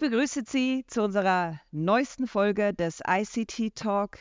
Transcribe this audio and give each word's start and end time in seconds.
Ich 0.00 0.10
begrüße 0.10 0.44
Sie 0.46 0.84
zu 0.86 1.02
unserer 1.02 1.60
neuesten 1.72 2.28
Folge 2.28 2.72
des 2.72 3.00
ICT 3.04 3.74
Talk. 3.74 4.16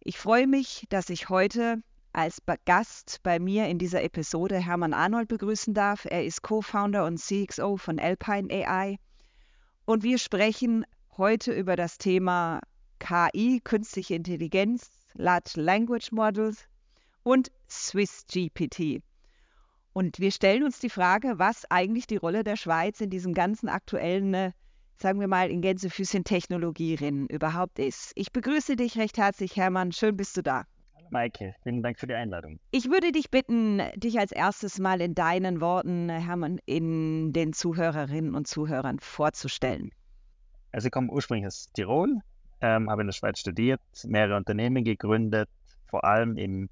Ich 0.00 0.18
freue 0.18 0.46
mich, 0.46 0.84
dass 0.90 1.08
ich 1.08 1.30
heute 1.30 1.82
als 2.12 2.42
Gast 2.66 3.20
bei 3.22 3.38
mir 3.38 3.66
in 3.68 3.78
dieser 3.78 4.02
Episode 4.02 4.58
Hermann 4.58 4.92
Arnold 4.92 5.28
begrüßen 5.28 5.72
darf. 5.72 6.04
Er 6.04 6.26
ist 6.26 6.42
Co-Founder 6.42 7.06
und 7.06 7.16
CXO 7.16 7.78
von 7.78 7.98
Alpine 7.98 8.52
AI. 8.52 8.98
Und 9.86 10.02
wir 10.02 10.18
sprechen 10.18 10.84
heute 11.16 11.54
über 11.54 11.76
das 11.76 11.96
Thema 11.96 12.60
KI, 12.98 13.62
künstliche 13.64 14.16
Intelligenz, 14.16 14.90
Large 15.14 15.52
Language 15.54 16.12
Models 16.12 16.66
und 17.22 17.50
Swiss 17.70 18.26
GPT. 18.30 19.02
Und 19.94 20.18
wir 20.18 20.30
stellen 20.30 20.62
uns 20.62 20.78
die 20.78 20.90
Frage, 20.90 21.38
was 21.38 21.64
eigentlich 21.70 22.06
die 22.06 22.18
Rolle 22.18 22.44
der 22.44 22.56
Schweiz 22.56 23.00
in 23.00 23.08
diesem 23.08 23.32
ganzen 23.32 23.70
aktuellen 23.70 24.52
sagen 25.00 25.20
wir 25.20 25.28
mal, 25.28 25.50
in 25.50 25.62
Gänsefüßchen 25.62 26.24
Technologierennen 26.24 27.26
überhaupt 27.26 27.78
ist. 27.78 28.12
Ich 28.16 28.32
begrüße 28.32 28.76
dich 28.76 28.98
recht 28.98 29.16
herzlich, 29.16 29.56
Hermann. 29.56 29.92
Schön 29.92 30.16
bist 30.16 30.36
du 30.36 30.42
da. 30.42 30.64
Hallo 30.94 31.08
Maike, 31.10 31.54
vielen 31.62 31.82
Dank 31.82 31.98
für 31.98 32.06
die 32.06 32.14
Einladung. 32.14 32.60
Ich 32.70 32.90
würde 32.90 33.10
dich 33.10 33.30
bitten, 33.30 33.80
dich 33.96 34.18
als 34.18 34.30
erstes 34.30 34.78
mal 34.78 35.00
in 35.00 35.14
deinen 35.14 35.60
Worten, 35.60 36.10
Hermann, 36.10 36.58
in 36.66 37.32
den 37.32 37.54
Zuhörerinnen 37.54 38.34
und 38.34 38.46
Zuhörern 38.46 38.98
vorzustellen. 39.00 39.90
Also 40.72 40.86
ich 40.86 40.92
komme 40.92 41.10
ursprünglich 41.10 41.46
aus 41.46 41.70
Tirol, 41.72 42.20
ähm, 42.60 42.90
habe 42.90 43.00
in 43.00 43.08
der 43.08 43.14
Schweiz 43.14 43.40
studiert, 43.40 43.80
mehrere 44.04 44.36
Unternehmen 44.36 44.84
gegründet, 44.84 45.48
vor 45.86 46.04
allem 46.04 46.36
im 46.36 46.68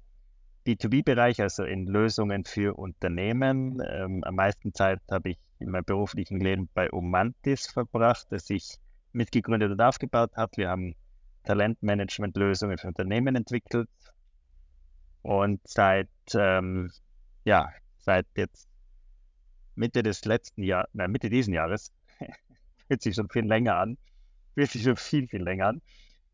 B2B-Bereich, 0.67 1.41
also 1.41 1.63
in 1.63 1.87
Lösungen 1.87 2.45
für 2.45 2.77
Unternehmen. 2.77 3.81
Ähm, 3.85 4.23
am 4.23 4.35
meisten 4.35 4.73
Zeit 4.73 4.99
habe 5.09 5.31
ich 5.31 5.37
in 5.59 5.71
meinem 5.71 5.85
beruflichen 5.85 6.39
Leben 6.39 6.69
bei 6.73 6.89
Umantis 6.91 7.67
verbracht, 7.67 8.27
das 8.29 8.47
sich 8.47 8.77
mitgegründet 9.11 9.71
und 9.71 9.81
aufgebaut 9.81 10.31
hat. 10.35 10.57
Wir 10.57 10.69
haben 10.69 10.95
Talentmanagement-Lösungen 11.43 12.77
für 12.77 12.87
Unternehmen 12.87 13.35
entwickelt. 13.35 13.89
Und 15.21 15.61
seit, 15.65 16.09
ähm, 16.33 16.91
ja, 17.43 17.69
seit 17.97 18.25
jetzt 18.35 18.67
Mitte 19.75 20.03
des 20.03 20.25
letzten 20.25 20.63
Jahres, 20.63 20.89
nein, 20.93 21.11
Mitte 21.11 21.29
diesen 21.29 21.53
Jahres, 21.53 21.91
fühlt 22.87 23.01
sich 23.01 23.15
schon 23.15 23.29
viel 23.29 23.45
länger 23.45 23.77
an, 23.77 23.97
fühlt 24.53 24.71
sich 24.71 24.83
schon 24.83 24.95
viel, 24.95 25.27
viel 25.27 25.43
länger 25.43 25.67
an, 25.67 25.81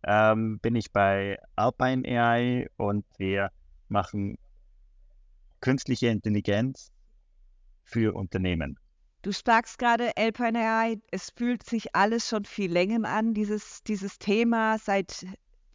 ähm, 0.03 0.59
bin 0.59 0.75
ich 0.75 0.91
bei 0.91 1.39
Alpine 1.55 2.07
AI 2.07 2.67
und 2.77 3.05
wir 3.17 3.51
machen 3.87 4.37
künstliche 5.61 6.07
Intelligenz 6.07 6.91
für 7.83 8.15
Unternehmen. 8.15 8.77
Du 9.25 9.31
sagst 9.31 9.79
gerade 9.79 10.15
Alpine 10.17 10.59
AI, 10.59 10.99
es 11.09 11.31
fühlt 11.35 11.63
sich 11.63 11.95
alles 11.95 12.29
schon 12.29 12.45
viel 12.45 12.71
länger 12.71 13.09
an, 13.09 13.33
dieses, 13.33 13.81
dieses 13.81 14.19
Thema, 14.19 14.77
seit 14.77 15.25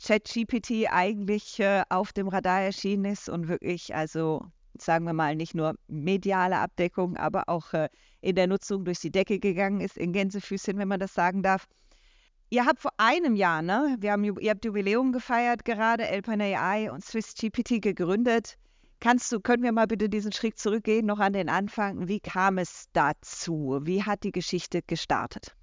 ChatGPT 0.00 0.86
eigentlich 0.88 1.58
äh, 1.58 1.82
auf 1.88 2.12
dem 2.12 2.28
Radar 2.28 2.60
erschienen 2.60 3.06
ist 3.06 3.28
und 3.28 3.48
wirklich, 3.48 3.92
also 3.92 4.46
sagen 4.78 5.04
wir 5.04 5.14
mal, 5.14 5.34
nicht 5.34 5.56
nur 5.56 5.74
mediale 5.88 6.58
Abdeckung, 6.58 7.16
aber 7.16 7.48
auch 7.48 7.72
äh, 7.72 7.88
in 8.20 8.36
der 8.36 8.46
Nutzung 8.46 8.84
durch 8.84 9.00
die 9.00 9.10
Decke 9.10 9.40
gegangen 9.40 9.80
ist, 9.80 9.98
in 9.98 10.12
Gänsefüßchen, 10.12 10.78
wenn 10.78 10.86
man 10.86 11.00
das 11.00 11.14
sagen 11.14 11.42
darf. 11.42 11.66
Ihr 12.50 12.66
habt 12.66 12.78
vor 12.78 12.92
einem 12.98 13.34
Jahr, 13.34 13.62
ne? 13.62 13.96
Wir 13.98 14.12
haben, 14.12 14.22
ihr 14.22 14.50
habt 14.50 14.64
Jubiläum 14.64 15.10
gefeiert 15.10 15.64
gerade, 15.64 16.08
Alpine 16.08 16.56
AI 16.56 16.92
und 16.92 17.04
Swiss 17.04 17.34
GPT 17.34 17.82
gegründet. 17.82 18.58
Kannst 19.00 19.32
du, 19.32 19.40
können 19.40 19.62
wir 19.62 19.72
mal 19.72 19.86
bitte 19.86 20.10
diesen 20.10 20.30
Schritt 20.30 20.58
zurückgehen, 20.58 21.06
noch 21.06 21.20
an 21.20 21.32
den 21.32 21.48
Anfang? 21.48 22.06
Wie 22.06 22.20
kam 22.20 22.58
es 22.58 22.90
dazu? 22.92 23.80
Wie 23.82 24.02
hat 24.02 24.24
die 24.24 24.32
Geschichte 24.32 24.82
gestartet? 24.82 25.56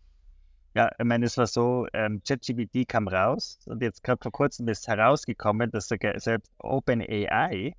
Ja, 0.74 0.90
ich 0.98 1.06
meine, 1.06 1.28
es 1.28 1.38
war 1.38 1.46
so, 1.46 1.86
ähm, 1.94 2.24
kam 2.88 3.08
raus 3.08 3.60
und 3.66 3.84
jetzt 3.84 4.04
gerade 4.04 4.20
vor 4.22 4.32
kurzem 4.32 4.68
ist 4.68 4.88
herausgekommen, 4.88 5.70
dass 5.72 5.88
sogar 5.88 6.20
selbst 6.20 6.52
OpenAI 6.60 7.74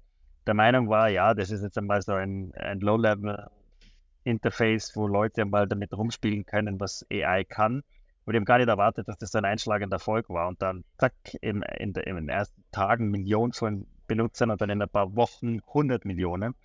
der 0.46 0.54
Meinung 0.54 0.88
war, 0.88 1.08
ja, 1.08 1.34
das 1.34 1.50
ist 1.50 1.62
jetzt 1.62 1.76
einmal 1.76 2.02
so 2.02 2.12
ein, 2.12 2.52
ein 2.54 2.78
Low-Level-Interface, 2.80 4.96
wo 4.96 5.06
Leute 5.06 5.44
mal 5.44 5.69
damit 5.69 5.92
rumspielen 5.92 6.46
können, 6.46 6.80
was 6.80 7.04
AI 7.12 7.44
kann. 7.44 7.82
Und 8.25 8.32
die 8.32 8.36
haben 8.36 8.44
gar 8.44 8.58
nicht 8.58 8.69
erwartet, 8.69 9.08
dass 9.08 9.19
das 9.19 9.32
so 9.32 9.38
ein 9.38 9.44
einschlagender 9.44 9.96
Erfolg 9.96 10.28
war. 10.28 10.46
Und 10.48 10.62
dann, 10.62 10.84
zack, 10.98 11.14
in, 11.40 11.62
in, 11.62 11.94
in 11.94 12.16
den 12.16 12.28
ersten 12.28 12.62
Tagen 12.72 13.10
Millionen 13.10 13.52
von 13.52 13.86
Benutzern 14.08 14.50
und 14.50 14.60
dann 14.60 14.70
in 14.70 14.82
ein 14.82 14.88
paar 14.88 15.14
Wochen 15.14 15.60
100 15.69 16.04
Millionen. 16.04 16.56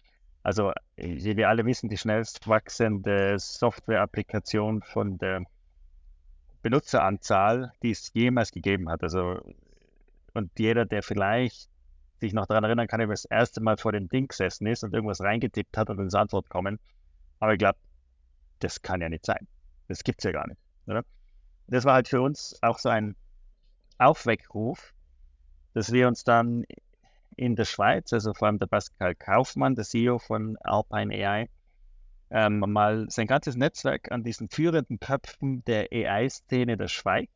Also, 0.41 0.73
wie 0.97 1.37
wir 1.37 1.47
alle 1.47 1.65
wissen, 1.65 1.89
die 1.89 1.97
schnellst 1.97 2.47
wachsende 2.47 3.37
Software-Applikation 3.37 4.81
von 4.81 5.17
der 5.17 5.43
Benutzeranzahl, 6.63 7.71
die 7.83 7.91
es 7.91 8.11
jemals 8.13 8.51
gegeben 8.51 8.89
hat. 8.89 9.03
Also, 9.03 9.39
und 10.33 10.51
jeder, 10.57 10.85
der 10.85 11.03
vielleicht 11.03 11.69
sich 12.19 12.33
noch 12.33 12.47
daran 12.47 12.63
erinnern 12.63 12.87
kann, 12.87 13.01
wie 13.01 13.07
das 13.07 13.25
erste 13.25 13.61
Mal 13.61 13.77
vor 13.77 13.91
dem 13.91 14.09
Ding 14.09 14.27
gesessen 14.27 14.65
ist 14.67 14.83
und 14.83 14.93
irgendwas 14.93 15.21
reingetippt 15.21 15.77
hat 15.77 15.89
und 15.89 15.99
ins 15.99 16.15
Antwort 16.15 16.49
kommen. 16.49 16.79
Aber 17.39 17.53
ich 17.53 17.59
glaube, 17.59 17.77
das 18.59 18.81
kann 18.81 19.01
ja 19.01 19.09
nicht 19.09 19.25
sein. 19.25 19.47
Das 19.87 20.03
gibt 20.03 20.21
es 20.21 20.23
ja 20.23 20.31
gar 20.31 20.47
nicht. 20.47 20.59
Oder? 20.87 21.03
Das 21.67 21.85
war 21.85 21.93
halt 21.93 22.07
für 22.07 22.21
uns 22.21 22.57
auch 22.61 22.79
so 22.79 22.89
ein 22.89 23.15
Aufweckruf, 23.97 24.93
dass 25.73 25.91
wir 25.91 26.07
uns 26.07 26.23
dann 26.23 26.65
in 27.35 27.55
der 27.55 27.65
Schweiz, 27.65 28.13
also 28.13 28.33
vor 28.33 28.47
allem 28.47 28.59
der 28.59 28.67
Pascal 28.67 29.15
Kaufmann, 29.15 29.75
der 29.75 29.85
CEO 29.85 30.19
von 30.19 30.57
Alpine 30.61 31.13
AI, 31.13 31.49
ähm, 32.29 32.59
mal 32.59 33.05
sein 33.09 33.27
ganzes 33.27 33.55
Netzwerk 33.55 34.11
an 34.11 34.23
diesen 34.23 34.49
führenden 34.49 34.99
Köpfen 34.99 35.63
der 35.65 35.87
AI-Szene 35.91 36.77
der 36.77 36.87
Schweiz 36.87 37.29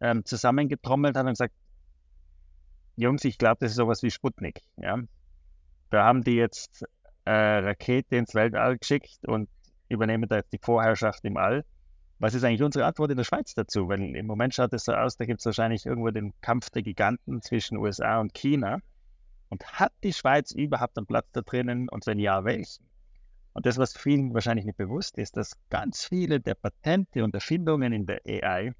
ähm, 0.00 0.24
zusammengetrommelt 0.24 1.16
hat 1.16 1.24
und 1.24 1.32
gesagt, 1.32 1.54
Jungs, 2.96 3.24
ich 3.24 3.38
glaube, 3.38 3.58
das 3.60 3.70
ist 3.72 3.76
sowas 3.76 4.02
wie 4.02 4.10
Sputnik. 4.10 4.62
Ja? 4.76 4.98
Da 5.90 6.04
haben 6.04 6.24
die 6.24 6.34
jetzt 6.34 6.84
äh, 7.24 7.30
Rakete 7.30 8.16
ins 8.16 8.34
Weltall 8.34 8.78
geschickt 8.78 9.18
und 9.26 9.48
übernehmen 9.88 10.28
da 10.28 10.36
jetzt 10.36 10.52
die 10.52 10.60
Vorherrschaft 10.60 11.24
im 11.24 11.36
All. 11.36 11.64
Was 12.20 12.34
ist 12.34 12.42
eigentlich 12.42 12.62
unsere 12.62 12.84
Antwort 12.84 13.10
in 13.10 13.16
der 13.16 13.24
Schweiz 13.24 13.54
dazu? 13.54 13.88
Weil 13.88 14.16
im 14.16 14.26
Moment 14.26 14.54
schaut 14.54 14.72
es 14.72 14.84
so 14.84 14.92
aus, 14.92 15.16
da 15.16 15.24
gibt 15.24 15.40
es 15.40 15.46
wahrscheinlich 15.46 15.86
irgendwo 15.86 16.10
den 16.10 16.32
Kampf 16.40 16.70
der 16.70 16.82
Giganten 16.82 17.42
zwischen 17.42 17.78
USA 17.78 18.18
und 18.18 18.34
China. 18.34 18.78
Und 19.50 19.64
hat 19.64 19.92
die 20.02 20.12
Schweiz 20.12 20.50
überhaupt 20.50 20.98
einen 20.98 21.06
Platz 21.06 21.28
da 21.32 21.42
drinnen? 21.42 21.88
Und 21.88 22.06
wenn 22.06 22.18
ja, 22.18 22.44
welchen? 22.44 22.84
Und 23.52 23.66
das, 23.66 23.78
was 23.78 23.96
vielen 23.96 24.34
wahrscheinlich 24.34 24.66
nicht 24.66 24.76
bewusst 24.76 25.16
ist, 25.18 25.36
dass 25.36 25.52
ganz 25.70 26.04
viele 26.04 26.40
der 26.40 26.54
Patente 26.54 27.24
und 27.24 27.34
Erfindungen 27.34 27.92
in 27.92 28.06
der 28.06 28.20
AI 28.26 28.72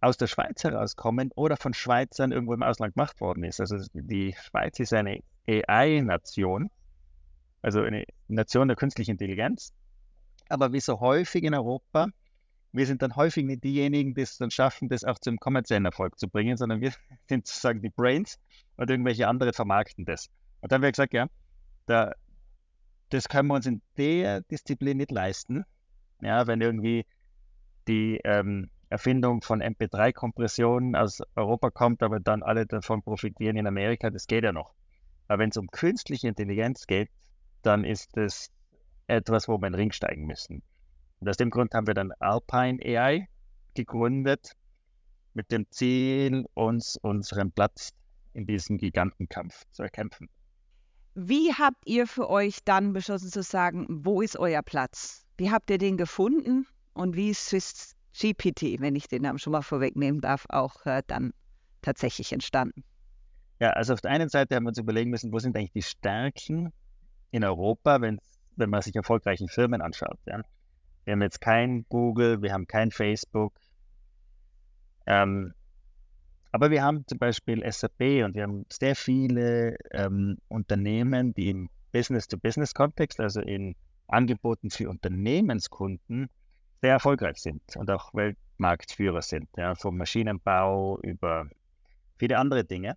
aus 0.00 0.16
der 0.16 0.26
Schweiz 0.26 0.64
herauskommen 0.64 1.30
oder 1.34 1.56
von 1.56 1.72
Schweizern 1.72 2.32
irgendwo 2.32 2.54
im 2.54 2.62
Ausland 2.62 2.94
gemacht 2.94 3.20
worden 3.20 3.44
ist. 3.44 3.60
Also 3.60 3.78
die 3.92 4.34
Schweiz 4.38 4.78
ist 4.78 4.92
eine 4.92 5.20
AI-Nation, 5.48 6.70
also 7.62 7.80
eine 7.80 8.04
Nation 8.28 8.68
der 8.68 8.76
künstlichen 8.76 9.12
Intelligenz. 9.12 9.72
Aber 10.48 10.72
wie 10.72 10.80
so 10.80 11.00
häufig 11.00 11.44
in 11.44 11.54
Europa 11.54 12.08
wir 12.74 12.86
sind 12.86 13.02
dann 13.02 13.14
häufig 13.14 13.44
nicht 13.44 13.62
diejenigen, 13.62 14.14
die 14.14 14.22
es 14.22 14.36
dann 14.36 14.50
schaffen, 14.50 14.88
das 14.88 15.04
auch 15.04 15.18
zum 15.20 15.38
kommerziellen 15.38 15.84
Erfolg 15.84 16.18
zu 16.18 16.28
bringen, 16.28 16.56
sondern 16.56 16.80
wir 16.80 16.92
sind 17.28 17.46
sozusagen 17.46 17.80
die 17.80 17.88
Brains 17.88 18.38
und 18.76 18.90
irgendwelche 18.90 19.28
andere 19.28 19.52
vermarkten 19.52 20.04
das. 20.04 20.28
Und 20.60 20.72
dann 20.72 20.78
haben 20.78 20.82
wir 20.82 20.90
gesagt, 20.90 21.14
ja, 21.14 21.28
da, 21.86 22.12
das 23.10 23.28
können 23.28 23.46
wir 23.48 23.54
uns 23.54 23.66
in 23.66 23.80
der 23.96 24.40
Disziplin 24.42 24.96
nicht 24.96 25.12
leisten. 25.12 25.64
Ja, 26.20 26.48
wenn 26.48 26.60
irgendwie 26.60 27.06
die 27.86 28.20
ähm, 28.24 28.70
Erfindung 28.88 29.42
von 29.42 29.62
MP3-Kompressionen 29.62 30.96
aus 30.96 31.22
Europa 31.36 31.70
kommt, 31.70 32.02
aber 32.02 32.18
dann 32.18 32.42
alle 32.42 32.66
davon 32.66 33.02
profitieren 33.02 33.56
in 33.56 33.68
Amerika, 33.68 34.10
das 34.10 34.26
geht 34.26 34.42
ja 34.42 34.52
noch. 34.52 34.74
Aber 35.28 35.38
wenn 35.38 35.50
es 35.50 35.56
um 35.56 35.68
künstliche 35.68 36.26
Intelligenz 36.26 36.88
geht, 36.88 37.08
dann 37.62 37.84
ist 37.84 38.16
das 38.16 38.50
etwas, 39.06 39.46
wo 39.46 39.58
wir 39.58 39.68
in 39.68 39.74
den 39.74 39.80
Ring 39.80 39.92
steigen 39.92 40.26
müssen. 40.26 40.62
Und 41.24 41.30
aus 41.30 41.38
dem 41.38 41.48
Grund 41.48 41.72
haben 41.72 41.86
wir 41.86 41.94
dann 41.94 42.12
Alpine 42.18 42.78
AI 42.84 43.28
gegründet, 43.72 44.52
mit 45.32 45.50
dem 45.50 45.64
Ziel, 45.70 46.44
uns 46.52 46.98
unseren 47.00 47.50
Platz 47.50 47.92
in 48.34 48.44
diesem 48.44 48.76
Gigantenkampf 48.76 49.64
zu 49.70 49.84
erkämpfen. 49.84 50.28
Wie 51.14 51.50
habt 51.54 51.86
ihr 51.86 52.06
für 52.06 52.28
euch 52.28 52.58
dann 52.66 52.92
beschlossen 52.92 53.30
zu 53.30 53.42
sagen, 53.42 53.86
wo 53.88 54.20
ist 54.20 54.36
euer 54.38 54.60
Platz? 54.60 55.24
Wie 55.38 55.50
habt 55.50 55.70
ihr 55.70 55.78
den 55.78 55.96
gefunden 55.96 56.66
und 56.92 57.16
wie 57.16 57.30
ist 57.30 57.46
Swiss 57.46 57.96
GPT, 58.12 58.82
wenn 58.82 58.94
ich 58.94 59.08
den 59.08 59.22
Namen 59.22 59.38
schon 59.38 59.52
mal 59.52 59.62
vorwegnehmen 59.62 60.20
darf, 60.20 60.44
auch 60.50 60.84
äh, 60.84 61.02
dann 61.06 61.32
tatsächlich 61.80 62.34
entstanden? 62.34 62.84
Ja, 63.60 63.70
also 63.70 63.94
auf 63.94 64.02
der 64.02 64.10
einen 64.10 64.28
Seite 64.28 64.56
haben 64.56 64.64
wir 64.64 64.68
uns 64.68 64.78
überlegen 64.78 65.08
müssen, 65.08 65.32
wo 65.32 65.38
sind 65.38 65.56
eigentlich 65.56 65.72
die 65.72 65.80
Stärken 65.80 66.70
in 67.30 67.44
Europa, 67.44 68.02
wenn, 68.02 68.20
wenn 68.56 68.68
man 68.68 68.82
sich 68.82 68.94
erfolgreichen 68.94 69.48
Firmen 69.48 69.80
anschaut. 69.80 70.18
Ja? 70.26 70.42
Wir 71.04 71.12
haben 71.12 71.22
jetzt 71.22 71.40
kein 71.40 71.84
Google, 71.88 72.42
wir 72.42 72.52
haben 72.52 72.66
kein 72.66 72.90
Facebook. 72.90 73.54
Ähm, 75.06 75.52
aber 76.52 76.70
wir 76.70 76.82
haben 76.82 77.04
zum 77.06 77.18
Beispiel 77.18 77.62
SAP 77.70 78.24
und 78.24 78.34
wir 78.34 78.44
haben 78.44 78.64
sehr 78.72 78.94
viele 78.94 79.76
ähm, 79.90 80.38
Unternehmen, 80.48 81.34
die 81.34 81.50
im 81.50 81.68
Business-to-Business-Kontext, 81.92 83.20
also 83.20 83.40
in 83.40 83.74
Angeboten 84.06 84.70
für 84.70 84.88
Unternehmenskunden, 84.88 86.30
sehr 86.80 86.92
erfolgreich 86.92 87.38
sind 87.38 87.62
und 87.76 87.90
auch 87.90 88.14
Weltmarktführer 88.14 89.22
sind, 89.22 89.48
ja, 89.56 89.74
vom 89.74 89.96
Maschinenbau 89.96 91.00
über 91.02 91.48
viele 92.18 92.38
andere 92.38 92.64
Dinge. 92.64 92.96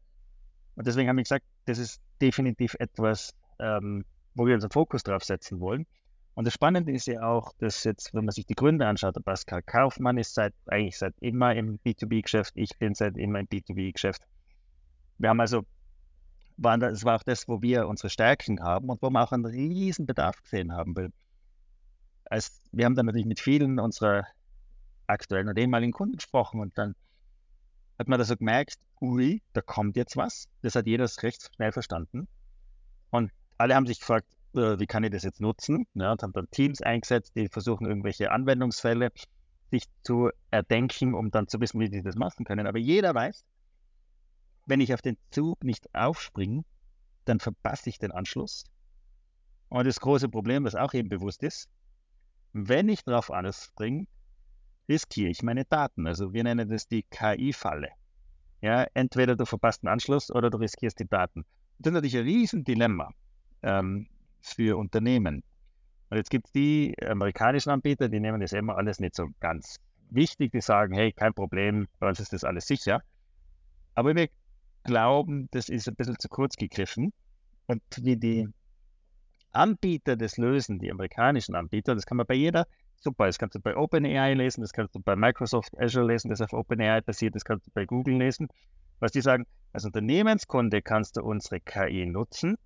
Und 0.75 0.87
deswegen 0.87 1.09
haben 1.09 1.17
wir 1.17 1.23
gesagt, 1.23 1.45
das 1.65 1.79
ist 1.79 2.01
definitiv 2.21 2.75
etwas, 2.79 3.33
ähm, 3.59 4.05
wo 4.35 4.45
wir 4.45 4.55
unseren 4.55 4.71
Fokus 4.71 5.03
drauf 5.03 5.23
setzen 5.23 5.59
wollen. 5.59 5.87
Und 6.37 6.45
das 6.45 6.53
Spannende 6.53 6.91
ist 6.91 7.07
ja 7.07 7.27
auch, 7.27 7.51
dass 7.57 7.83
jetzt, 7.83 8.13
wenn 8.13 8.23
man 8.23 8.31
sich 8.31 8.45
die 8.45 8.53
Gründe 8.53 8.85
anschaut, 8.85 9.15
der 9.15 9.21
Pascal 9.21 9.63
Kaufmann 9.63 10.19
ist 10.19 10.35
seit, 10.35 10.53
eigentlich 10.67 10.95
seit 10.95 11.15
immer 11.19 11.55
im 11.55 11.79
B2B-Geschäft, 11.79 12.51
ich 12.53 12.77
bin 12.77 12.93
seit 12.93 13.17
immer 13.17 13.39
im 13.39 13.47
B2B-Geschäft. 13.47 14.21
Wir 15.17 15.29
haben 15.29 15.39
also, 15.39 15.65
waren 16.57 16.79
das 16.79 17.03
war 17.03 17.15
auch 17.15 17.23
das, 17.23 17.47
wo 17.47 17.63
wir 17.63 17.87
unsere 17.87 18.11
Stärken 18.11 18.61
haben 18.61 18.87
und 18.89 19.01
wo 19.01 19.09
wir 19.09 19.23
auch 19.23 19.31
einen 19.31 19.47
riesen 19.47 20.05
Bedarf 20.05 20.39
gesehen 20.43 20.73
haben. 20.73 20.95
Weil 20.95 21.09
als, 22.25 22.61
wir 22.71 22.85
haben 22.85 22.93
dann 22.93 23.07
natürlich 23.07 23.25
mit 23.25 23.39
vielen 23.39 23.79
unserer 23.79 24.27
aktuellen 25.07 25.49
und 25.49 25.57
ehemaligen 25.57 25.91
Kunden 25.91 26.17
gesprochen 26.17 26.59
und 26.59 26.77
dann 26.77 26.93
hat 27.97 28.09
man 28.09 28.19
da 28.19 28.25
so 28.25 28.37
gemerkt, 28.37 28.75
ui, 29.01 29.41
da 29.53 29.61
kommt 29.61 29.95
jetzt 29.95 30.15
was. 30.15 30.47
Das 30.61 30.75
hat 30.75 30.85
jeder 30.85 31.09
recht 31.23 31.49
schnell 31.55 31.71
verstanden. 31.71 32.27
Und 33.09 33.31
alle 33.57 33.73
haben 33.73 33.87
sich 33.87 33.99
gefragt, 33.99 34.36
äh, 34.55 34.79
wie 34.79 34.87
kann 34.87 35.03
ich 35.03 35.11
das 35.11 35.23
jetzt 35.23 35.41
nutzen? 35.41 35.85
Ja, 35.93 36.11
und 36.11 36.23
haben 36.23 36.33
dann 36.33 36.49
Teams 36.51 36.81
eingesetzt, 36.81 37.33
die 37.35 37.47
versuchen, 37.47 37.87
irgendwelche 37.87 38.31
Anwendungsfälle 38.31 39.11
sich 39.71 39.83
zu 40.03 40.29
erdenken, 40.51 41.13
um 41.13 41.31
dann 41.31 41.47
zu 41.47 41.59
wissen, 41.59 41.79
wie 41.79 41.87
sie 41.87 42.01
das 42.01 42.15
machen 42.15 42.45
können. 42.45 42.67
Aber 42.67 42.79
jeder 42.79 43.13
weiß, 43.13 43.43
wenn 44.65 44.81
ich 44.81 44.93
auf 44.93 45.01
den 45.01 45.17
Zug 45.31 45.63
nicht 45.63 45.93
aufspringe, 45.93 46.63
dann 47.25 47.39
verpasse 47.39 47.89
ich 47.89 47.99
den 47.99 48.11
Anschluss. 48.11 48.65
Und 49.69 49.85
das 49.85 49.99
große 49.99 50.29
Problem, 50.29 50.63
was 50.63 50.75
auch 50.75 50.93
eben 50.93 51.09
bewusst 51.09 51.43
ist, 51.43 51.69
wenn 52.53 52.87
ich 52.89 53.03
drauf 53.03 53.31
anspringe, 53.31 54.07
riskiere 54.87 55.29
ich 55.29 55.43
meine 55.43 55.65
Daten. 55.65 56.07
Also 56.07 56.33
wir 56.33 56.43
nennen 56.43 56.69
das 56.69 56.87
die 56.87 57.03
KI-Falle. 57.03 57.89
Ja, 58.61 58.85
entweder 58.93 59.35
du 59.35 59.45
verpasst 59.45 59.83
den 59.83 59.89
Anschluss 59.89 60.31
oder 60.31 60.49
du 60.49 60.57
riskierst 60.57 60.99
die 60.99 61.07
Daten. 61.07 61.45
Das 61.77 61.91
ist 61.91 61.93
natürlich 61.93 62.17
ein 62.17 62.23
Riesendilemma. 62.23 63.11
Ähm, 63.61 64.07
für 64.53 64.77
Unternehmen. 64.77 65.43
Und 66.09 66.17
jetzt 66.17 66.29
gibt 66.29 66.47
es 66.47 66.51
die 66.53 66.95
amerikanischen 67.05 67.69
Anbieter, 67.69 68.09
die 68.09 68.19
nehmen 68.19 68.39
das 68.39 68.53
immer 68.53 68.77
alles 68.77 68.99
nicht 68.99 69.15
so 69.15 69.27
ganz 69.39 69.77
wichtig. 70.09 70.51
Die 70.51 70.61
sagen, 70.61 70.93
hey, 70.93 71.11
kein 71.11 71.33
Problem, 71.33 71.87
bei 71.99 72.07
uns 72.07 72.19
ist 72.19 72.33
das 72.33 72.43
alles 72.43 72.67
sicher. 72.67 73.01
Aber 73.93 74.15
wir 74.15 74.29
glauben, 74.83 75.49
das 75.51 75.69
ist 75.69 75.87
ein 75.87 75.95
bisschen 75.95 76.17
zu 76.17 76.29
kurz 76.29 76.55
gegriffen. 76.55 77.11
Und 77.65 77.81
wie 78.01 78.15
die 78.15 78.47
Anbieter 79.51 80.15
das 80.15 80.37
lösen, 80.37 80.79
die 80.79 80.91
amerikanischen 80.91 81.55
Anbieter, 81.55 81.95
das 81.95 82.05
kann 82.05 82.17
man 82.17 82.25
bei 82.25 82.35
jeder, 82.35 82.67
super, 82.95 83.25
das 83.25 83.37
kannst 83.37 83.55
du 83.55 83.59
bei 83.59 83.75
OpenAI 83.75 84.33
lesen, 84.33 84.61
das 84.61 84.71
kannst 84.71 84.95
du 84.95 84.99
bei 84.99 85.15
Microsoft 85.15 85.77
Azure 85.77 86.05
lesen, 86.05 86.29
das 86.29 86.41
auf 86.41 86.53
OpenAI 86.53 87.01
basiert, 87.01 87.35
das 87.35 87.43
kannst 87.43 87.67
du 87.67 87.71
bei 87.73 87.85
Google 87.85 88.17
lesen. 88.17 88.47
Was 88.99 89.11
die 89.11 89.21
sagen, 89.21 89.45
als 89.73 89.85
Unternehmenskunde 89.85 90.81
kannst 90.81 91.17
du 91.17 91.23
unsere 91.23 91.59
KI 91.59 92.05
nutzen, 92.05 92.57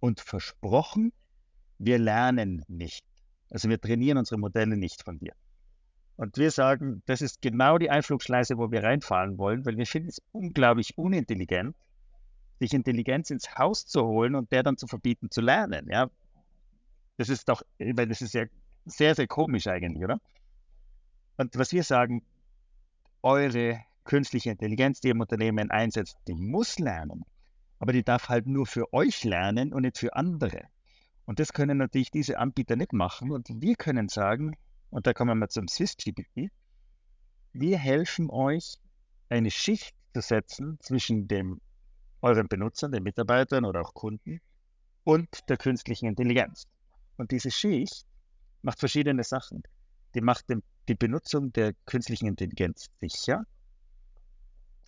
und 0.00 0.20
versprochen, 0.20 1.12
wir 1.78 1.98
lernen 1.98 2.64
nicht. 2.68 3.04
Also 3.50 3.68
wir 3.68 3.80
trainieren 3.80 4.18
unsere 4.18 4.38
Modelle 4.38 4.76
nicht 4.76 5.02
von 5.02 5.18
dir. 5.18 5.32
Und 6.16 6.36
wir 6.36 6.50
sagen, 6.50 7.02
das 7.06 7.22
ist 7.22 7.42
genau 7.42 7.78
die 7.78 7.90
Einflugschleise, 7.90 8.56
wo 8.56 8.70
wir 8.70 8.84
reinfahren 8.84 9.36
wollen, 9.38 9.64
weil 9.66 9.76
wir 9.76 9.86
finden 9.86 10.08
es 10.08 10.22
unglaublich 10.32 10.96
unintelligent, 10.96 11.76
sich 12.60 12.72
Intelligenz 12.72 13.30
ins 13.30 13.58
Haus 13.58 13.86
zu 13.86 14.04
holen 14.04 14.36
und 14.36 14.52
der 14.52 14.62
dann 14.62 14.76
zu 14.76 14.86
verbieten 14.86 15.30
zu 15.30 15.40
lernen. 15.40 15.88
Ja, 15.90 16.08
das 17.16 17.28
ist 17.28 17.48
doch, 17.48 17.62
weil 17.78 18.06
das 18.06 18.22
ist 18.22 18.34
ja 18.34 18.44
sehr, 18.84 19.14
sehr 19.14 19.26
komisch 19.26 19.66
eigentlich, 19.66 20.04
oder? 20.04 20.20
Und 21.36 21.56
was 21.58 21.72
wir 21.72 21.82
sagen, 21.82 22.22
eure 23.22 23.80
künstliche 24.04 24.50
Intelligenz, 24.50 25.00
die 25.00 25.08
ihr 25.08 25.14
im 25.14 25.20
Unternehmen 25.20 25.70
einsetzt, 25.70 26.16
die 26.28 26.34
muss 26.34 26.78
lernen 26.78 27.24
aber 27.84 27.92
die 27.92 28.02
darf 28.02 28.30
halt 28.30 28.46
nur 28.46 28.64
für 28.66 28.94
euch 28.94 29.24
lernen 29.24 29.74
und 29.74 29.82
nicht 29.82 29.98
für 29.98 30.16
andere. 30.16 30.62
Und 31.26 31.38
das 31.38 31.52
können 31.52 31.76
natürlich 31.76 32.10
diese 32.10 32.38
Anbieter 32.38 32.76
nicht 32.76 32.94
machen. 32.94 33.30
Und 33.30 33.46
wir 33.60 33.76
können 33.76 34.08
sagen, 34.08 34.56
und 34.88 35.06
da 35.06 35.12
kommen 35.12 35.38
wir 35.38 35.50
zum 35.50 35.68
SwissGPT, 35.68 36.50
wir 37.52 37.78
helfen 37.78 38.30
euch, 38.30 38.78
eine 39.28 39.50
Schicht 39.50 39.94
zu 40.14 40.22
setzen 40.22 40.78
zwischen 40.80 41.28
dem, 41.28 41.60
euren 42.22 42.48
Benutzern, 42.48 42.90
den 42.90 43.02
Mitarbeitern 43.02 43.66
oder 43.66 43.82
auch 43.82 43.92
Kunden 43.92 44.40
und 45.02 45.28
der 45.50 45.58
künstlichen 45.58 46.06
Intelligenz. 46.06 46.66
Und 47.18 47.32
diese 47.32 47.50
Schicht 47.50 48.06
macht 48.62 48.78
verschiedene 48.78 49.24
Sachen. 49.24 49.62
Die 50.14 50.22
macht 50.22 50.48
den, 50.48 50.62
die 50.88 50.94
Benutzung 50.94 51.52
der 51.52 51.74
künstlichen 51.84 52.28
Intelligenz 52.28 52.86
sicher. 53.02 53.44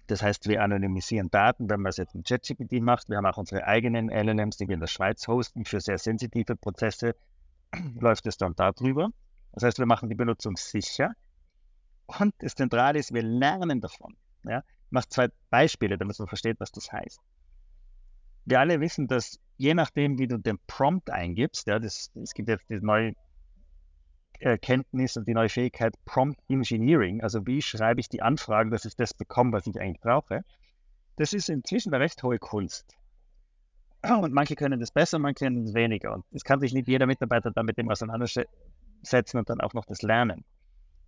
Das 0.06 0.22
heißt, 0.22 0.48
wir 0.48 0.62
anonymisieren 0.62 1.30
Daten, 1.30 1.68
wenn 1.68 1.80
man 1.80 1.90
es 1.90 1.96
jetzt 1.96 2.14
mit 2.14 2.26
ChatGPT 2.26 2.80
macht. 2.80 3.08
Wir 3.08 3.16
haben 3.16 3.26
auch 3.26 3.38
unsere 3.38 3.66
eigenen 3.66 4.08
LLMs, 4.08 4.56
die 4.56 4.68
wir 4.68 4.74
in 4.74 4.80
der 4.80 4.86
Schweiz 4.86 5.26
hosten. 5.26 5.64
Für 5.64 5.80
sehr 5.80 5.98
sensitive 5.98 6.54
Prozesse 6.56 7.16
läuft 8.00 8.26
es 8.26 8.36
dann 8.36 8.54
darüber. 8.54 9.10
Das 9.52 9.64
heißt, 9.64 9.78
wir 9.78 9.86
machen 9.86 10.08
die 10.08 10.14
Benutzung 10.14 10.56
sicher. 10.56 11.12
Und 12.06 12.34
das 12.38 12.54
Zentrale 12.54 12.98
ist, 12.98 13.12
wir 13.12 13.22
lernen 13.22 13.80
davon. 13.80 14.16
Ja? 14.44 14.58
Ich 14.58 14.92
mache 14.92 15.08
zwei 15.08 15.28
Beispiele, 15.50 15.98
damit 15.98 16.18
man 16.18 16.28
versteht, 16.28 16.60
was 16.60 16.70
das 16.70 16.92
heißt. 16.92 17.20
Wir 18.44 18.60
alle 18.60 18.80
wissen, 18.80 19.08
dass 19.08 19.40
je 19.56 19.74
nachdem, 19.74 20.18
wie 20.18 20.28
du 20.28 20.38
den 20.38 20.58
Prompt 20.68 21.10
eingibst, 21.10 21.66
ja, 21.66 21.80
das, 21.80 22.12
es 22.14 22.32
gibt 22.32 22.48
jetzt 22.48 22.68
die 22.70 22.78
neue 22.80 23.14
Erkenntnis 24.40 25.16
und 25.16 25.26
die 25.26 25.34
neue 25.34 25.48
Fähigkeit 25.48 25.94
Prompt 26.04 26.40
Engineering, 26.48 27.22
also 27.22 27.46
wie 27.46 27.62
schreibe 27.62 28.00
ich 28.00 28.08
die 28.08 28.22
Anfragen, 28.22 28.70
dass 28.70 28.84
ich 28.84 28.96
das 28.96 29.14
bekomme, 29.14 29.52
was 29.52 29.66
ich 29.66 29.80
eigentlich 29.80 30.00
brauche, 30.00 30.44
das 31.16 31.32
ist 31.32 31.48
inzwischen 31.48 31.92
eine 31.92 32.02
recht 32.02 32.22
hohe 32.22 32.38
Kunst. 32.38 32.96
Und 34.02 34.32
manche 34.32 34.54
können 34.54 34.80
das 34.80 34.90
besser, 34.90 35.18
manche 35.18 35.44
können 35.44 35.64
es 35.64 35.74
weniger. 35.74 36.14
Und 36.14 36.24
es 36.32 36.44
kann 36.44 36.60
sich 36.60 36.72
nicht 36.72 36.88
jeder 36.88 37.06
Mitarbeiter 37.06 37.50
dann 37.50 37.66
mit 37.66 37.78
dem 37.78 37.90
auseinandersetzen 37.90 39.38
und 39.38 39.48
dann 39.48 39.60
auch 39.60 39.74
noch 39.74 39.84
das 39.86 40.02
lernen. 40.02 40.44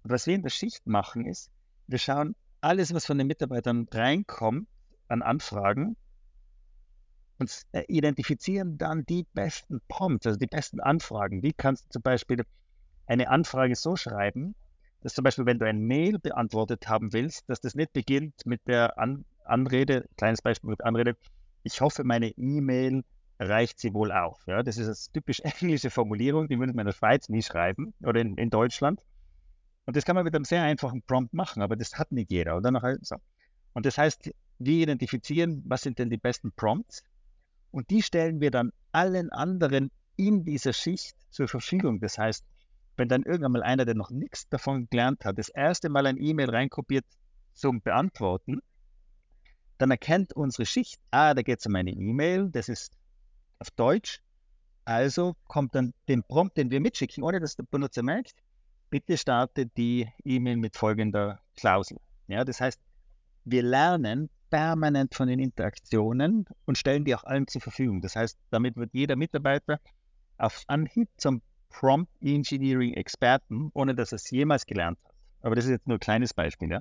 Und 0.03 0.11
was 0.11 0.27
wir 0.27 0.35
in 0.35 0.43
der 0.43 0.51
Schicht 0.51 0.87
machen, 0.87 1.27
ist, 1.27 1.51
wir 1.87 1.99
schauen 1.99 2.35
alles, 2.61 2.93
was 2.95 3.07
von 3.07 3.19
den 3.19 3.27
Mitarbeitern 3.27 3.87
reinkommt 3.93 4.69
an 5.09 5.23
Anfragen 5.23 5.97
und 7.39 7.63
äh, 7.73 7.85
identifizieren 7.89 8.79
dann 8.79 9.05
die 9.07 9.27
besten 9.33 9.81
Prompts, 9.89 10.27
also 10.27 10.39
die 10.39 10.47
besten 10.47 10.81
Anfragen. 10.81 11.43
Wie 11.43 11.53
kannst 11.53 11.87
du 11.87 11.91
zum 11.91 12.03
Beispiel 12.03 12.45
eine 13.09 13.29
Anfrage 13.29 13.75
so 13.75 13.97
schreiben, 13.97 14.55
dass 15.01 15.15
zum 15.15 15.25
Beispiel, 15.25 15.47
wenn 15.47 15.59
du 15.59 15.67
ein 15.67 15.81
Mail 15.81 16.19
beantwortet 16.19 16.89
haben 16.89 17.13
willst, 17.13 17.49
dass 17.49 17.61
das 17.61 17.75
nicht 17.75 17.93
beginnt 17.93 18.35
mit 18.45 18.61
der 18.67 18.99
An 18.99 19.25
Anrede, 19.45 20.07
kleines 20.19 20.43
Beispiel 20.43 20.71
mit 20.71 20.85
Anrede, 20.85 21.17
ich 21.63 21.81
hoffe, 21.81 22.05
meine 22.05 22.29
E-Mail 22.29 23.03
reicht 23.39 23.79
sie 23.79 23.95
wohl 23.95 24.13
auch. 24.13 24.39
Ja, 24.47 24.63
das 24.63 24.77
ist 24.77 24.87
eine 24.87 25.13
typisch 25.15 25.41
englische 25.61 25.91
Formulierung, 25.91 26.49
die 26.49 26.59
würde 26.59 26.75
man 26.75 26.81
in 26.81 26.89
der 26.89 26.93
Schweiz 26.93 27.29
nie 27.29 27.43
schreiben 27.43 27.95
oder 28.03 28.21
in, 28.21 28.37
in 28.37 28.51
Deutschland. 28.51 29.01
Und 29.87 29.97
das 29.97 30.05
kann 30.05 30.17
man 30.17 30.25
mit 30.25 30.35
einem 30.35 30.45
sehr 30.45 30.63
einfachen 30.63 31.03
Prompt 31.03 31.33
machen, 31.33 31.63
aber 31.63 31.77
das 31.77 31.95
hat 31.95 32.13
nicht 32.13 32.31
jeder. 32.31 32.57
Und, 32.57 32.67
und 32.67 33.87
das 33.87 33.97
heißt, 33.97 34.31
wir 34.59 34.83
identifizieren, 34.83 35.63
was 35.67 35.83
sind 35.83 35.99
denn 35.99 36.11
die 36.11 36.19
besten 36.19 36.53
Prompts 36.53 37.05
und 37.71 37.89
die 37.89 38.03
stellen 38.03 38.41
wir 38.41 38.51
dann 38.51 38.73
allen 38.93 39.31
anderen 39.31 39.91
in 40.17 40.45
dieser 40.45 40.75
Schicht 40.75 41.17
zur 41.31 41.49
Verfügung. 41.49 42.01
Das 42.01 42.19
heißt, 42.19 42.45
wenn 42.99 43.09
dann 43.09 43.23
irgendwann 43.23 43.53
mal 43.53 43.63
einer, 43.63 43.85
der 43.85 43.95
noch 43.95 44.11
nichts 44.11 44.49
davon 44.49 44.89
gelernt 44.91 45.25
hat, 45.25 45.39
das 45.39 45.49
erste 45.49 45.89
Mal 45.89 46.07
ein 46.07 46.17
E-Mail 46.19 46.51
reinkopiert 46.51 47.05
zum 47.55 47.81
Beantworten, 47.81 48.61
dann 49.79 49.91
erkennt 49.91 50.33
unsere 50.33 50.67
Schicht, 50.67 51.01
ah, 51.11 51.35
da 51.35 51.43
geht 51.43 51.61
es 51.61 51.67
um 51.67 51.75
eine 51.77 51.93
E-Mail, 51.93 52.51
das 52.51 52.69
ist 52.69 52.93
auf 53.61 53.71
Deutsch. 53.71 54.21
Also 54.85 55.37
kommt 55.47 55.75
dann 55.75 55.95
den 56.09 56.23
Prompt, 56.25 56.57
den 56.57 56.71
wir 56.71 56.81
mitschicken, 56.81 57.23
ohne 57.23 57.41
dass 57.41 57.57
der 57.57 57.65
Benutzer 57.65 58.03
merkt, 58.03 58.35
bitte 58.91 59.17
starte 59.17 59.67
die 59.67 60.09
E-Mail 60.25 60.57
mit 60.57 60.77
folgender 60.77 61.41
Klausel. 61.57 61.99
Ja, 62.27 62.45
das 62.45 62.61
heißt, 62.61 62.81
wir 63.45 63.63
lernen 63.63 64.31
permanent 64.51 65.15
von 65.15 65.29
den 65.29 65.39
Interaktionen 65.39 66.47
und 66.65 66.79
stellen 66.79 67.05
die 67.05 67.15
auch 67.15 67.25
allen 67.25 67.47
zur 67.47 67.61
Verfügung. 67.61 68.01
Das 68.01 68.17
heißt, 68.17 68.39
damit 68.51 68.77
wird 68.77 68.95
jeder 68.95 69.17
Mitarbeiter 69.17 69.79
auf 70.39 70.65
Anhieb 70.67 71.09
zum 71.19 71.43
Prompt 71.71 72.11
Engineering 72.23 72.95
Experten, 72.95 73.71
ohne 73.75 73.95
dass 73.95 74.13
er 74.13 74.17
es 74.17 74.31
jemals 74.31 74.67
gelernt 74.67 74.99
hat. 75.05 75.15
Aber 75.43 75.55
das 75.55 75.67
ist 75.67 75.71
jetzt 75.71 75.87
nur 75.87 75.97
ein 75.97 76.01
kleines 76.01 76.35
Beispiel. 76.35 76.71
Ja? 76.71 76.81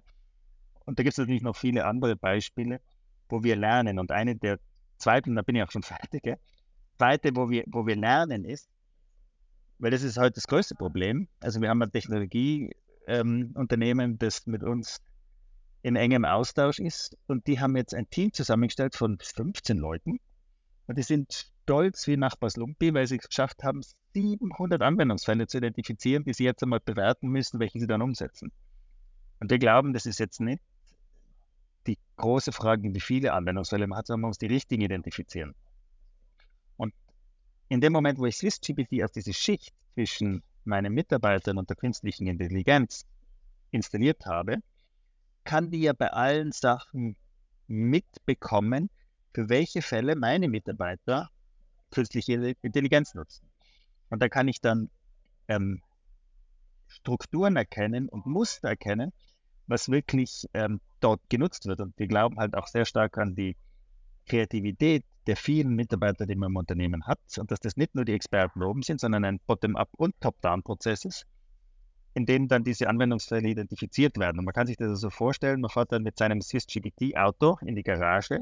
Und 0.86 0.98
da 0.98 1.03
gibt 1.03 1.13
es 1.13 1.17
natürlich 1.17 1.44
noch 1.44 1.56
viele 1.56 1.86
andere 1.86 2.15
Beispiele, 2.15 2.82
wo 3.29 3.44
wir 3.44 3.56
lernen. 3.56 4.00
Und 4.00 4.12
eine 4.12 4.36
der 4.36 4.60
zweiten, 4.98 5.36
da 5.36 5.41
bin 5.41 5.56
ich 5.56 5.63
auch 5.63 5.72
schon 5.72 5.84
fertig, 5.84 6.25
ja? 6.25 6.36
zweite, 6.98 7.36
wo 7.36 7.50
wir, 7.50 7.63
wo 7.67 7.86
wir 7.86 7.96
lernen 7.96 8.46
ist, 8.46 8.70
weil 9.79 9.91
das 9.91 10.01
ist 10.01 10.17
heute 10.17 10.34
das 10.34 10.48
größte 10.48 10.75
Problem. 10.75 11.27
Also 11.39 11.62
wir 11.62 11.70
haben 11.70 11.82
ein 11.82 11.91
Technologieunternehmen, 11.91 14.12
ähm, 14.12 14.17
das 14.17 14.46
mit 14.48 14.63
uns 14.63 15.00
in 15.84 15.96
engem 15.96 16.25
Austausch 16.25 16.79
ist 16.79 17.15
und 17.27 17.48
die 17.48 17.60
haben 17.60 17.77
jetzt 17.77 17.94
ein 17.94 18.10
Team 18.10 18.34
zusammengestellt 18.34 18.96
von 18.96 19.20
15 19.20 19.77
Leuten 19.77 20.20
Und 20.88 20.98
die 20.98 21.03
sind 21.03 21.51
stolz 21.63 22.08
wie 22.08 22.17
Nachbarslumpi, 22.17 22.94
weil 22.94 23.08
sie 23.08 23.17
es 23.17 23.27
geschafft 23.27 23.63
haben, 23.63 23.82
700 24.13 24.82
Anwendungsfälle 24.82 25.48
zu 25.48 25.58
identifizieren, 25.58 26.24
die 26.24 26.34
sie 26.34 26.46
jetzt 26.46 26.63
einmal 26.63 26.79
bewerten 26.79 27.27
müssen, 27.27 27.60
welche 27.60 27.79
sie 27.79 27.88
dann 27.88 28.01
umsetzen. 28.01 28.51
Und 29.39 29.51
wir 29.51 29.60
glauben, 29.60 29.94
das 29.94 30.06
ist 30.06 30.20
jetzt 30.20 30.39
nicht 30.39 30.62
die 31.86 31.98
große 32.15 32.51
Frage, 32.51 32.94
wie 32.94 33.00
viele 33.00 33.34
Anwendungsfälle 33.34 33.88
man 33.88 33.98
hat, 33.98 34.08
sondern 34.08 34.22
man 34.22 34.29
muss 34.29 34.38
die 34.38 34.48
richtigen 34.48 34.82
identifizieren. 34.82 35.53
Und 36.77 36.94
in 37.70 37.82
dem 37.82 37.94
Moment, 37.94 38.17
wo 38.17 38.25
ich 38.25 38.38
SwissGPT 38.38 39.03
auf 39.03 39.12
diese 39.12 39.34
Schicht 39.34 39.74
zwischen 39.94 40.44
meinen 40.63 40.94
Mitarbeitern 40.94 41.58
und 41.58 41.70
der 41.70 41.77
künstlichen 41.77 42.27
Intelligenz 42.27 43.06
installiert 43.72 44.25
habe, 44.25 44.58
kann 45.44 45.70
die 45.70 45.82
ja 45.82 45.94
bei 45.94 46.12
allen 46.12 46.51
Sachen 46.51 47.15
mitbekommen, 47.67 48.89
für 49.38 49.50
welche 49.50 49.84
Fälle 49.84 50.15
meine 50.15 50.48
Mitarbeiter 50.48 51.29
künstliche 51.91 52.56
Intelligenz 52.63 53.13
nutzen. 53.13 53.48
Und 54.10 54.20
da 54.20 54.29
kann 54.29 54.48
ich 54.48 54.62
dann 54.62 54.89
ähm, 55.48 55.84
Strukturen 56.88 57.56
erkennen 57.56 58.10
und 58.10 58.25
Muster 58.25 58.70
erkennen, 58.70 59.13
was 59.67 59.89
wirklich 59.89 60.48
ähm, 60.56 60.82
dort 61.01 61.22
genutzt 61.29 61.67
wird. 61.67 61.82
Und 61.82 61.94
wir 62.00 62.08
glauben 62.08 62.39
halt 62.39 62.56
auch 62.56 62.65
sehr 62.65 62.86
stark 62.86 63.20
an 63.20 63.36
die 63.36 63.56
Kreativität 64.27 65.06
der 65.27 65.38
vielen 65.38 65.75
Mitarbeiter, 65.75 66.25
die 66.25 66.34
man 66.34 66.50
im 66.50 66.56
Unternehmen 66.56 67.06
hat 67.06 67.20
und 67.38 67.51
dass 67.51 67.60
das 67.60 67.77
nicht 67.77 67.94
nur 67.94 68.06
die 68.06 68.13
Experten 68.13 68.63
oben 68.63 68.82
sind, 68.82 69.00
sondern 69.00 69.24
ein 69.24 69.39
Bottom-up 69.46 69.89
und 69.98 70.20
Top-down-Prozess 70.20 71.06
ist, 71.06 71.27
in 72.15 72.25
dem 72.25 72.48
dann 72.48 72.63
diese 72.63 72.89
Anwendungsfälle 72.89 73.50
identifiziert 73.50 74.17
werden. 74.17 74.39
Und 74.39 74.46
man 74.46 74.56
kann 74.56 74.65
sich 74.65 74.77
das 74.77 74.88
so 74.88 74.94
also 74.94 75.10
vorstellen, 75.12 75.62
man 75.62 75.70
fährt 75.70 75.91
dann 75.91 76.01
mit 76.01 76.17
seinem 76.17 76.41
SysGPT-Auto 76.41 77.60
in 77.62 77.75
die 77.75 77.84
Garage, 77.84 78.41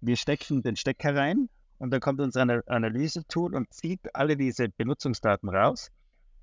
wir 0.00 0.16
stecken 0.16 0.62
den 0.62 0.76
Stecker 0.76 1.14
rein 1.14 1.48
und 1.78 1.90
dann 1.90 2.00
kommt 2.00 2.20
unser 2.20 2.62
Analyse-Tool 2.66 3.54
und 3.54 3.72
zieht 3.72 4.14
alle 4.14 4.36
diese 4.36 4.68
Benutzungsdaten 4.68 5.48
raus 5.48 5.90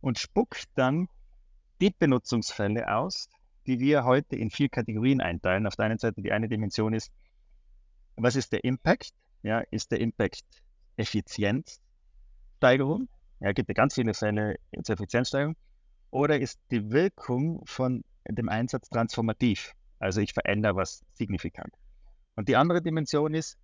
und 0.02 0.20
spuckt 0.20 0.66
dann 0.76 1.08
die 1.82 1.92
Benutzungsfälle 1.92 2.94
aus, 2.94 3.30
die 3.66 3.80
wir 3.80 4.04
heute 4.04 4.36
in 4.36 4.50
vier 4.50 4.68
Kategorien 4.70 5.22
einteilen. 5.22 5.68
Auf 5.68 5.76
der 5.76 5.86
einen 5.86 6.00
Seite 6.00 6.22
die 6.22 6.32
eine 6.32 6.50
Dimension 6.50 6.94
ist, 6.94 7.12
was 8.16 8.36
ist 8.36 8.52
der 8.52 8.64
Impact? 8.64 9.12
Ja, 9.44 9.60
ist 9.72 9.92
der 9.92 10.00
Impact 10.00 10.44
Effizienzsteigerung? 10.96 13.08
Ja, 13.40 13.52
gibt 13.52 13.70
ja 13.70 13.74
ganz 13.74 13.94
viele 13.94 14.16
Fälle 14.16 14.56
zur 14.82 14.96
Effizienzsteigerung. 14.96 15.56
Oder 16.10 16.40
ist 16.40 16.60
die 16.72 16.92
Wirkung 16.92 17.62
von 17.66 18.04
dem 18.28 18.50
Einsatz 18.50 18.90
transformativ? 18.90 19.74
Also 20.00 20.22
ich 20.22 20.34
verändere 20.34 20.76
was 20.76 21.04
signifikant. 21.14 21.72
Und 22.38 22.48
die 22.48 22.56
andere 22.56 22.82
Dimension 22.82 23.34
ist, 23.34 23.58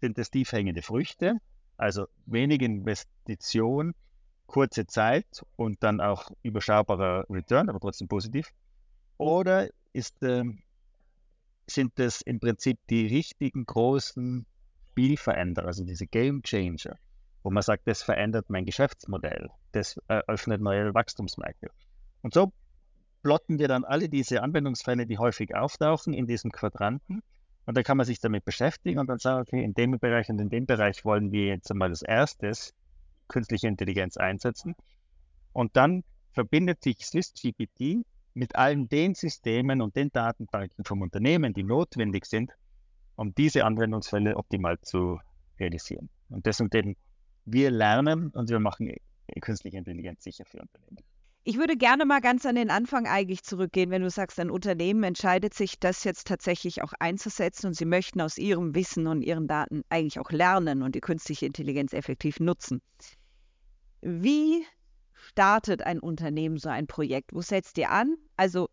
sind 0.00 0.18
es 0.18 0.30
tiefhängende 0.30 0.82
Früchte, 0.82 1.38
also 1.76 2.06
wenig 2.26 2.60
Investition, 2.60 3.94
kurze 4.46 4.86
Zeit 4.86 5.44
und 5.54 5.82
dann 5.82 6.00
auch 6.00 6.30
überschaubarer 6.42 7.24
Return, 7.30 7.68
aber 7.68 7.78
trotzdem 7.78 8.08
positiv. 8.08 8.50
Oder 9.16 9.68
ist, 9.92 10.20
äh, 10.24 10.44
sind 11.66 11.98
es 11.98 12.20
im 12.20 12.40
Prinzip 12.40 12.78
die 12.90 13.06
richtigen 13.06 13.64
großen 13.64 14.44
Spielveränderer, 14.90 15.68
also 15.68 15.84
diese 15.84 16.06
Game 16.06 16.42
Changer, 16.42 16.98
wo 17.44 17.50
man 17.50 17.62
sagt, 17.62 17.86
das 17.86 18.02
verändert 18.02 18.50
mein 18.50 18.64
Geschäftsmodell, 18.64 19.50
das 19.70 20.00
eröffnet 20.08 20.60
neue 20.60 20.94
Wachstumsmärkte. 20.94 21.70
Und 22.22 22.34
so 22.34 22.52
plotten 23.22 23.60
wir 23.60 23.68
dann 23.68 23.84
alle 23.84 24.08
diese 24.08 24.42
Anwendungsfälle, 24.42 25.06
die 25.06 25.18
häufig 25.18 25.54
auftauchen, 25.54 26.12
in 26.12 26.26
diesen 26.26 26.50
Quadranten. 26.50 27.22
Und 27.66 27.76
da 27.76 27.82
kann 27.82 27.96
man 27.96 28.06
sich 28.06 28.20
damit 28.20 28.44
beschäftigen 28.44 28.98
und 29.00 29.08
dann 29.08 29.18
sagen, 29.18 29.42
okay, 29.42 29.62
in 29.62 29.74
dem 29.74 29.98
Bereich 29.98 30.28
und 30.28 30.40
in 30.40 30.48
dem 30.48 30.66
Bereich 30.66 31.04
wollen 31.04 31.32
wir 31.32 31.46
jetzt 31.46 31.70
einmal 31.70 31.90
als 31.90 32.02
erstes 32.02 32.74
künstliche 33.28 33.66
Intelligenz 33.66 34.16
einsetzen. 34.16 34.76
Und 35.52 35.76
dann 35.76 36.04
verbindet 36.32 36.82
sich 36.82 37.04
SwissGPT 37.04 38.06
mit 38.34 38.54
allen 38.54 38.88
den 38.88 39.14
Systemen 39.14 39.82
und 39.82 39.96
den 39.96 40.12
Datenbanken 40.12 40.84
vom 40.84 41.02
Unternehmen, 41.02 41.54
die 41.54 41.64
notwendig 41.64 42.26
sind, 42.26 42.52
um 43.16 43.34
diese 43.34 43.64
Anwendungsfälle 43.64 44.36
optimal 44.36 44.78
zu 44.82 45.18
realisieren. 45.58 46.08
Und 46.28 46.46
deswegen 46.46 46.96
wir 47.46 47.70
lernen 47.70 48.30
und 48.30 48.50
wir 48.50 48.60
machen 48.60 48.92
künstliche 49.40 49.78
Intelligenz 49.78 50.22
sicher 50.22 50.44
für 50.44 50.60
Unternehmen. 50.60 51.15
Ich 51.48 51.58
würde 51.58 51.76
gerne 51.76 52.06
mal 52.06 52.20
ganz 52.20 52.44
an 52.44 52.56
den 52.56 52.70
Anfang 52.70 53.06
eigentlich 53.06 53.44
zurückgehen, 53.44 53.90
wenn 53.90 54.02
du 54.02 54.10
sagst, 54.10 54.40
ein 54.40 54.50
Unternehmen 54.50 55.04
entscheidet 55.04 55.54
sich, 55.54 55.78
das 55.78 56.02
jetzt 56.02 56.26
tatsächlich 56.26 56.82
auch 56.82 56.92
einzusetzen 56.98 57.68
und 57.68 57.74
sie 57.74 57.84
möchten 57.84 58.20
aus 58.20 58.36
ihrem 58.36 58.74
Wissen 58.74 59.06
und 59.06 59.22
ihren 59.22 59.46
Daten 59.46 59.82
eigentlich 59.88 60.18
auch 60.18 60.32
lernen 60.32 60.82
und 60.82 60.96
die 60.96 61.00
künstliche 61.00 61.46
Intelligenz 61.46 61.92
effektiv 61.92 62.40
nutzen. 62.40 62.82
Wie 64.00 64.66
startet 65.14 65.82
ein 65.82 66.00
Unternehmen 66.00 66.56
so 66.56 66.68
ein 66.68 66.88
Projekt? 66.88 67.32
Wo 67.32 67.42
setzt 67.42 67.78
ihr 67.78 67.92
an? 67.92 68.16
Also 68.36 68.68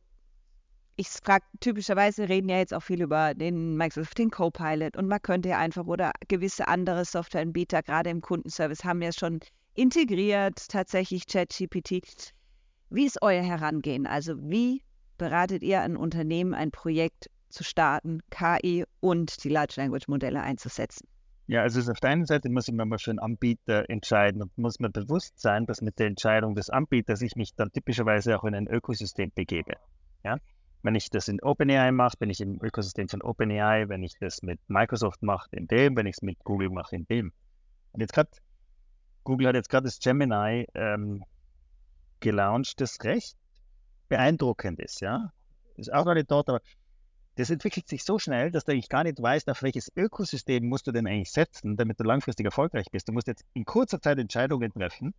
ich 0.96 1.10
frage, 1.10 1.46
typischerweise 1.60 2.28
reden 2.28 2.50
ja 2.50 2.58
jetzt 2.58 2.74
auch 2.74 2.82
viel 2.82 3.04
über 3.04 3.36
den 3.36 3.78
Microsoft 3.78 4.18
den 4.18 4.32
Copilot 4.32 4.98
und 4.98 5.08
man 5.08 5.22
könnte 5.22 5.50
ja 5.50 5.60
einfach 5.60 5.86
oder 5.86 6.12
gewisse 6.28 6.68
andere 6.68 7.06
Softwareanbieter, 7.06 7.84
gerade 7.84 8.10
im 8.10 8.22
Kundenservice, 8.22 8.84
haben 8.84 9.04
ja 9.04 9.12
schon 9.14 9.42
integriert 9.76 10.70
tatsächlich 10.70 11.28
ChatGPT. 11.28 12.34
Wie 12.94 13.08
ist 13.08 13.24
euer 13.24 13.42
Herangehen? 13.42 14.06
Also 14.06 14.36
wie 14.38 14.84
beratet 15.18 15.64
ihr 15.64 15.82
ein 15.82 15.98
Unternehmen, 15.98 16.54
ein 16.54 16.70
Projekt 16.70 17.28
zu 17.50 17.64
starten, 17.64 18.20
KI 18.30 18.86
und 19.00 19.44
die 19.44 19.50
Large 19.50 19.74
Language 19.78 20.08
Modelle 20.08 20.44
einzusetzen? 20.44 21.08
Ja, 21.48 21.64
also 21.64 21.92
auf 21.92 22.00
der 22.00 22.12
einen 22.12 22.28
Seite 22.28 22.50
muss 22.50 22.68
ich 22.68 22.74
mir 22.76 22.86
mal 22.86 23.00
für 23.00 23.10
einen 23.10 23.18
Anbieter 23.18 23.90
entscheiden 23.90 24.44
und 24.44 24.56
muss 24.60 24.80
mir 24.80 24.92
bewusst 24.92 25.40
sein, 25.40 25.66
dass 25.66 25.82
mit 25.82 25.98
der 25.98 26.06
Entscheidung 26.06 26.54
des 26.54 26.70
Anbieters 26.70 27.24
ich 27.24 27.36
mich 27.36 27.56
dann 27.56 27.72
typischerweise 27.72 28.38
auch 28.38 28.44
in 28.44 28.54
ein 28.54 28.68
Ökosystem 28.68 29.32
begebe. 29.34 29.74
Ja? 30.24 30.38
Wenn 30.84 30.94
ich 30.94 31.10
das 31.10 31.28
in 31.30 31.42
OpenAI 31.42 31.92
mache, 31.92 32.18
bin 32.20 32.30
ich 32.30 32.42
im 32.42 32.62
Ökosystem 32.62 33.10
von 33.10 33.24
OpenAI, 33.24 33.90
wenn 33.90 34.04
ich 34.04 34.20
das 34.20 34.44
mit 34.44 34.60
Microsoft 34.68 35.24
mache, 35.24 35.48
in 35.54 35.66
dem, 35.66 35.98
wenn 35.98 36.06
ich 36.06 36.18
es 36.18 36.22
mit 36.22 36.38
Google 36.44 36.70
mache, 36.70 36.96
in 36.96 37.08
dem. 37.08 37.34
Und 37.92 38.02
jetzt 38.02 38.14
gerade, 38.14 38.30
Google 39.24 39.48
hat 39.48 39.56
jetzt 39.56 39.70
gerade 39.70 39.86
das 39.86 39.98
Gemini 39.98 40.68
ähm, 40.76 41.24
gelauncht, 42.24 42.82
das 42.82 42.98
recht 43.04 43.38
beeindruckend 44.10 44.80
ist, 44.80 45.02
ja. 45.02 45.32
Ist 45.76 45.94
auch 45.94 46.06
noch 46.06 46.14
nicht 46.14 46.32
dort, 46.32 46.50
aber 46.50 46.62
das 47.36 47.50
entwickelt 47.50 47.88
sich 47.88 48.04
so 48.04 48.20
schnell, 48.20 48.52
dass 48.52 48.64
du 48.64 48.72
eigentlich 48.72 48.90
gar 48.90 49.04
nicht 49.04 49.22
weißt, 49.22 49.50
auf 49.50 49.64
welches 49.64 49.92
Ökosystem 49.96 50.68
musst 50.68 50.88
du 50.88 50.92
denn 50.92 51.08
eigentlich 51.08 51.32
setzen, 51.32 51.76
damit 51.76 52.00
du 52.00 52.04
langfristig 52.04 52.46
erfolgreich 52.46 52.86
bist. 52.92 53.08
Du 53.08 53.12
musst 53.12 53.28
jetzt 53.28 53.44
in 53.54 53.66
kurzer 53.66 54.00
Zeit 54.02 54.20
Entscheidungen 54.20 54.72
treffen 54.72 55.14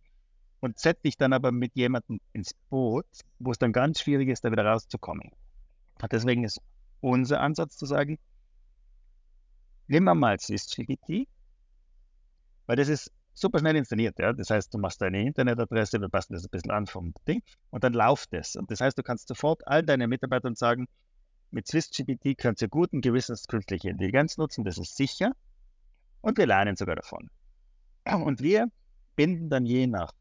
und 0.61 0.79
setzt 0.79 1.05
dich 1.05 1.17
dann 1.17 1.33
aber 1.33 1.51
mit 1.51 1.75
jemandem 1.75 2.19
ins 2.33 2.53
Boot, 2.69 3.05
wo 3.39 3.51
es 3.51 3.59
dann 3.59 3.73
ganz 3.73 3.99
schwierig 3.99 4.29
ist, 4.29 4.45
da 4.45 4.51
wieder 4.51 4.65
rauszukommen. 4.65 5.31
Und 6.01 6.11
deswegen 6.11 6.43
ist 6.43 6.61
unser 7.01 7.41
Ansatz 7.41 7.77
zu 7.77 7.85
sagen, 7.85 8.17
nimm 9.87 10.05
mal 10.05 10.39
SysGPT, 10.39 11.27
weil 12.65 12.75
das 12.77 12.87
ist 12.87 13.11
super 13.35 13.59
schnell 13.59 13.75
installiert. 13.75 14.17
Ja? 14.17 14.33
Das 14.33 14.49
heißt, 14.49 14.73
du 14.73 14.79
machst 14.79 15.01
deine 15.01 15.21
Internetadresse, 15.21 16.01
wir 16.01 16.09
passen 16.09 16.33
das 16.33 16.45
ein 16.45 16.49
bisschen 16.49 16.71
an 16.71 16.87
vom 16.87 17.13
Ding 17.27 17.43
und 17.69 17.83
dann 17.83 17.93
läuft 17.93 18.33
es. 18.33 18.55
Und 18.55 18.71
das 18.71 18.81
heißt, 18.81 18.97
du 18.97 19.03
kannst 19.03 19.27
sofort 19.27 19.67
all 19.67 19.83
deine 19.83 20.07
Mitarbeitern 20.07 20.55
sagen, 20.55 20.87
mit 21.51 21.67
SwissGPT 21.67 22.37
könnt 22.37 22.61
ihr 22.61 22.67
guten 22.67 23.01
Gewissens 23.01 23.47
künstliche 23.47 23.89
Intelligenz 23.89 24.37
nutzen, 24.37 24.63
das 24.63 24.77
ist 24.77 24.95
sicher. 24.97 25.31
Und 26.21 26.37
wir 26.37 26.47
lernen 26.47 26.75
sogar 26.75 26.95
davon. 26.95 27.29
Und 28.05 28.41
wir 28.41 28.67
binden 29.15 29.49
dann 29.49 29.65
je 29.65 29.87
nach 29.87 30.11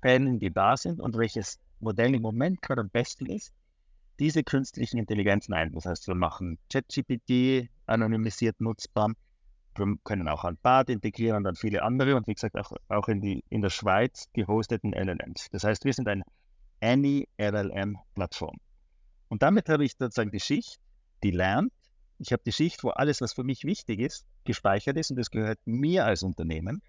Fällen, 0.00 0.38
die 0.38 0.50
da 0.50 0.76
sind 0.76 1.00
und 1.00 1.16
welches 1.16 1.58
Modell 1.80 2.14
im 2.14 2.22
Moment 2.22 2.62
gerade 2.62 2.80
am 2.80 2.90
besten 2.90 3.26
ist, 3.26 3.52
diese 4.18 4.42
künstlichen 4.42 4.98
Intelligenzen 4.98 5.54
ein. 5.54 5.72
Das 5.72 5.86
heißt, 5.86 6.08
wir 6.08 6.14
machen 6.14 6.58
ChatGPT 6.72 7.68
anonymisiert 7.86 8.60
nutzbar. 8.60 9.12
Können 10.04 10.28
auch 10.28 10.44
an 10.44 10.58
BART 10.62 10.90
integrieren 10.90 11.38
und 11.38 11.44
dann 11.44 11.54
viele 11.54 11.82
andere 11.82 12.16
und 12.16 12.26
wie 12.26 12.34
gesagt 12.34 12.56
auch, 12.56 12.72
auch 12.88 13.08
in, 13.08 13.20
die, 13.20 13.44
in 13.48 13.62
der 13.62 13.70
Schweiz 13.70 14.28
gehosteten 14.32 14.92
LLMs. 14.92 15.48
Das 15.50 15.64
heißt, 15.64 15.84
wir 15.84 15.92
sind 15.92 16.08
eine 16.08 16.24
Any-LLM-Plattform. 16.80 18.56
Und 19.28 19.42
damit 19.42 19.68
habe 19.68 19.84
ich 19.84 19.92
sozusagen 19.98 20.30
die 20.30 20.40
Schicht, 20.40 20.78
die 21.22 21.30
lernt. 21.30 21.72
Ich 22.18 22.32
habe 22.32 22.42
die 22.44 22.52
Schicht, 22.52 22.82
wo 22.82 22.90
alles, 22.90 23.20
was 23.20 23.32
für 23.32 23.44
mich 23.44 23.64
wichtig 23.64 24.00
ist, 24.00 24.26
gespeichert 24.44 24.96
ist 24.96 25.10
und 25.10 25.16
das 25.16 25.30
gehört 25.30 25.58
mir 25.64 26.04
als 26.04 26.22
Unternehmen. 26.22 26.82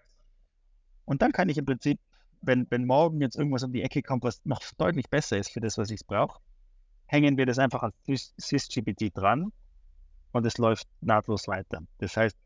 Und 1.05 1.22
dann 1.22 1.31
kann 1.31 1.50
ich 1.50 1.58
im 1.58 1.65
Prinzip, 1.65 2.00
wenn, 2.41 2.65
wenn 2.69 2.86
morgen 2.86 3.22
jetzt 3.22 3.36
irgendwas 3.36 3.63
um 3.63 3.74
die 3.74 3.84
Ecke 3.84 4.01
kommt, 4.01 4.24
was 4.24 4.43
noch 4.46 4.62
deutlich 4.77 5.10
besser 5.10 5.38
ist 5.38 5.51
für 5.51 5.60
das, 5.60 5.77
was 5.77 5.89
ich 5.91 6.05
brauche, 6.05 6.39
hängen 7.08 7.38
wir 7.38 7.46
das 7.46 7.60
einfach 7.60 7.84
an 7.84 7.91
SwissGPT 8.08 9.15
dran 9.15 9.51
und 10.31 10.46
es 10.46 10.58
läuft 10.58 10.88
nahtlos 11.01 11.48
weiter. 11.48 11.81
Das 11.98 12.15
heißt, 12.15 12.38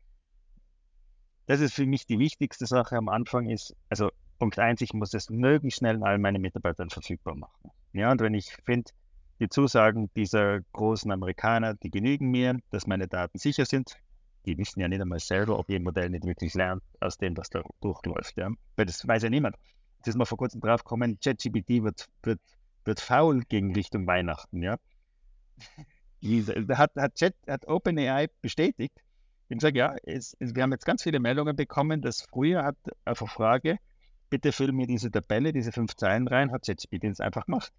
das 1.46 1.60
ist 1.60 1.74
für 1.74 1.86
mich 1.86 2.06
die 2.06 2.18
wichtigste 2.18 2.66
Sache 2.66 2.96
am 2.96 3.08
Anfang 3.08 3.48
ist, 3.48 3.74
also 3.88 4.10
Punkt 4.38 4.58
eins, 4.58 4.80
ich 4.80 4.92
muss 4.92 5.14
es 5.14 5.30
möglichst 5.30 5.78
schnell 5.78 6.02
all 6.02 6.18
meine 6.18 6.38
Mitarbeitern 6.38 6.90
verfügbar 6.90 7.34
machen. 7.34 7.70
Ja, 7.92 8.10
und 8.10 8.20
wenn 8.20 8.34
ich 8.34 8.56
finde, 8.64 8.90
die 9.40 9.48
Zusagen 9.48 10.10
dieser 10.16 10.60
großen 10.72 11.10
Amerikaner, 11.10 11.74
die 11.74 11.90
genügen 11.90 12.30
mir, 12.30 12.58
dass 12.70 12.86
meine 12.86 13.08
Daten 13.08 13.38
sicher 13.38 13.64
sind, 13.64 13.96
die 14.46 14.58
wissen 14.58 14.80
ja 14.80 14.88
nicht 14.88 15.00
einmal 15.00 15.20
selber, 15.20 15.58
ob 15.58 15.70
ihr 15.70 15.80
Modell 15.80 16.10
nicht 16.10 16.24
wirklich 16.24 16.54
lernt 16.54 16.82
aus 17.00 17.18
dem, 17.18 17.36
was 17.36 17.48
da 17.50 17.62
durchläuft. 17.80 18.36
Ja? 18.36 18.50
Weil 18.76 18.86
das 18.86 19.06
weiß 19.06 19.22
ja 19.22 19.30
niemand. 19.30 19.56
Jetzt 19.98 20.08
ist 20.08 20.16
mal 20.16 20.26
vor 20.26 20.38
kurzem 20.38 20.60
drauf 20.60 20.84
gekommen, 20.84 21.18
ChatGPT 21.22 21.82
wird, 21.82 22.08
wird, 22.22 22.40
wird 22.84 23.00
faul 23.00 23.42
gegen 23.48 23.74
Richtung 23.74 24.06
Weihnachten. 24.06 24.62
Ja? 24.62 24.76
hat, 26.76 26.92
hat, 26.96 27.20
hat 27.48 27.68
OpenAI 27.68 28.28
bestätigt. 28.42 29.03
Ich 29.48 29.58
gesagt, 29.58 29.76
ja, 29.76 29.94
es, 30.04 30.36
es, 30.40 30.54
wir 30.54 30.62
haben 30.62 30.72
jetzt 30.72 30.86
ganz 30.86 31.02
viele 31.02 31.20
Meldungen 31.20 31.54
bekommen, 31.54 32.00
dass 32.00 32.22
früher 32.22 32.64
hat 32.64 32.76
eine 33.04 33.14
Frage, 33.14 33.78
bitte 34.30 34.52
füll 34.52 34.72
mir 34.72 34.86
diese 34.86 35.10
Tabelle, 35.10 35.52
diese 35.52 35.70
fünf 35.70 35.94
Zeilen 35.96 36.26
rein, 36.26 36.50
hat 36.50 36.66
ChatGPT 36.66 37.20
einfach 37.20 37.46
gemacht. 37.46 37.72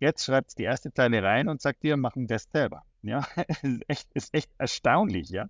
Jetzt 0.00 0.24
schreibt 0.24 0.48
es 0.48 0.54
die 0.54 0.64
erste 0.64 0.92
Zeile 0.92 1.22
rein 1.22 1.48
und 1.48 1.60
sagt 1.60 1.82
dir, 1.82 1.96
machen 1.96 2.26
das 2.26 2.48
selber. 2.50 2.82
Ja, 3.02 3.26
ist 3.62 3.82
echt, 3.88 4.08
ist 4.14 4.34
echt 4.34 4.50
erstaunlich, 4.58 5.28
ja. 5.28 5.46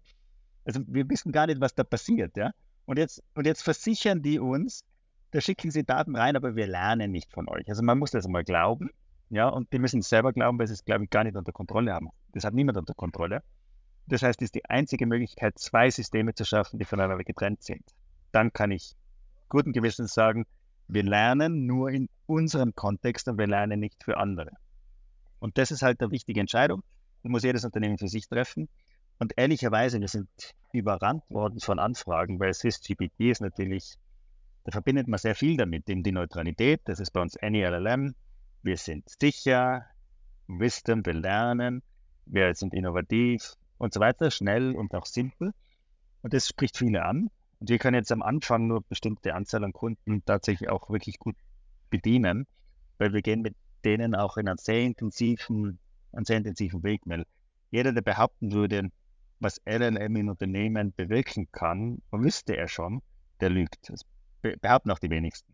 Also 0.64 0.80
wir 0.86 1.08
wissen 1.08 1.32
gar 1.32 1.46
nicht, 1.46 1.60
was 1.60 1.74
da 1.74 1.84
passiert, 1.84 2.36
ja. 2.36 2.50
Und 2.84 2.98
jetzt, 2.98 3.22
und 3.34 3.46
jetzt 3.46 3.62
versichern 3.62 4.20
die 4.20 4.38
uns, 4.38 4.84
da 5.30 5.40
schicken 5.40 5.70
sie 5.70 5.84
Daten 5.84 6.16
rein, 6.16 6.36
aber 6.36 6.56
wir 6.56 6.66
lernen 6.66 7.10
nicht 7.12 7.32
von 7.32 7.48
euch. 7.48 7.68
Also 7.68 7.82
man 7.82 7.98
muss 7.98 8.10
das 8.10 8.28
mal 8.28 8.44
glauben, 8.44 8.90
ja, 9.30 9.48
und 9.48 9.72
die 9.72 9.78
müssen 9.78 10.00
es 10.00 10.10
selber 10.10 10.34
glauben, 10.34 10.58
weil 10.58 10.66
sie 10.66 10.74
es, 10.74 10.84
glaube 10.84 11.04
ich, 11.04 11.10
gar 11.10 11.24
nicht 11.24 11.36
unter 11.36 11.52
Kontrolle 11.52 11.94
haben. 11.94 12.10
Das 12.32 12.44
hat 12.44 12.52
niemand 12.52 12.76
unter 12.76 12.92
Kontrolle. 12.92 13.42
Das 14.06 14.22
heißt, 14.22 14.42
es 14.42 14.46
ist 14.46 14.54
die 14.54 14.64
einzige 14.68 15.06
Möglichkeit, 15.06 15.58
zwei 15.58 15.90
Systeme 15.90 16.34
zu 16.34 16.44
schaffen, 16.44 16.78
die 16.78 16.84
voneinander 16.84 17.24
getrennt 17.24 17.62
sind. 17.62 17.82
Dann 18.32 18.52
kann 18.52 18.70
ich 18.70 18.94
guten 19.48 19.72
Gewissens 19.72 20.14
sagen, 20.14 20.46
wir 20.88 21.02
lernen 21.02 21.66
nur 21.66 21.90
in 21.90 22.08
unserem 22.26 22.74
Kontext 22.74 23.28
und 23.28 23.38
wir 23.38 23.46
lernen 23.46 23.80
nicht 23.80 24.02
für 24.02 24.16
andere. 24.16 24.50
Und 25.38 25.58
das 25.58 25.70
ist 25.70 25.82
halt 25.82 26.00
eine 26.00 26.10
wichtige 26.10 26.40
Entscheidung. 26.40 26.82
Die 27.24 27.28
muss 27.28 27.42
jedes 27.42 27.64
Unternehmen 27.64 27.98
für 27.98 28.08
sich 28.08 28.28
treffen. 28.28 28.68
Und 29.18 29.34
ehrlicherweise, 29.36 30.00
wir 30.00 30.08
sind 30.08 30.28
überrannt 30.72 31.22
worden 31.30 31.60
von 31.60 31.78
Anfragen, 31.78 32.40
weil 32.40 32.54
SysGPT 32.54 33.20
ist 33.20 33.40
natürlich, 33.40 33.96
da 34.64 34.72
verbindet 34.72 35.06
man 35.06 35.18
sehr 35.18 35.34
viel 35.34 35.56
damit, 35.56 35.88
eben 35.88 36.02
die 36.02 36.12
Neutralität, 36.12 36.80
das 36.84 36.98
ist 36.98 37.12
bei 37.12 37.20
uns 37.20 37.36
AnyLLM, 37.36 38.14
wir 38.62 38.76
sind 38.76 39.08
sicher, 39.20 39.86
Wisdom, 40.48 41.04
wir 41.06 41.14
lernen, 41.14 41.82
wir 42.26 42.54
sind 42.54 42.74
innovativ 42.74 43.54
und 43.82 43.92
so 43.92 43.98
weiter, 43.98 44.30
schnell 44.30 44.76
und 44.76 44.94
auch 44.94 45.06
simpel. 45.06 45.52
Und 46.22 46.32
das 46.32 46.46
spricht 46.46 46.78
viele 46.78 47.04
an. 47.04 47.30
Und 47.58 47.68
wir 47.68 47.78
können 47.78 47.96
jetzt 47.96 48.12
am 48.12 48.22
Anfang 48.22 48.68
nur 48.68 48.82
bestimmte 48.82 49.34
Anzahl 49.34 49.64
an 49.64 49.72
Kunden 49.72 50.24
tatsächlich 50.24 50.70
auch 50.70 50.88
wirklich 50.88 51.18
gut 51.18 51.34
bedienen, 51.90 52.46
weil 52.98 53.12
wir 53.12 53.22
gehen 53.22 53.42
mit 53.42 53.56
denen 53.84 54.14
auch 54.14 54.36
in 54.36 54.48
einen 54.48 54.58
sehr 54.58 54.82
intensiven, 54.82 55.80
einen 56.12 56.24
sehr 56.24 56.36
intensiven 56.36 56.84
Weg. 56.84 57.02
Weil 57.06 57.24
jeder, 57.72 57.92
der 57.92 58.02
behaupten 58.02 58.52
würde, 58.52 58.90
was 59.40 59.60
LLM 59.66 60.14
in 60.14 60.30
Unternehmen 60.30 60.94
bewirken 60.94 61.50
kann, 61.50 62.00
wüsste 62.12 62.56
er 62.56 62.68
schon, 62.68 63.02
der 63.40 63.50
lügt. 63.50 63.90
Das 63.90 64.02
behaupten 64.42 64.92
auch 64.92 65.00
die 65.00 65.10
wenigsten. 65.10 65.52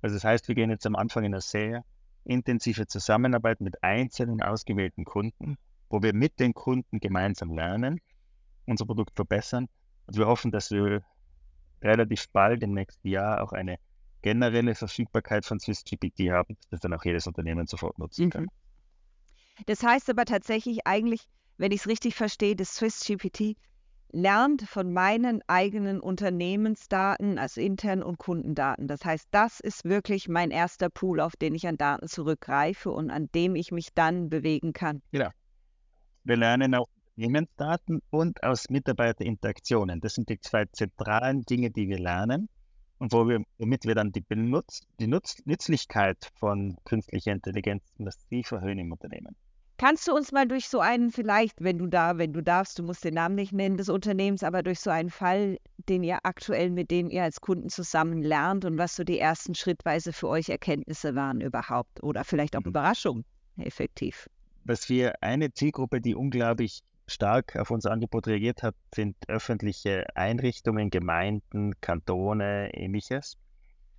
Also 0.00 0.14
das 0.14 0.22
heißt, 0.22 0.46
wir 0.46 0.54
gehen 0.54 0.70
jetzt 0.70 0.86
am 0.86 0.94
Anfang 0.94 1.24
in 1.24 1.34
eine 1.34 1.40
sehr 1.40 1.84
intensive 2.24 2.86
Zusammenarbeit 2.86 3.60
mit 3.60 3.82
einzelnen 3.82 4.42
ausgewählten 4.42 5.04
Kunden, 5.04 5.56
wo 5.88 6.02
wir 6.02 6.14
mit 6.14 6.40
den 6.40 6.54
Kunden 6.54 7.00
gemeinsam 7.00 7.54
lernen, 7.54 8.00
unser 8.66 8.86
Produkt 8.86 9.14
verbessern 9.14 9.68
und 10.06 10.16
wir 10.16 10.26
hoffen, 10.26 10.50
dass 10.50 10.70
wir 10.70 11.02
relativ 11.82 12.28
bald 12.30 12.62
im 12.62 12.72
nächsten 12.72 13.08
Jahr 13.08 13.42
auch 13.42 13.52
eine 13.52 13.78
generelle 14.22 14.74
Verfügbarkeit 14.74 15.44
von 15.44 15.60
SwissGPT 15.60 16.30
haben, 16.30 16.56
das 16.70 16.80
dann 16.80 16.94
auch 16.94 17.04
jedes 17.04 17.26
Unternehmen 17.26 17.66
sofort 17.66 17.98
nutzen 17.98 18.30
kann. 18.30 18.44
Mhm. 18.44 19.64
Das 19.66 19.82
heißt 19.82 20.10
aber 20.10 20.24
tatsächlich 20.24 20.86
eigentlich, 20.86 21.28
wenn 21.58 21.72
ich 21.72 21.80
es 21.80 21.86
richtig 21.86 22.14
verstehe, 22.14 22.56
das 22.56 22.74
SwissGPT 22.74 23.56
lernt 24.10 24.62
von 24.62 24.92
meinen 24.92 25.42
eigenen 25.46 26.00
Unternehmensdaten, 26.00 27.38
also 27.38 27.60
intern 27.60 28.02
und 28.02 28.18
Kundendaten. 28.18 28.86
Das 28.86 29.04
heißt, 29.04 29.28
das 29.32 29.60
ist 29.60 29.84
wirklich 29.84 30.28
mein 30.28 30.50
erster 30.50 30.88
Pool, 30.88 31.20
auf 31.20 31.36
den 31.36 31.54
ich 31.54 31.66
an 31.66 31.76
Daten 31.76 32.08
zurückgreife 32.08 32.90
und 32.90 33.10
an 33.10 33.28
dem 33.34 33.56
ich 33.56 33.72
mich 33.72 33.92
dann 33.94 34.30
bewegen 34.30 34.72
kann. 34.72 35.02
Genau. 35.10 35.30
Wir 36.24 36.36
lernen 36.36 36.74
auch 36.74 36.88
Unternehmensdaten 37.16 38.00
und 38.10 38.42
aus 38.42 38.70
Mitarbeiterinteraktionen. 38.70 40.00
Das 40.00 40.14
sind 40.14 40.30
die 40.30 40.40
zwei 40.40 40.64
zentralen 40.72 41.42
Dinge, 41.42 41.70
die 41.70 41.86
wir 41.88 41.98
lernen 41.98 42.48
und 42.98 43.12
wo 43.12 43.28
wir, 43.28 43.42
womit 43.58 43.84
wir 43.84 43.94
dann 43.94 44.10
die, 44.10 44.22
Benutz, 44.22 44.80
die 44.98 45.06
Nutz, 45.06 45.36
Nützlichkeit 45.44 46.30
von 46.36 46.76
künstlicher 46.84 47.32
Intelligenz 47.32 47.84
massiv 47.98 48.52
erhöhen 48.52 48.78
im 48.78 48.90
Unternehmen. 48.90 49.36
Kannst 49.76 50.08
du 50.08 50.14
uns 50.14 50.32
mal 50.32 50.48
durch 50.48 50.68
so 50.68 50.80
einen, 50.80 51.10
vielleicht, 51.10 51.62
wenn 51.62 51.76
du 51.78 51.88
da, 51.88 52.16
wenn 52.16 52.32
du 52.32 52.42
darfst, 52.42 52.78
du 52.78 52.84
musst 52.84 53.04
den 53.04 53.14
Namen 53.14 53.34
nicht 53.34 53.52
nennen 53.52 53.76
des 53.76 53.90
Unternehmens, 53.90 54.42
aber 54.42 54.62
durch 54.62 54.80
so 54.80 54.88
einen 54.88 55.10
Fall, 55.10 55.58
den 55.90 56.02
ihr 56.04 56.20
aktuell, 56.22 56.70
mit 56.70 56.90
dem 56.90 57.10
ihr 57.10 57.24
als 57.24 57.40
Kunden 57.42 57.68
zusammen 57.68 58.22
lernt 58.22 58.64
und 58.64 58.78
was 58.78 58.96
so 58.96 59.04
die 59.04 59.18
ersten 59.18 59.54
schrittweise 59.54 60.12
für 60.12 60.28
euch 60.28 60.48
Erkenntnisse 60.48 61.14
waren 61.14 61.40
überhaupt 61.40 62.02
oder 62.02 62.24
vielleicht 62.24 62.56
auch 62.56 62.62
mhm. 62.62 62.68
Überraschungen 62.68 63.24
effektiv? 63.58 64.28
Was 64.64 64.88
wir 64.88 65.22
eine 65.22 65.52
Zielgruppe, 65.52 66.00
die 66.00 66.14
unglaublich 66.14 66.82
stark 67.06 67.56
auf 67.56 67.70
unser 67.70 67.90
Angebot 67.92 68.26
reagiert 68.26 68.62
hat, 68.62 68.74
sind 68.94 69.16
öffentliche 69.28 70.06
Einrichtungen, 70.16 70.88
Gemeinden, 70.88 71.78
Kantone, 71.82 72.72
ähnliches. 72.72 73.36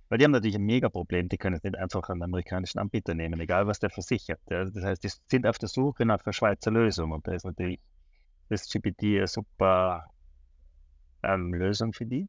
Weil 0.08 0.18
die 0.18 0.24
haben 0.24 0.32
natürlich 0.32 0.56
ein 0.56 0.62
Mega-Problem, 0.62 1.28
die 1.28 1.36
können 1.36 1.56
es 1.56 1.62
nicht 1.62 1.76
einfach 1.76 2.08
einen 2.08 2.22
amerikanischen 2.22 2.80
Anbieter 2.80 3.14
nehmen, 3.14 3.38
egal 3.40 3.66
was 3.68 3.78
der 3.78 3.90
versichert. 3.90 4.40
Das 4.46 4.74
heißt, 4.74 5.04
die 5.04 5.10
sind 5.28 5.46
auf 5.46 5.58
der 5.58 5.68
Suche 5.68 6.04
nach 6.04 6.24
einer 6.24 6.32
Schweizer 6.32 6.70
Lösung 6.70 7.12
und 7.12 7.26
da 7.26 7.32
ist 7.32 7.44
natürlich 7.44 7.80
das 8.48 8.68
GPT 8.68 9.02
eine 9.02 9.26
super 9.26 10.06
ähm, 11.22 11.54
Lösung 11.54 11.92
für 11.92 12.06
die. 12.06 12.28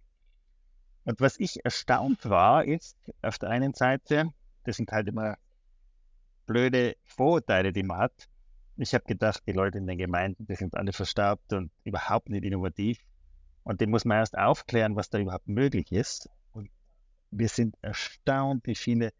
Und 1.06 1.21
was 1.21 1.39
ich 1.39 1.63
erstaunt 1.63 2.30
war, 2.30 2.65
ist 2.65 2.97
auf 3.21 3.38
der 3.38 3.50
einen 3.50 3.73
Seite, 3.73 4.30
das 4.63 4.78
sind 4.78 4.91
halt 4.91 5.08
immer 5.08 5.38
blöde 6.48 6.96
Vorurteile, 7.04 7.72
die 7.72 7.84
man 7.84 8.00
hat, 8.00 8.28
ich 8.78 8.94
habe 8.94 9.06
gedacht, 9.06 9.42
die 9.48 9.54
Leute 9.54 9.80
in 9.80 9.88
den 9.88 9.98
Gemeinden, 9.98 10.46
die 10.46 10.56
sind 10.56 10.76
alle 10.76 10.94
verstaubt 10.94 11.52
und 11.54 11.72
überhaupt 11.84 12.30
nicht 12.30 12.44
innovativ. 12.44 13.00
Und 13.64 13.82
den 13.82 13.90
muss 13.90 14.06
man 14.06 14.20
erst 14.20 14.38
aufklären, 14.38 14.96
was 14.96 15.10
da 15.10 15.18
überhaupt 15.18 15.48
möglich 15.48 15.92
ist. 15.92 16.30
Und 16.54 16.70
wir 17.32 17.50
sind 17.50 17.76
erstaunt, 17.82 18.66
wie 18.68 18.76
viele 18.76 19.14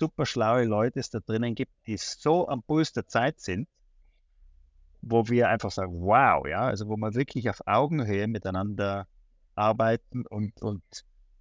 super 0.00 0.24
schlaue 0.24 0.64
Leute 0.64 0.98
es 0.98 1.10
da 1.10 1.20
drinnen 1.20 1.54
gibt, 1.54 1.72
die 1.86 1.98
so 1.98 2.48
am 2.48 2.62
Puls 2.62 2.92
der 2.92 3.06
Zeit 3.06 3.38
sind, 3.38 3.68
wo 5.02 5.28
wir 5.28 5.48
einfach 5.48 5.70
sagen, 5.70 6.00
wow, 6.00 6.46
ja, 6.48 6.62
also 6.62 6.88
wo 6.88 6.96
man 6.96 7.14
wirklich 7.14 7.50
auf 7.50 7.60
Augenhöhe 7.66 8.26
miteinander 8.26 9.06
arbeiten 9.54 10.26
und, 10.26 10.62
und 10.62 10.82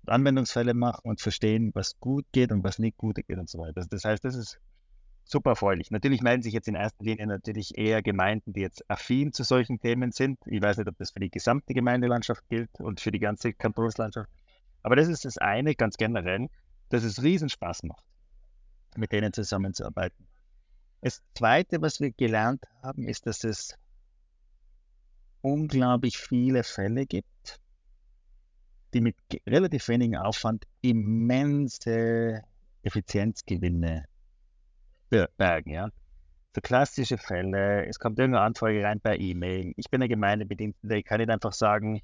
Anwendungsfälle 0.06 0.74
machen 0.74 1.10
und 1.10 1.22
verstehen, 1.22 1.72
was 1.74 2.00
gut 2.00 2.26
geht 2.34 2.52
und 2.52 2.64
was 2.64 2.80
nicht 2.80 2.98
gut 2.98 3.16
geht 3.16 3.38
und 3.38 3.50
so 3.50 3.60
weiter. 3.60 3.86
Das 3.90 4.04
heißt, 4.04 4.26
das 4.26 4.36
ist 4.36 4.60
super 5.24 5.52
erfreulich. 5.52 5.92
Natürlich 5.92 6.22
melden 6.22 6.44
sich 6.44 6.54
jetzt 6.54 6.68
in 6.68 6.76
erster 6.76 7.04
Linie 7.04 7.28
natürlich 7.28 7.78
eher 7.78 8.02
Gemeinden, 8.02 8.54
die 8.54 8.62
jetzt 8.62 8.90
affin 8.90 9.34
zu 9.34 9.44
solchen 9.44 9.80
Themen 9.80 10.12
sind. 10.12 10.40
Ich 10.46 10.62
weiß 10.62 10.78
nicht, 10.78 10.88
ob 10.88 10.98
das 10.98 11.12
für 11.12 11.20
die 11.20 11.30
gesamte 11.30 11.74
Gemeindelandschaft 11.74 12.48
gilt 12.50 12.70
und 12.80 13.00
für 13.00 13.12
die 13.12 13.20
ganze 13.20 13.54
Kantonslandschaft. 13.54 14.30
Aber 14.84 14.96
das 14.96 15.08
ist 15.08 15.26
das 15.26 15.38
eine 15.38 15.76
ganz 15.76 15.98
generell, 15.98 16.48
dass 16.90 17.04
es 17.04 17.24
riesen 17.24 17.50
Spaß 17.50 17.84
macht, 17.84 18.04
mit 18.96 19.12
denen 19.12 19.32
zusammenzuarbeiten. 19.32 20.28
Das 21.02 21.22
zweite, 21.36 21.82
was 21.82 22.00
wir 22.00 22.12
gelernt 22.12 22.64
haben, 22.84 23.08
ist, 23.08 23.26
dass 23.26 23.44
es 23.44 23.78
unglaublich 25.42 26.18
viele 26.18 26.64
Fälle 26.64 27.06
gibt, 27.06 27.60
die 28.94 29.02
mit 29.02 29.16
relativ 29.48 29.88
wenigem 29.88 30.20
Aufwand 30.20 30.66
immense 30.82 32.44
Effizienzgewinne 32.84 34.06
bergen, 35.38 35.72
ja. 35.72 35.90
Für 36.54 36.62
klassische 36.62 37.18
Fälle, 37.18 37.86
es 37.86 38.00
kommt 38.00 38.20
irgendeine 38.20 38.46
Anfrage 38.46 38.84
rein 38.84 39.00
per 39.00 39.20
E-Mail. 39.20 39.74
Ich 39.78 39.90
bin 39.90 40.02
der 40.02 40.10
Gemeindebedienstete, 40.10 40.98
ich 40.98 41.06
kann 41.06 41.20
nicht 41.20 41.30
einfach 41.30 41.54
sagen, 41.54 42.02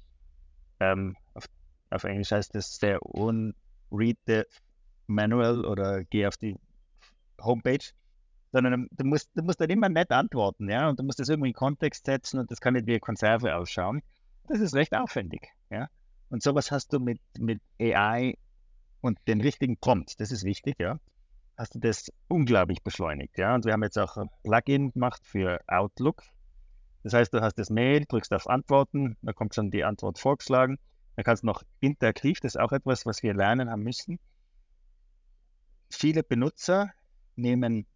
ähm, 0.80 1.16
auf, 1.34 1.44
auf, 1.90 2.04
Englisch 2.04 2.30
heißt 2.30 2.54
das 2.54 2.78
der 2.78 2.98
Read 3.90 4.18
the 4.26 4.42
Manual 5.06 5.64
oder 5.64 6.04
geh 6.04 6.26
auf 6.26 6.36
die 6.36 6.56
Homepage, 7.40 7.84
sondern 8.52 8.88
du 8.90 9.04
musst, 9.04 9.30
du 9.34 9.42
musst 9.42 9.60
dann 9.60 9.70
immer 9.70 9.88
nett 9.88 10.10
antworten, 10.10 10.70
ja, 10.70 10.88
und 10.88 10.98
du 10.98 11.04
musst 11.04 11.18
das 11.18 11.28
irgendwie 11.28 11.50
in 11.50 11.54
Kontext 11.54 12.06
setzen 12.06 12.40
und 12.40 12.50
das 12.50 12.60
kann 12.60 12.74
nicht 12.74 12.86
wie 12.86 12.92
eine 12.92 13.00
Konserve 13.00 13.54
ausschauen. 13.54 14.02
Das 14.46 14.60
ist 14.60 14.74
recht 14.74 14.94
aufwendig, 14.94 15.48
ja. 15.70 15.88
Und 16.30 16.42
sowas 16.42 16.70
hast 16.70 16.92
du 16.92 17.00
mit, 17.00 17.20
mit 17.38 17.60
AI 17.80 18.36
und 19.02 19.18
den 19.26 19.40
richtigen 19.40 19.78
Prompt, 19.78 20.20
das 20.20 20.30
ist 20.30 20.44
wichtig, 20.44 20.76
ja 20.78 20.98
hast 21.58 21.74
du 21.74 21.80
das 21.80 22.10
unglaublich 22.28 22.82
beschleunigt. 22.82 23.36
Ja? 23.36 23.54
Und 23.54 23.64
wir 23.64 23.72
haben 23.72 23.82
jetzt 23.82 23.98
auch 23.98 24.16
ein 24.16 24.30
Plugin 24.44 24.92
gemacht 24.92 25.26
für 25.26 25.60
Outlook. 25.66 26.22
Das 27.02 27.12
heißt, 27.12 27.34
du 27.34 27.40
hast 27.40 27.58
das 27.58 27.68
Mail, 27.68 28.04
drückst 28.06 28.32
auf 28.32 28.48
Antworten, 28.48 29.16
da 29.22 29.32
kommt 29.32 29.54
schon 29.54 29.70
die 29.70 29.84
Antwort 29.84 30.18
vorgeschlagen. 30.18 30.78
Dann 31.16 31.24
kannst 31.24 31.42
du 31.42 31.48
noch 31.48 31.64
interaktiv, 31.80 32.38
das 32.40 32.54
ist 32.54 32.60
auch 32.60 32.70
etwas, 32.70 33.04
was 33.06 33.22
wir 33.24 33.34
lernen 33.34 33.70
haben 33.70 33.82
müssen. 33.82 34.20
Viele 35.90 36.22
Benutzer 36.22 36.92
nehmen, 37.34 37.86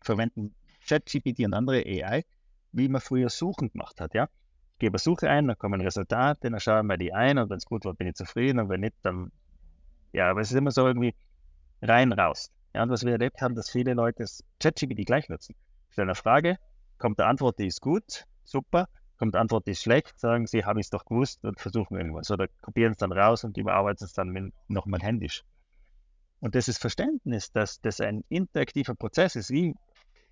verwenden 0.00 0.54
ChatGPT 0.86 1.40
und 1.40 1.54
andere 1.54 1.78
AI, 1.84 2.24
wie 2.70 2.88
man 2.88 3.00
früher 3.00 3.30
Suchen 3.30 3.70
gemacht 3.72 4.00
hat. 4.00 4.14
Ja? 4.14 4.28
Ich 4.74 4.78
gebe 4.78 4.98
Suche 4.98 5.28
ein, 5.28 5.48
dann 5.48 5.58
kommen 5.58 5.80
Resultate, 5.80 6.50
dann 6.50 6.60
schaue 6.60 6.80
ich 6.80 6.86
mir 6.86 6.98
die 6.98 7.12
ein 7.12 7.38
und 7.38 7.50
wenn 7.50 7.58
es 7.58 7.66
gut 7.66 7.84
wird, 7.84 7.98
bin 7.98 8.06
ich 8.06 8.14
zufrieden 8.14 8.60
und 8.60 8.68
wenn 8.68 8.80
nicht, 8.80 8.94
dann, 9.02 9.32
ja, 10.12 10.30
aber 10.30 10.40
es 10.40 10.50
ist 10.50 10.56
immer 10.56 10.70
so 10.70 10.86
irgendwie 10.86 11.14
rein, 11.80 12.12
raus. 12.12 12.52
Ja, 12.74 12.82
und 12.82 12.90
was 12.90 13.04
wir 13.04 13.12
erlebt 13.12 13.40
haben, 13.42 13.54
dass 13.54 13.70
viele 13.70 13.94
Leute 13.94 14.22
das 14.22 14.42
ChatGPT 14.60 15.04
gleich 15.04 15.28
nutzen. 15.28 15.54
Stellen 15.90 16.08
eine 16.08 16.14
Frage, 16.14 16.58
kommt 16.98 17.20
eine 17.20 17.28
Antwort, 17.28 17.58
die 17.58 17.66
ist 17.66 17.80
gut, 17.80 18.24
super, 18.44 18.88
kommt 19.18 19.34
eine 19.34 19.42
Antwort, 19.42 19.66
die 19.66 19.72
ist 19.72 19.82
schlecht, 19.82 20.18
sagen 20.18 20.46
sie, 20.46 20.64
habe 20.64 20.80
ich 20.80 20.86
es 20.86 20.90
doch 20.90 21.04
gewusst 21.04 21.44
und 21.44 21.60
versuchen 21.60 21.98
irgendwas. 21.98 22.30
Oder 22.30 22.48
kopieren 22.62 22.92
es 22.92 22.98
dann 22.98 23.12
raus 23.12 23.44
und 23.44 23.56
überarbeiten 23.58 24.04
es 24.04 24.14
dann 24.14 24.52
nochmal 24.68 25.00
händisch. 25.00 25.44
Und 26.40 26.54
das 26.54 26.66
ist 26.66 26.78
Verständnis, 26.78 27.52
dass 27.52 27.80
das 27.80 28.00
ein 28.00 28.24
interaktiver 28.28 28.94
Prozess 28.94 29.36
ist. 29.36 29.50
Wie 29.50 29.76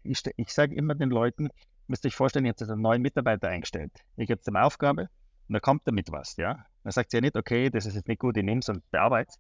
ich, 0.03 0.23
ich 0.37 0.53
sage 0.53 0.75
immer 0.75 0.95
den 0.95 1.11
Leuten, 1.11 1.51
müsst 1.89 2.05
ihr 2.05 2.09
euch 2.09 2.17
vorstellen, 2.17 2.47
ihr 2.47 2.53
habt 2.53 2.63
einen 2.63 2.81
neuen 2.81 3.03
Mitarbeiter 3.03 3.49
eingestellt. 3.49 3.93
Ich 4.17 4.27
gebe 4.27 4.41
ihm 4.47 4.57
Aufgabe 4.57 5.09
und 5.49 5.55
er 5.55 5.61
kommt 5.61 5.83
damit 5.87 6.11
was, 6.11 6.37
ja. 6.37 6.65
Dann 6.85 6.93
sagt 6.93 7.11
sie 7.11 7.19
ja 7.19 7.21
nicht, 7.21 7.37
okay, 7.37 7.69
das 7.69 7.85
ist 7.85 7.97
jetzt 7.97 8.09
nicht 8.09 8.19
gut, 8.19 8.37
ich 8.39 8.45
nehme 8.45 8.61
es 8.61 8.69
und 8.71 8.89
bearbeite 8.91 9.35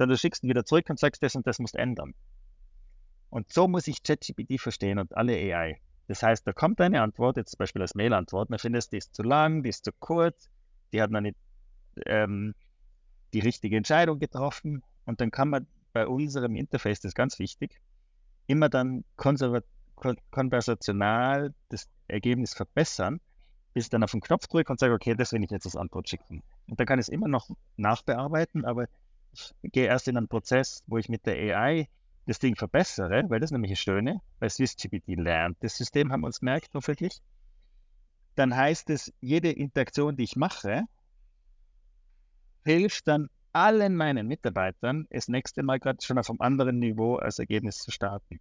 sondern 0.00 0.14
du 0.14 0.18
schickst 0.18 0.42
ihn 0.42 0.48
wieder 0.48 0.64
zurück 0.64 0.88
und 0.88 0.98
sagst, 0.98 1.22
das 1.22 1.36
und 1.36 1.46
das 1.46 1.58
musst 1.58 1.76
ändern. 1.76 2.14
Und 3.30 3.50
so 3.52 3.68
muss 3.68 3.86
ich 3.86 4.02
ChatGPT 4.02 4.60
verstehen 4.60 4.98
und 4.98 5.16
alle 5.16 5.34
AI. 5.34 5.80
Das 6.08 6.22
heißt, 6.22 6.46
da 6.46 6.52
kommt 6.52 6.80
eine 6.80 7.02
Antwort, 7.02 7.36
jetzt 7.36 7.52
zum 7.52 7.58
Beispiel 7.58 7.82
als 7.82 7.94
Mail-Antwort, 7.94 8.50
man 8.50 8.58
findet, 8.58 8.90
die 8.90 8.96
ist 8.98 9.14
zu 9.14 9.22
lang, 9.22 9.62
die 9.62 9.68
ist 9.68 9.84
zu 9.84 9.92
kurz, 9.92 10.50
die 10.92 11.00
hat 11.00 11.12
noch 11.12 11.20
nicht 11.20 11.36
ähm, 12.06 12.56
die 13.32 13.38
richtige 13.38 13.76
Entscheidung 13.76 14.18
getroffen 14.18 14.82
und 15.04 15.20
dann 15.20 15.30
kann 15.30 15.48
man 15.48 15.68
bei 15.92 16.08
unserem 16.08 16.56
Interface, 16.56 16.98
das 17.00 17.10
ist 17.10 17.14
ganz 17.14 17.38
wichtig, 17.38 17.80
immer 18.48 18.68
dann 18.68 19.04
konversational 19.16 21.54
das 21.68 21.88
Ergebnis 22.08 22.54
verbessern, 22.54 23.20
bis 23.72 23.84
ich 23.84 23.90
dann 23.90 24.02
auf 24.02 24.10
den 24.10 24.20
Knopf 24.20 24.48
drücke 24.48 24.72
und 24.72 24.80
sage, 24.80 24.94
okay, 24.94 25.14
das 25.14 25.32
will 25.32 25.44
ich 25.44 25.50
jetzt 25.50 25.66
als 25.66 25.76
Antwort 25.76 26.08
schicken. 26.08 26.42
Und 26.66 26.80
dann 26.80 26.86
kann 26.86 26.98
ich 26.98 27.04
es 27.04 27.08
immer 27.08 27.28
noch 27.28 27.48
nachbearbeiten, 27.76 28.64
aber 28.64 28.88
ich 29.32 29.54
gehe 29.62 29.86
erst 29.86 30.08
in 30.08 30.16
einen 30.16 30.26
Prozess, 30.26 30.82
wo 30.88 30.98
ich 30.98 31.08
mit 31.08 31.24
der 31.26 31.56
AI 31.56 31.88
das 32.26 32.38
Ding 32.38 32.56
verbessere, 32.56 33.24
weil 33.28 33.40
das 33.40 33.50
nämlich 33.50 33.72
das 33.72 33.80
Schöne, 33.80 34.20
weil 34.38 34.50
SwissGPT 34.50 35.16
lernt. 35.16 35.56
Das 35.60 35.76
System 35.76 36.12
haben 36.12 36.20
wir 36.20 36.26
uns 36.26 36.40
gemerkt, 36.40 36.70
hoffentlich. 36.74 37.20
Dann 38.36 38.54
heißt 38.54 38.90
es, 38.90 39.12
jede 39.20 39.50
Interaktion, 39.50 40.16
die 40.16 40.24
ich 40.24 40.36
mache, 40.36 40.84
hilft 42.64 43.08
dann 43.08 43.28
allen 43.52 43.96
meinen 43.96 44.28
Mitarbeitern, 44.28 45.06
das 45.10 45.28
nächste 45.28 45.62
Mal 45.62 45.80
gerade 45.80 45.98
schon 46.02 46.18
auf 46.18 46.30
einem 46.30 46.40
anderen 46.40 46.78
Niveau 46.78 47.16
als 47.16 47.38
Ergebnis 47.38 47.78
zu 47.78 47.90
starten. 47.90 48.40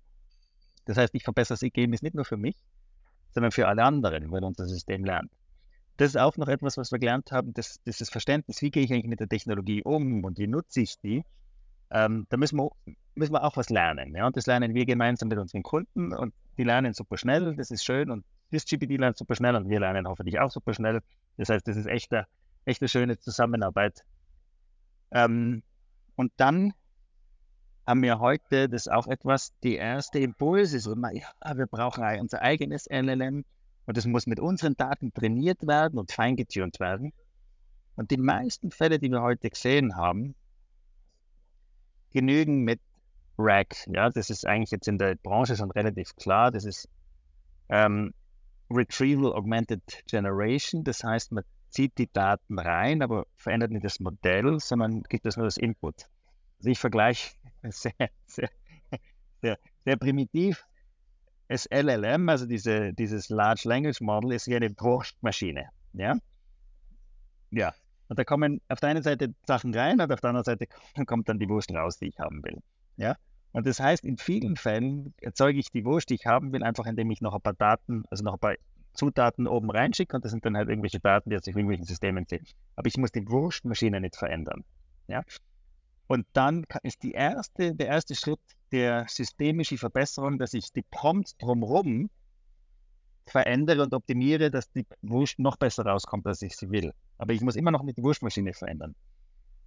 Das 0.85 0.97
heißt, 0.97 1.15
ich 1.15 1.23
verbessere 1.23 1.55
das 1.55 1.63
Ergebnis 1.63 2.01
nicht 2.01 2.15
nur 2.15 2.25
für 2.25 2.37
mich, 2.37 2.55
sondern 3.31 3.51
für 3.51 3.67
alle 3.67 3.83
anderen, 3.83 4.31
weil 4.31 4.43
unser 4.43 4.67
System 4.67 5.03
lernt. 5.03 5.31
Das 5.97 6.09
ist 6.09 6.15
auch 6.17 6.37
noch 6.37 6.47
etwas, 6.47 6.77
was 6.77 6.91
wir 6.91 6.99
gelernt 6.99 7.31
haben, 7.31 7.53
das, 7.53 7.81
dieses 7.85 8.09
Verständnis, 8.09 8.61
wie 8.61 8.71
gehe 8.71 8.83
ich 8.83 8.93
eigentlich 8.93 9.09
mit 9.09 9.19
der 9.19 9.27
Technologie 9.27 9.83
um 9.83 10.23
und 10.23 10.37
wie 10.37 10.47
nutze 10.47 10.81
ich 10.81 10.97
die. 10.99 11.23
Ähm, 11.91 12.25
da 12.29 12.37
müssen 12.37 12.57
wir, 12.57 12.69
müssen 13.19 13.33
wir 13.33 13.43
auch 13.43 13.57
was 13.57 13.69
lernen. 13.69 14.15
Ja? 14.15 14.25
Und 14.27 14.35
das 14.37 14.47
lernen 14.47 14.73
wir 14.73 14.85
gemeinsam 14.85 15.29
mit 15.29 15.37
unseren 15.37 15.63
Kunden 15.63 16.13
und 16.13 16.33
die 16.57 16.63
lernen 16.63 16.93
super 16.93 17.17
schnell, 17.17 17.55
das 17.55 17.71
ist 17.71 17.85
schön 17.85 18.09
und 18.09 18.25
das 18.51 18.65
GPT 18.65 18.97
lernt 18.97 19.17
super 19.17 19.35
schnell 19.35 19.55
und 19.55 19.69
wir 19.69 19.79
lernen 19.79 20.07
hoffentlich 20.07 20.39
auch 20.39 20.51
super 20.51 20.73
schnell. 20.73 21.01
Das 21.37 21.49
heißt, 21.49 21.67
das 21.67 21.77
ist 21.77 21.85
echt 21.85 22.11
eine, 22.11 22.25
echt 22.65 22.81
eine 22.81 22.89
schöne 22.89 23.19
Zusammenarbeit 23.19 24.03
ähm, 25.11 25.63
und 26.15 26.31
dann 26.37 26.73
haben 27.85 28.03
wir 28.03 28.19
heute 28.19 28.69
das 28.69 28.87
auch 28.87 29.07
etwas, 29.07 29.53
die 29.63 29.75
erste 29.75 30.19
Impulse, 30.19 30.79
so, 30.79 30.95
ja, 30.95 31.57
wir 31.57 31.65
brauchen 31.65 32.03
unser 32.19 32.41
eigenes 32.41 32.85
LLM 32.87 33.45
und 33.85 33.97
das 33.97 34.05
muss 34.05 34.27
mit 34.27 34.39
unseren 34.39 34.75
Daten 34.75 35.11
trainiert 35.13 35.65
werden 35.65 35.97
und 35.97 36.11
feingetunt 36.11 36.79
werden. 36.79 37.13
Und 37.95 38.11
die 38.11 38.17
meisten 38.17 38.69
Fälle, 38.71 38.99
die 38.99 39.09
wir 39.09 39.21
heute 39.21 39.49
gesehen 39.49 39.95
haben, 39.95 40.35
genügen 42.11 42.63
mit 42.63 42.79
RAG. 43.39 43.67
Ja, 43.87 44.09
das 44.09 44.29
ist 44.29 44.45
eigentlich 44.45 44.71
jetzt 44.71 44.87
in 44.87 44.97
der 44.97 45.15
Branche 45.15 45.55
schon 45.55 45.71
relativ 45.71 46.15
klar. 46.15 46.51
Das 46.51 46.65
ist 46.65 46.89
ähm, 47.69 48.13
Retrieval 48.69 49.33
Augmented 49.33 49.81
Generation. 50.07 50.83
Das 50.83 51.03
heißt, 51.03 51.31
man 51.31 51.43
zieht 51.69 51.97
die 51.97 52.11
Daten 52.11 52.59
rein, 52.59 53.01
aber 53.01 53.25
verändert 53.35 53.71
nicht 53.71 53.85
das 53.85 53.99
Modell, 53.99 54.59
sondern 54.59 55.03
gibt 55.03 55.25
es 55.25 55.37
nur 55.37 55.45
das 55.45 55.57
Input. 55.57 56.07
Also 56.59 56.69
ich 56.69 56.79
vergleiche 56.79 57.31
sehr, 57.63 57.93
sehr, 58.25 58.49
sehr, 59.41 59.57
sehr 59.85 59.95
primitiv. 59.97 60.65
Das 61.47 61.67
LLM, 61.71 62.29
also 62.29 62.45
diese, 62.45 62.93
dieses 62.93 63.29
Large 63.29 63.63
Language 63.65 64.01
Model, 64.01 64.33
ist 64.33 64.47
wie 64.47 64.55
eine 64.55 64.69
Wurstmaschine. 64.77 65.69
Ja? 65.93 66.15
Ja. 67.49 67.73
Und 68.07 68.19
da 68.19 68.23
kommen 68.23 68.61
auf 68.67 68.79
der 68.79 68.89
einen 68.89 69.03
Seite 69.03 69.33
Sachen 69.47 69.73
rein 69.73 69.99
und 69.99 70.11
auf 70.11 70.19
der 70.19 70.29
anderen 70.29 70.43
Seite 70.43 70.67
kommt 71.05 71.29
dann 71.29 71.39
die 71.39 71.49
Wurst 71.49 71.71
raus, 71.71 71.97
die 71.97 72.07
ich 72.07 72.19
haben 72.19 72.43
will. 72.43 72.61
Ja? 72.97 73.15
Und 73.51 73.65
das 73.65 73.79
heißt, 73.79 74.05
in 74.05 74.17
vielen 74.17 74.55
Fällen 74.55 75.13
erzeuge 75.21 75.59
ich 75.59 75.71
die 75.71 75.85
Wurst, 75.85 76.09
die 76.09 76.15
ich 76.15 76.25
haben 76.25 76.53
will, 76.53 76.63
einfach 76.63 76.85
indem 76.85 77.09
ich 77.11 77.21
noch 77.21 77.33
ein 77.33 77.41
paar 77.41 77.53
Daten, 77.53 78.03
also 78.09 78.23
noch 78.23 78.33
ein 78.33 78.39
paar 78.39 78.55
Zutaten 78.93 79.47
oben 79.47 79.71
reinschicke 79.71 80.15
und 80.15 80.25
das 80.25 80.31
sind 80.31 80.45
dann 80.45 80.57
halt 80.57 80.69
irgendwelche 80.69 80.99
Daten, 80.99 81.29
die 81.29 81.37
aus 81.37 81.47
irgendwelchen 81.47 81.85
Systemen 81.85 82.25
sehen. 82.27 82.45
Aber 82.75 82.87
ich 82.87 82.97
muss 82.97 83.11
die 83.11 83.27
Wurstmaschine 83.27 84.01
nicht 84.01 84.15
verändern. 84.15 84.63
Ja? 85.07 85.23
Und 86.07 86.25
dann 86.33 86.65
ist 86.83 87.03
die 87.03 87.11
erste, 87.11 87.75
der 87.75 87.87
erste 87.87 88.15
Schritt 88.15 88.39
der 88.71 89.05
systemischen 89.07 89.77
Verbesserung, 89.77 90.37
dass 90.37 90.53
ich 90.53 90.71
die 90.73 90.83
Prompts 90.83 91.37
drumherum 91.37 92.09
verändere 93.27 93.83
und 93.83 93.93
optimiere, 93.93 94.49
dass 94.49 94.71
die 94.71 94.85
Wurst 95.01 95.39
noch 95.39 95.57
besser 95.57 95.85
rauskommt, 95.85 96.25
als 96.25 96.41
ich 96.41 96.55
sie 96.55 96.69
will. 96.71 96.93
Aber 97.17 97.33
ich 97.33 97.41
muss 97.41 97.55
immer 97.55 97.71
noch 97.71 97.83
mit 97.83 97.97
der 97.97 98.03
Wurstmaschine 98.03 98.53
verändern. 98.53 98.95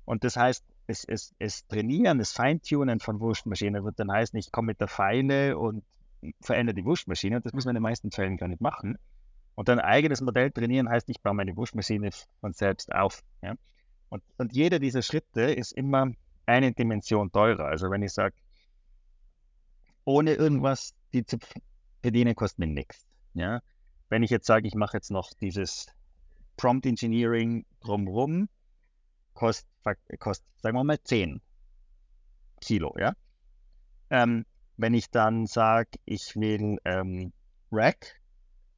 Und 0.05 0.25
das 0.25 0.37
heißt, 0.37 0.65
es, 0.87 1.05
es, 1.05 1.35
es 1.38 1.67
Trainieren, 1.67 2.19
das 2.19 2.33
Feintunen 2.33 3.01
von 3.01 3.21
Wurstmaschinen 3.21 3.85
wird 3.85 3.99
dann 3.99 4.11
heißen, 4.11 4.38
ich 4.38 4.51
komme 4.53 4.67
mit 4.67 4.81
der 4.81 4.88
Feile 4.88 5.57
und 5.57 5.85
verändere 6.41 6.75
die 6.75 6.85
Wurstmaschine. 6.85 7.37
Und 7.37 7.47
das 7.47 7.53
muss 7.53 7.65
man 7.65 7.73
in 7.73 7.81
den 7.81 7.83
meisten 7.83 8.11
Fällen 8.11 8.37
gar 8.37 8.49
nicht 8.49 8.61
machen. 8.61 8.99
Und 9.55 9.69
ein 9.69 9.81
eigenes 9.81 10.21
Modell 10.21 10.51
trainieren 10.51 10.88
heißt, 10.88 11.09
ich 11.11 11.21
baue 11.21 11.35
meine 11.35 11.57
Waschmaschine 11.57 12.11
von 12.41 12.53
selbst 12.53 12.93
auf. 12.93 13.23
Ja? 13.43 13.55
Und, 14.09 14.23
und 14.38 14.53
jeder 14.53 14.79
dieser 14.79 15.03
Schritte 15.03 15.43
ist 15.43 15.73
immer 15.73 16.12
eine 16.47 16.73
Dimension 16.73 17.31
teurer. 17.31 17.67
Also 17.67 17.91
wenn 17.91 18.03
ich 18.03 18.12
sage, 18.12 18.35
ohne 20.05 20.35
irgendwas 20.35 20.95
die 21.12 21.25
zu 21.25 21.38
bedienen, 22.01 22.35
kostet 22.35 22.61
mir 22.61 22.67
nichts. 22.67 23.07
Ja? 23.35 23.61
Wenn 24.09 24.23
ich 24.23 24.31
jetzt 24.31 24.47
sage, 24.47 24.67
ich 24.67 24.75
mache 24.75 24.97
jetzt 24.97 25.11
noch 25.11 25.33
dieses 25.35 25.87
Prompt 26.57 26.87
Engineering 26.87 27.65
drumherum, 27.81 28.49
kostet, 29.35 29.68
kostet, 30.18 30.47
sagen 30.61 30.77
wir 30.77 30.85
mal, 30.85 31.03
10 31.03 31.40
Kilo. 32.61 32.95
Ja? 32.99 33.12
Ähm, 34.11 34.45
wenn 34.77 34.95
ich 34.95 35.11
dann 35.11 35.47
sage, 35.47 35.90
ich 36.05 36.37
will 36.37 36.79
ähm, 36.85 37.33
Rack, 37.71 38.21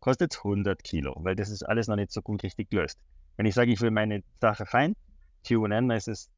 kostet 0.01 0.37
100 0.37 0.83
Kilo, 0.83 1.17
weil 1.21 1.35
das 1.35 1.51
ist 1.51 1.63
alles 1.63 1.89
noch 1.89 1.97
nicht 1.97 2.13
so 2.13 2.23
gut 2.23 2.43
richtig 2.43 2.71
gelöst. 2.71 2.99
Wenn 3.37 3.47
ich 3.47 3.55
sage, 3.55 3.73
ich 3.73 3.81
will 3.81 3.91
meine 3.91 4.23
Sache 4.41 4.67
fein-tunen, 4.67 5.89
dann 5.89 5.97
ist 5.97 6.09
es 6.09 6.31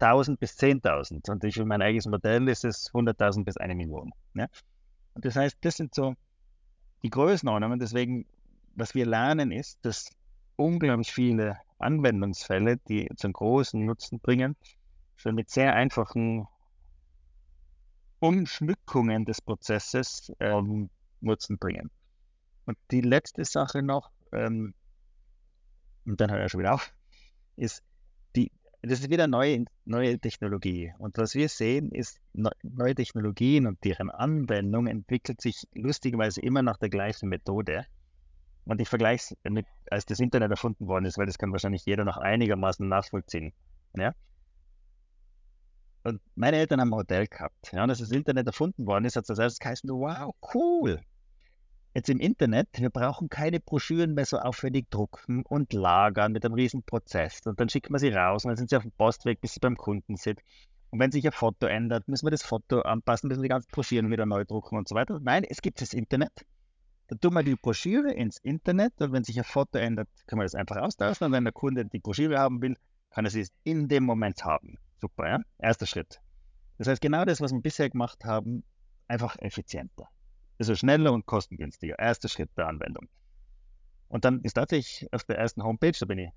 1000 0.00 0.38
bis 0.38 0.56
10.000 0.58 1.30
und 1.30 1.44
ich 1.44 1.56
will 1.56 1.64
mein 1.64 1.82
eigenes 1.82 2.06
Modell, 2.06 2.48
ist 2.48 2.64
es 2.64 2.92
100.000 2.92 3.44
bis 3.44 3.56
eine 3.56 3.74
Million. 3.74 4.12
Ja? 4.34 4.46
Und 5.14 5.24
das 5.24 5.36
heißt, 5.36 5.58
das 5.60 5.76
sind 5.76 5.94
so 5.94 6.14
die 7.02 7.10
Größenordnungen. 7.10 7.78
Deswegen, 7.78 8.26
was 8.74 8.94
wir 8.94 9.06
lernen, 9.06 9.50
ist, 9.50 9.84
dass 9.84 10.10
unglaublich 10.56 11.12
viele 11.12 11.58
Anwendungsfälle, 11.78 12.76
die 12.88 13.08
zum 13.16 13.32
großen 13.32 13.84
Nutzen 13.84 14.20
bringen, 14.20 14.56
schon 15.16 15.34
mit 15.34 15.50
sehr 15.50 15.74
einfachen 15.74 16.46
Umschmückungen 18.20 19.24
des 19.24 19.40
Prozesses 19.40 20.32
ähm, 20.40 20.90
Nutzen 21.20 21.58
bringen. 21.58 21.90
Und 22.66 22.76
die 22.90 23.00
letzte 23.00 23.44
Sache 23.44 23.82
noch, 23.82 24.10
ähm, 24.32 24.74
und 26.04 26.20
dann 26.20 26.30
höre 26.30 26.44
ich 26.44 26.52
schon 26.52 26.60
wieder 26.60 26.74
auf, 26.74 26.92
ist, 27.56 27.82
die, 28.36 28.50
das 28.82 29.00
ist 29.00 29.10
wieder 29.10 29.26
neue, 29.26 29.64
neue 29.84 30.18
Technologie. 30.18 30.92
Und 30.98 31.18
was 31.18 31.34
wir 31.34 31.48
sehen, 31.48 31.90
ist, 31.92 32.20
neue 32.34 32.94
Technologien 32.94 33.66
und 33.66 33.82
deren 33.84 34.10
Anwendung 34.10 34.86
entwickelt 34.86 35.40
sich 35.40 35.66
lustigerweise 35.74 36.40
immer 36.40 36.62
nach 36.62 36.76
der 36.76 36.88
gleichen 36.88 37.28
Methode. 37.28 37.86
Und 38.68 38.80
ich 38.80 38.88
vergleiche 38.88 39.34
es 39.42 39.50
mit, 39.50 39.66
als 39.90 40.06
das 40.06 40.20
Internet 40.20 40.50
erfunden 40.50 40.86
worden 40.86 41.06
ist, 41.06 41.18
weil 41.18 41.26
das 41.26 41.38
kann 41.38 41.52
wahrscheinlich 41.52 41.84
jeder 41.86 42.04
noch 42.04 42.18
einigermaßen 42.18 42.86
nachvollziehen. 42.86 43.52
Ja? 43.96 44.14
Und 46.04 46.20
meine 46.34 46.58
Eltern 46.58 46.80
haben 46.80 46.92
ein 46.92 46.98
Hotel 46.98 47.26
gehabt. 47.26 47.72
Ja, 47.72 47.82
und 47.82 47.90
als 47.90 47.98
das 47.98 48.10
Internet 48.10 48.46
erfunden 48.46 48.86
worden 48.86 49.04
ist, 49.04 49.16
hat 49.16 49.24
es 49.24 49.30
als 49.30 49.38
erstes 49.38 49.58
geheißen, 49.58 49.90
wow, 49.90 50.34
cool, 50.54 51.00
Jetzt 51.94 52.10
im 52.10 52.20
Internet, 52.20 52.68
wir 52.74 52.90
brauchen 52.90 53.28
keine 53.28 53.60
Broschüren 53.60 54.14
mehr 54.14 54.24
so 54.24 54.38
aufwendig 54.38 54.88
drucken 54.90 55.42
und 55.42 55.72
lagern 55.72 56.30
mit 56.30 56.44
einem 56.44 56.54
riesen 56.54 56.84
Prozess. 56.84 57.40
Und 57.44 57.58
dann 57.58 57.68
schicken 57.68 57.92
wir 57.92 57.98
sie 57.98 58.10
raus 58.10 58.44
und 58.44 58.50
dann 58.50 58.56
sind 58.56 58.70
sie 58.70 58.76
auf 58.76 58.82
dem 58.82 58.92
Postweg, 58.92 59.40
bis 59.40 59.54
sie 59.54 59.60
beim 59.60 59.76
Kunden 59.76 60.16
sind. 60.16 60.38
Und 60.90 61.00
wenn 61.00 61.10
sich 61.10 61.26
ein 61.26 61.32
Foto 61.32 61.66
ändert, 61.66 62.06
müssen 62.06 62.26
wir 62.26 62.30
das 62.30 62.42
Foto 62.44 62.82
anpassen, 62.82 63.28
müssen 63.28 63.42
die 63.42 63.48
ganzen 63.48 63.70
Broschüren 63.72 64.10
wieder 64.10 64.26
neu 64.26 64.44
drucken 64.44 64.78
und 64.78 64.86
so 64.86 64.94
weiter. 64.94 65.18
Nein, 65.20 65.42
es 65.42 65.60
gibt 65.60 65.80
das 65.80 65.92
Internet. 65.92 66.44
Dann 67.08 67.20
tun 67.20 67.34
wir 67.34 67.42
die 67.42 67.56
Broschüre 67.56 68.12
ins 68.12 68.38
Internet 68.38 69.00
und 69.00 69.12
wenn 69.12 69.24
sich 69.24 69.38
ein 69.38 69.44
Foto 69.44 69.78
ändert, 69.78 70.08
können 70.26 70.40
wir 70.40 70.44
das 70.44 70.54
einfach 70.54 70.76
austauschen. 70.76 71.26
Und 71.26 71.32
wenn 71.32 71.44
der 71.44 71.54
Kunde 71.54 71.86
die 71.86 71.98
Broschüre 71.98 72.38
haben 72.38 72.60
will, 72.60 72.76
kann 73.10 73.24
er 73.24 73.30
sie 73.30 73.46
in 73.64 73.88
dem 73.88 74.04
Moment 74.04 74.44
haben. 74.44 74.78
Super, 75.00 75.28
ja? 75.28 75.40
Erster 75.58 75.86
Schritt. 75.86 76.20
Das 76.76 76.86
heißt, 76.86 77.00
genau 77.00 77.24
das, 77.24 77.40
was 77.40 77.52
wir 77.52 77.60
bisher 77.60 77.88
gemacht 77.88 78.24
haben, 78.24 78.62
einfach 79.08 79.36
effizienter. 79.40 80.08
Also 80.58 80.74
schneller 80.74 81.12
und 81.12 81.24
kostengünstiger. 81.24 81.98
Erster 81.98 82.28
Schritt 82.28 82.50
der 82.58 82.68
Anwendung. 82.68 83.08
Und 84.08 84.24
dann 84.24 84.42
ist 84.42 84.54
tatsächlich 84.54 85.12
auf 85.12 85.24
der 85.24 85.38
ersten 85.38 85.62
Homepage, 85.62 85.92
da 85.98 86.06
bin 86.06 86.18
ich 86.18 86.30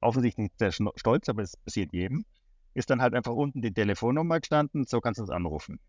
offensichtlich 0.00 0.50
nicht 0.50 0.58
sehr 0.58 0.72
stolz, 0.96 1.28
aber 1.28 1.42
es 1.42 1.56
passiert 1.56 1.92
jedem, 1.92 2.24
ist 2.74 2.90
dann 2.90 3.02
halt 3.02 3.14
einfach 3.14 3.32
unten 3.32 3.62
die 3.62 3.72
Telefonnummer 3.72 4.40
gestanden, 4.40 4.84
so 4.84 5.00
kannst 5.00 5.18
du 5.18 5.22
uns 5.22 5.30
anrufen. 5.30 5.80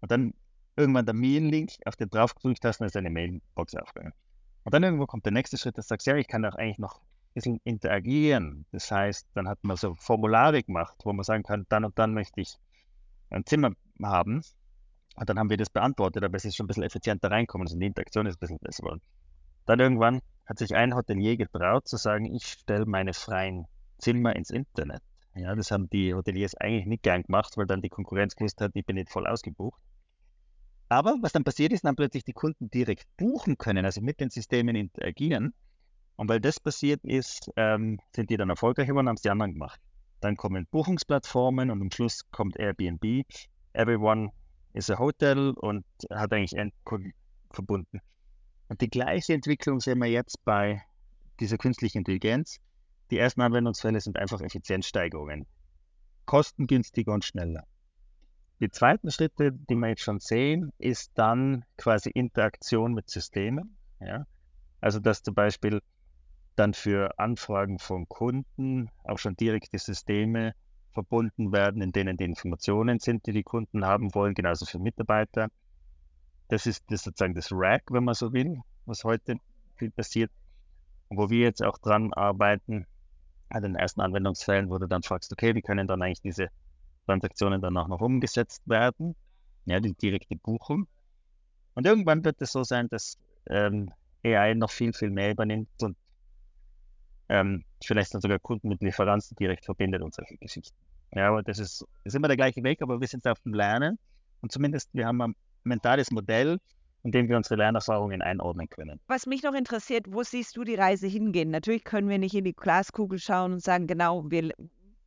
Und 0.00 0.10
dann 0.10 0.34
irgendwann 0.76 1.04
der 1.04 1.14
Mail-Link, 1.14 1.72
auf 1.84 1.96
den 1.96 2.10
drauf 2.10 2.34
gedrückt 2.34 2.64
hast, 2.64 2.80
dann 2.80 2.86
ist 2.86 2.96
deine 2.96 3.10
Mailbox 3.10 3.74
aufgegangen. 3.74 4.14
Und 4.64 4.74
dann 4.74 4.82
irgendwo 4.82 5.06
kommt 5.06 5.24
der 5.24 5.32
nächste 5.32 5.58
Schritt, 5.58 5.78
das 5.78 5.88
sagst, 5.88 6.06
ja, 6.06 6.16
ich 6.16 6.28
kann 6.28 6.44
auch 6.44 6.54
eigentlich 6.54 6.78
noch 6.78 7.00
ein 7.00 7.34
bisschen 7.34 7.60
interagieren. 7.64 8.66
Das 8.72 8.90
heißt, 8.90 9.26
dann 9.34 9.48
hat 9.48 9.58
man 9.62 9.76
so 9.76 9.94
Formulare 9.94 10.62
gemacht, 10.62 10.96
wo 11.04 11.12
man 11.12 11.24
sagen 11.24 11.42
kann, 11.42 11.66
dann 11.68 11.84
und 11.84 11.98
dann 11.98 12.14
möchte 12.14 12.40
ich 12.40 12.56
ein 13.30 13.46
Zimmer 13.46 13.72
haben. 14.02 14.42
Und 15.16 15.28
dann 15.28 15.38
haben 15.38 15.50
wir 15.50 15.56
das 15.56 15.70
beantwortet, 15.70 16.24
aber 16.24 16.36
es 16.36 16.44
ist 16.44 16.56
schon 16.56 16.64
ein 16.64 16.68
bisschen 16.68 16.82
effizienter 16.84 17.30
reinkommen, 17.30 17.66
also 17.66 17.78
die 17.78 17.86
Interaktion 17.86 18.26
ist 18.26 18.36
ein 18.36 18.40
bisschen 18.40 18.58
besser 18.58 18.82
geworden. 18.82 19.02
Dann 19.66 19.80
irgendwann 19.80 20.20
hat 20.46 20.58
sich 20.58 20.74
ein 20.74 20.94
Hotelier 20.94 21.36
getraut 21.36 21.86
zu 21.86 21.96
sagen, 21.96 22.24
ich 22.34 22.44
stelle 22.44 22.86
meine 22.86 23.12
freien 23.12 23.66
Zimmer 23.98 24.34
ins 24.34 24.50
Internet. 24.50 25.02
Ja, 25.34 25.54
das 25.54 25.70
haben 25.70 25.88
die 25.90 26.14
Hoteliers 26.14 26.54
eigentlich 26.56 26.86
nicht 26.86 27.02
gern 27.02 27.22
gemacht, 27.22 27.56
weil 27.56 27.66
dann 27.66 27.82
die 27.82 27.88
Konkurrenz 27.88 28.34
gewusst 28.34 28.60
hat, 28.60 28.72
ich 28.74 28.84
bin 28.84 28.96
nicht 28.96 29.10
voll 29.10 29.26
ausgebucht. 29.26 29.80
Aber 30.90 31.16
was 31.20 31.30
dann 31.30 31.44
passiert 31.44 31.72
ist, 31.72 31.84
dann 31.84 31.94
plötzlich 31.94 32.24
die 32.24 32.32
Kunden 32.32 32.68
direkt 32.68 33.06
buchen 33.16 33.56
können, 33.56 33.84
also 33.84 34.00
mit 34.00 34.18
den 34.18 34.28
Systemen 34.28 34.74
interagieren. 34.74 35.54
Und 36.16 36.28
weil 36.28 36.40
das 36.40 36.58
passiert 36.58 37.04
ist, 37.04 37.48
ähm, 37.54 38.00
sind 38.14 38.28
die 38.28 38.36
dann 38.36 38.50
erfolgreich 38.50 38.88
geworden 38.88 39.08
haben 39.08 39.14
es 39.14 39.22
die 39.22 39.30
anderen 39.30 39.52
gemacht. 39.52 39.80
Dann 40.20 40.36
kommen 40.36 40.66
Buchungsplattformen 40.66 41.70
und 41.70 41.80
am 41.80 41.92
Schluss 41.92 42.28
kommt 42.32 42.58
Airbnb. 42.58 43.24
Everyone 43.72 44.30
is 44.72 44.90
a 44.90 44.98
Hotel 44.98 45.52
und 45.52 45.84
hat 46.10 46.32
eigentlich 46.32 46.56
Endkunden 46.56 47.12
verbunden. 47.52 48.00
Und 48.68 48.80
die 48.80 48.90
gleiche 48.90 49.32
Entwicklung 49.32 49.78
sehen 49.78 50.00
wir 50.00 50.08
jetzt 50.08 50.44
bei 50.44 50.82
dieser 51.38 51.56
künstlichen 51.56 51.98
Intelligenz. 51.98 52.58
Die 53.12 53.18
ersten 53.18 53.42
Anwendungsfälle 53.42 54.00
sind 54.00 54.18
einfach 54.18 54.40
Effizienzsteigerungen. 54.40 55.46
Kostengünstiger 56.26 57.14
und 57.14 57.24
schneller. 57.24 57.64
Die 58.60 58.70
zweiten 58.70 59.10
Schritte, 59.10 59.52
die 59.52 59.74
wir 59.74 59.88
jetzt 59.88 60.02
schon 60.02 60.20
sehen, 60.20 60.70
ist 60.78 61.12
dann 61.14 61.64
quasi 61.78 62.10
Interaktion 62.10 62.92
mit 62.92 63.08
Systemen. 63.08 63.76
Ja? 64.00 64.26
Also 64.80 65.00
dass 65.00 65.22
zum 65.22 65.34
Beispiel 65.34 65.80
dann 66.56 66.74
für 66.74 67.18
Anfragen 67.18 67.78
von 67.78 68.06
Kunden 68.06 68.90
auch 69.04 69.18
schon 69.18 69.34
direkte 69.34 69.78
Systeme 69.78 70.54
verbunden 70.92 71.52
werden, 71.52 71.80
in 71.80 71.92
denen 71.92 72.18
die 72.18 72.24
Informationen 72.24 72.98
sind, 72.98 73.26
die 73.26 73.32
die 73.32 73.44
Kunden 73.44 73.86
haben 73.86 74.14
wollen, 74.14 74.34
genauso 74.34 74.66
für 74.66 74.78
Mitarbeiter. 74.78 75.48
Das 76.48 76.66
ist 76.66 76.84
das 76.88 77.02
sozusagen 77.02 77.34
das 77.34 77.50
Rack, 77.52 77.84
wenn 77.90 78.04
man 78.04 78.14
so 78.14 78.32
will, 78.32 78.60
was 78.84 79.04
heute 79.04 79.36
viel 79.76 79.90
passiert. 79.90 80.30
Wo 81.08 81.30
wir 81.30 81.40
jetzt 81.40 81.64
auch 81.64 81.78
dran 81.78 82.12
arbeiten, 82.12 82.86
an 83.48 83.62
den 83.62 83.74
ersten 83.74 84.00
Anwendungsfällen, 84.00 84.68
wo 84.68 84.78
du 84.78 84.86
dann 84.86 85.02
fragst, 85.02 85.32
okay, 85.32 85.54
wie 85.54 85.62
können 85.62 85.86
dann 85.86 86.02
eigentlich 86.02 86.20
diese 86.20 86.50
Transaktionen 87.06 87.60
dann 87.60 87.76
auch 87.76 87.88
noch 87.88 88.00
umgesetzt 88.00 88.62
werden, 88.66 89.14
ja, 89.64 89.80
die 89.80 89.94
direkte 89.94 90.36
Buchung. 90.36 90.86
Und 91.74 91.86
irgendwann 91.86 92.24
wird 92.24 92.40
es 92.42 92.52
so 92.52 92.64
sein, 92.64 92.88
dass 92.88 93.16
ähm, 93.48 93.90
AI 94.24 94.54
noch 94.54 94.70
viel, 94.70 94.92
viel 94.92 95.10
mehr 95.10 95.30
übernimmt 95.30 95.68
und 95.82 95.96
ähm, 97.28 97.64
vielleicht 97.84 98.12
dann 98.12 98.20
sogar 98.20 98.38
Kunden 98.38 98.68
mit 98.68 98.82
Lieferanten 98.82 99.36
direkt 99.36 99.64
verbindet 99.64 100.02
und 100.02 100.14
solche 100.14 100.36
Geschichten. 100.36 100.76
Ja, 101.14 101.28
aber 101.28 101.42
das 101.42 101.58
ist, 101.58 101.84
ist 102.04 102.14
immer 102.14 102.28
der 102.28 102.36
gleiche 102.36 102.62
Weg, 102.62 102.82
aber 102.82 103.00
wir 103.00 103.08
sind 103.08 103.26
auf 103.26 103.40
dem 103.40 103.54
Lernen 103.54 103.98
und 104.40 104.52
zumindest 104.52 104.90
wir 104.92 105.06
haben 105.06 105.20
ein 105.22 105.34
mentales 105.64 106.10
Modell, 106.10 106.58
in 107.02 107.12
dem 107.12 107.28
wir 107.28 107.36
unsere 107.36 107.56
Lernerfahrungen 107.56 108.20
einordnen 108.20 108.68
können. 108.68 109.00
Was 109.06 109.26
mich 109.26 109.42
noch 109.42 109.54
interessiert, 109.54 110.06
wo 110.08 110.22
siehst 110.22 110.56
du 110.56 110.64
die 110.64 110.74
Reise 110.74 111.06
hingehen? 111.06 111.50
Natürlich 111.50 111.84
können 111.84 112.08
wir 112.08 112.18
nicht 112.18 112.34
in 112.34 112.44
die 112.44 112.54
Glaskugel 112.54 113.18
schauen 113.18 113.54
und 113.54 113.62
sagen, 113.62 113.86
genau, 113.86 114.30
wir, 114.30 114.52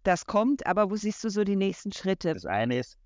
das 0.03 0.25
kommt, 0.25 0.65
aber 0.65 0.89
wo 0.89 0.95
siehst 0.95 1.23
du 1.23 1.29
so 1.29 1.43
die 1.43 1.55
nächsten 1.55 1.91
Schritte? 1.91 2.33
Das 2.33 2.45
eine 2.45 2.79
ist, 2.79 2.97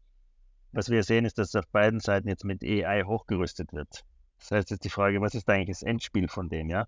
was 0.71 0.89
wir 0.89 1.03
sehen, 1.03 1.25
ist, 1.25 1.37
dass 1.37 1.55
auf 1.55 1.67
beiden 1.67 1.99
Seiten 1.99 2.27
jetzt 2.27 2.43
mit 2.43 2.63
AI 2.63 3.03
hochgerüstet 3.03 3.73
wird. 3.73 4.03
Das 4.39 4.51
heißt 4.51 4.71
jetzt 4.71 4.83
die 4.83 4.89
Frage, 4.89 5.21
was 5.21 5.33
ist 5.33 5.49
eigentlich 5.49 5.77
das 5.77 5.83
Endspiel 5.83 6.27
von 6.27 6.49
dem, 6.49 6.69
ja? 6.69 6.87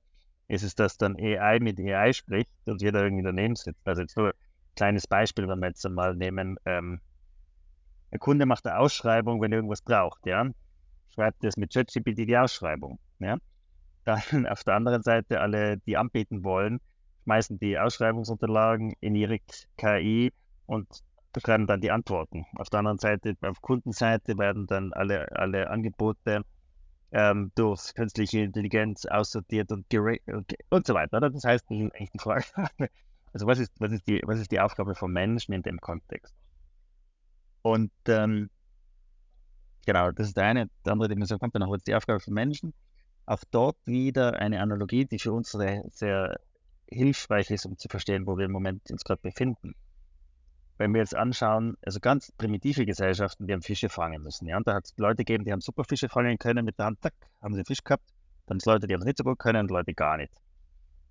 ist 0.49 0.63
es, 0.63 0.75
dass 0.75 0.97
dann 0.97 1.15
AI 1.15 1.59
mit 1.59 1.79
AI 1.79 2.11
spricht 2.11 2.49
und 2.65 2.81
jeder 2.81 3.03
irgendwie 3.03 3.23
daneben 3.23 3.55
sitzt. 3.55 3.87
Also 3.87 4.01
jetzt 4.01 4.17
nur 4.17 4.29
ein 4.29 4.75
kleines 4.75 5.07
Beispiel, 5.07 5.47
wenn 5.47 5.59
wir 5.59 5.67
jetzt 5.67 5.87
mal 5.87 6.15
nehmen, 6.15 6.57
ähm, 6.65 6.99
ein 8.11 8.19
Kunde 8.19 8.47
macht 8.47 8.65
eine 8.65 8.79
Ausschreibung, 8.79 9.39
wenn 9.41 9.51
er 9.51 9.59
irgendwas 9.59 9.83
braucht, 9.83 10.25
ja, 10.25 10.49
schreibt 11.13 11.43
das 11.43 11.55
mit 11.55 11.71
ChatGPT 11.71 12.27
die 12.27 12.37
Ausschreibung, 12.37 12.99
ja. 13.19 13.37
Dann 14.05 14.21
auf 14.47 14.63
der 14.63 14.73
anderen 14.73 15.03
Seite 15.03 15.39
alle, 15.39 15.77
die 15.77 15.97
anbieten 15.97 16.43
wollen, 16.43 16.81
schmeißen 17.23 17.59
die 17.59 17.77
Ausschreibungsunterlagen 17.77 18.93
in 18.99 19.15
ihre 19.15 19.39
KI 19.77 20.31
und 20.65 20.87
schreiben 21.37 21.67
dann 21.67 21.81
die 21.81 21.91
Antworten. 21.91 22.45
Auf 22.55 22.69
der 22.69 22.79
anderen 22.79 22.97
Seite, 22.97 23.35
auf 23.41 23.61
Kundenseite 23.61 24.37
werden 24.37 24.67
dann 24.67 24.93
alle, 24.93 25.31
alle 25.35 25.69
Angebote 25.69 26.43
ähm, 27.11 27.51
durch 27.55 27.93
künstliche 27.93 28.39
Intelligenz 28.39 29.05
aussortiert 29.05 29.71
und, 29.71 29.85
und, 29.93 30.53
und 30.69 30.87
so 30.87 30.93
weiter. 30.93 31.17
Oder? 31.17 31.29
Das 31.29 31.43
heißt, 31.43 31.65
das 31.69 31.77
ist 31.79 31.95
echt 31.95 32.13
eine 32.13 32.21
Frage. 32.21 32.89
Also 33.31 33.45
was 33.45 33.59
ist, 33.59 33.71
was 33.79 33.91
ist, 33.91 34.07
die, 34.07 34.23
was 34.25 34.39
ist 34.39 34.51
die 34.51 34.59
Aufgabe 34.59 34.95
von 34.95 35.13
Menschen 35.13 35.53
in 35.53 35.61
dem 35.61 35.79
Kontext? 35.79 36.33
Und 37.61 37.91
ähm, 38.07 38.49
genau, 39.85 40.11
das 40.11 40.29
ist 40.29 40.37
der 40.37 40.45
eine. 40.45 40.69
Der 40.83 40.93
andere 40.93 41.09
Dimension 41.09 41.37
kommt 41.37 41.53
dann 41.53 41.61
noch, 41.61 41.69
was 41.69 41.77
ist 41.77 41.87
die 41.87 41.93
Aufgabe 41.93 42.19
von 42.19 42.33
Menschen? 42.33 42.73
Auch 43.27 43.43
dort 43.51 43.77
wieder 43.85 44.39
eine 44.39 44.61
Analogie, 44.61 45.05
die 45.05 45.19
für 45.19 45.31
uns 45.31 45.51
sehr, 45.51 45.83
sehr 45.91 46.39
hilfreich 46.91 47.51
ist, 47.51 47.65
um 47.65 47.77
zu 47.77 47.87
verstehen, 47.87 48.27
wo 48.27 48.37
wir 48.37 48.45
im 48.45 48.51
Moment 48.51 48.89
uns 48.91 49.03
gerade 49.03 49.21
befinden 49.21 49.75
wenn 50.79 50.93
wir 50.93 51.01
jetzt 51.01 51.15
anschauen, 51.15 51.77
also 51.85 51.99
ganz 51.99 52.31
primitive 52.31 52.85
Gesellschaften, 52.85 53.45
die 53.45 53.53
haben 53.53 53.61
Fische 53.61 53.89
fangen 53.89 54.23
müssen. 54.23 54.47
Ja? 54.47 54.55
Und 54.55 54.65
da 54.65 54.73
hat 54.73 54.85
es 54.85 54.97
Leute 54.97 55.17
gegeben, 55.25 55.43
die 55.43 55.51
haben 55.51 55.59
super 55.59 55.83
Fische 55.83 56.07
fangen 56.07 56.37
können 56.39 56.63
mit 56.63 56.79
der 56.79 56.85
Hand, 56.85 57.01
zack, 57.01 57.13
haben 57.41 57.53
sie 57.53 57.65
Fisch 57.65 57.83
gehabt. 57.83 58.05
Dann 58.45 58.57
es 58.57 58.65
Leute, 58.65 58.87
die 58.87 58.93
haben 58.93 59.01
es 59.01 59.05
nicht 59.05 59.17
so 59.17 59.25
gut 59.25 59.37
können 59.37 59.59
und 59.59 59.71
Leute 59.71 59.93
gar 59.93 60.15
nicht. 60.15 60.33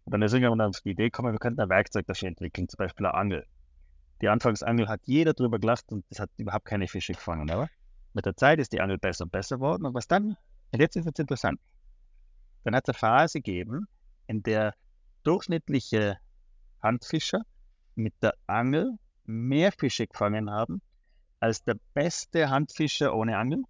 Und 0.07 0.15
dann 0.15 0.23
ist 0.23 0.33
irgendwann 0.33 0.63
auf 0.63 0.81
die 0.81 0.91
Idee 0.91 1.05
gekommen, 1.05 1.33
wir 1.33 1.39
könnten 1.39 1.61
ein 1.61 1.69
Werkzeug 1.69 2.07
dafür 2.07 2.29
entwickeln, 2.29 2.67
zum 2.67 2.79
Beispiel 2.79 3.07
eine 3.07 3.15
Angel. 3.15 3.47
Die 4.23 4.29
Anfangsangel 4.29 4.89
hat 4.89 5.03
jeder 5.05 5.35
drüber 5.35 5.59
gelacht 5.59 5.93
und 5.93 6.03
es 6.09 6.19
hat 6.19 6.31
überhaupt 6.39 6.65
keine 6.65 6.89
Fische 6.89 7.13
gefangen. 7.13 7.51
Aber 7.51 7.69
mit 8.15 8.25
der 8.25 8.37
Zeit 8.37 8.59
ist 8.59 8.73
die 8.73 8.81
Angel 8.81 8.97
besser 8.97 9.25
und 9.25 9.33
besser 9.33 9.57
geworden. 9.57 9.85
Und 9.85 9.93
was 9.93 10.09
dann, 10.09 10.39
und 10.73 10.81
jetzt 10.81 10.97
ist 10.97 11.07
es 11.07 11.19
interessant, 11.19 11.61
dann 12.65 12.75
hat 12.75 12.89
es 12.89 12.95
eine 12.95 12.99
Phase 12.99 13.41
gegeben, 13.41 13.87
in 14.27 14.43
der 14.43 14.75
durchschnittliche 15.23 16.19
Handfischer 16.83 17.43
mit 17.95 18.15
der 18.23 18.35
Angel 18.47 18.99
mehr 19.25 19.73
Fische 19.73 20.07
gefangen 20.07 20.51
haben 20.51 20.81
als 21.41 21.63
der 21.63 21.77
beste 21.95 22.51
Handfischer 22.51 23.15
ohne 23.15 23.37
Angel, 23.37 23.63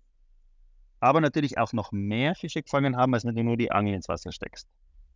aber 1.01 1.21
natürlich 1.21 1.59
auch 1.59 1.73
noch 1.73 1.93
mehr 1.93 2.35
Fische 2.35 2.63
gefangen 2.63 2.97
haben, 2.97 3.15
als 3.15 3.25
wenn 3.25 3.35
du 3.35 3.43
nur 3.43 3.57
die 3.57 3.71
Angel 3.71 3.95
ins 3.95 4.09
Wasser 4.09 4.33
steckst. 4.33 4.69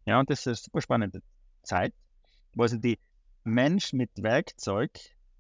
Ja, 0.05 0.19
und 0.21 0.31
das 0.31 0.41
ist 0.41 0.47
eine 0.47 0.57
super 0.57 0.81
spannende 0.83 1.23
Zeit, 1.63 1.95
wo 2.55 2.63
also 2.63 2.77
die 2.77 2.99
Mensch 3.45 3.93
mit 3.93 4.11
Werkzeug 4.17 4.91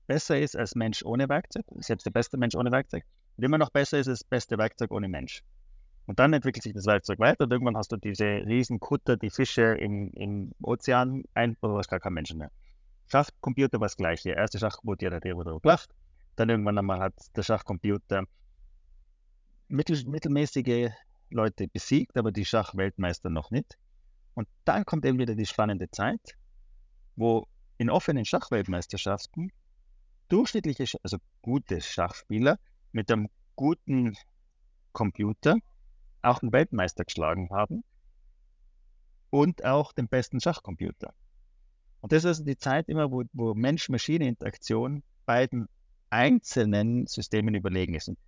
besser 0.06 0.38
ist 0.38 0.56
als 0.56 0.74
Mensch 0.74 1.04
ohne 1.04 1.28
Werkzeug, 1.28 1.64
selbst 1.76 2.06
der 2.06 2.10
beste 2.10 2.36
Mensch 2.36 2.54
ohne 2.54 2.70
Werkzeug, 2.70 3.04
und 3.36 3.44
immer 3.44 3.58
noch 3.58 3.70
besser 3.70 3.98
ist 3.98 4.08
als 4.08 4.24
beste 4.24 4.58
Werkzeug 4.58 4.90
ohne 4.90 5.08
Mensch. 5.08 5.42
Und 6.06 6.18
dann 6.18 6.32
entwickelt 6.32 6.62
sich 6.64 6.72
das 6.72 6.86
Werkzeug 6.86 7.18
weiter 7.20 7.44
und 7.44 7.52
irgendwann 7.52 7.76
hast 7.76 7.92
du 7.92 7.96
diese 7.96 8.24
riesen 8.24 8.80
Kutter, 8.80 9.16
die 9.16 9.30
Fische 9.30 9.74
im, 9.74 10.10
im 10.14 10.52
Ozean 10.60 11.24
ein, 11.34 11.56
du 11.60 11.78
hast 11.78 11.88
gar 11.88 12.00
keinen 12.00 12.14
Menschen 12.14 12.38
mehr. 12.38 12.50
Schachcomputer 13.06 13.78
war 13.78 13.86
das 13.86 13.96
gleiche. 13.96 14.30
Der 14.30 14.38
erste 14.38 14.58
Schachcomputer 14.58 15.14
hat 15.14 15.24
der 15.24 15.36
wurde 15.36 15.58
gelacht. 15.60 15.90
Dann 16.36 16.48
irgendwann 16.48 16.78
einmal 16.78 17.00
hat 17.00 17.14
der 17.36 17.42
Schachcomputer 17.42 18.24
mittel, 19.68 20.02
mittelmäßige 20.06 20.90
Leute 21.30 21.68
besiegt, 21.68 22.16
aber 22.16 22.32
die 22.32 22.44
Schachweltmeister 22.44 23.30
noch 23.30 23.50
nicht. 23.50 23.78
Und 24.34 24.48
dann 24.64 24.84
kommt 24.84 25.04
eben 25.04 25.18
wieder 25.18 25.34
die 25.34 25.46
spannende 25.46 25.90
Zeit, 25.90 26.36
wo 27.16 27.46
in 27.78 27.90
offenen 27.90 28.24
Schachweltmeisterschaften 28.24 29.52
durchschnittliche, 30.28 30.98
also 31.02 31.18
gute 31.42 31.80
Schachspieler 31.80 32.58
mit 32.92 33.10
einem 33.10 33.28
guten 33.56 34.14
Computer 34.92 35.56
auch 36.22 36.40
den 36.40 36.52
Weltmeister 36.52 37.04
geschlagen 37.04 37.50
haben 37.50 37.84
und 39.30 39.64
auch 39.64 39.92
den 39.92 40.08
besten 40.08 40.40
Schachcomputer. 40.40 41.14
Und 42.00 42.12
das 42.12 42.24
ist 42.24 42.44
die 42.44 42.58
Zeit 42.58 42.88
immer, 42.88 43.10
wo, 43.10 43.22
wo 43.32 43.54
Mensch-Maschine-Interaktion 43.54 45.02
beiden 45.24 45.68
einzelnen 46.10 47.06
Systemen 47.06 47.54
überlegen 47.54 47.94
ist. 47.94 48.08
Und 48.08 48.18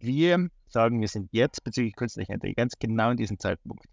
wir 0.00 0.48
sagen, 0.68 1.00
wir 1.00 1.08
sind 1.08 1.28
jetzt 1.32 1.62
bezüglich 1.64 1.94
künstlicher 1.94 2.34
Intelligenz 2.34 2.74
genau 2.78 3.10
in 3.10 3.16
diesem 3.16 3.38
Zeitpunkt. 3.38 3.86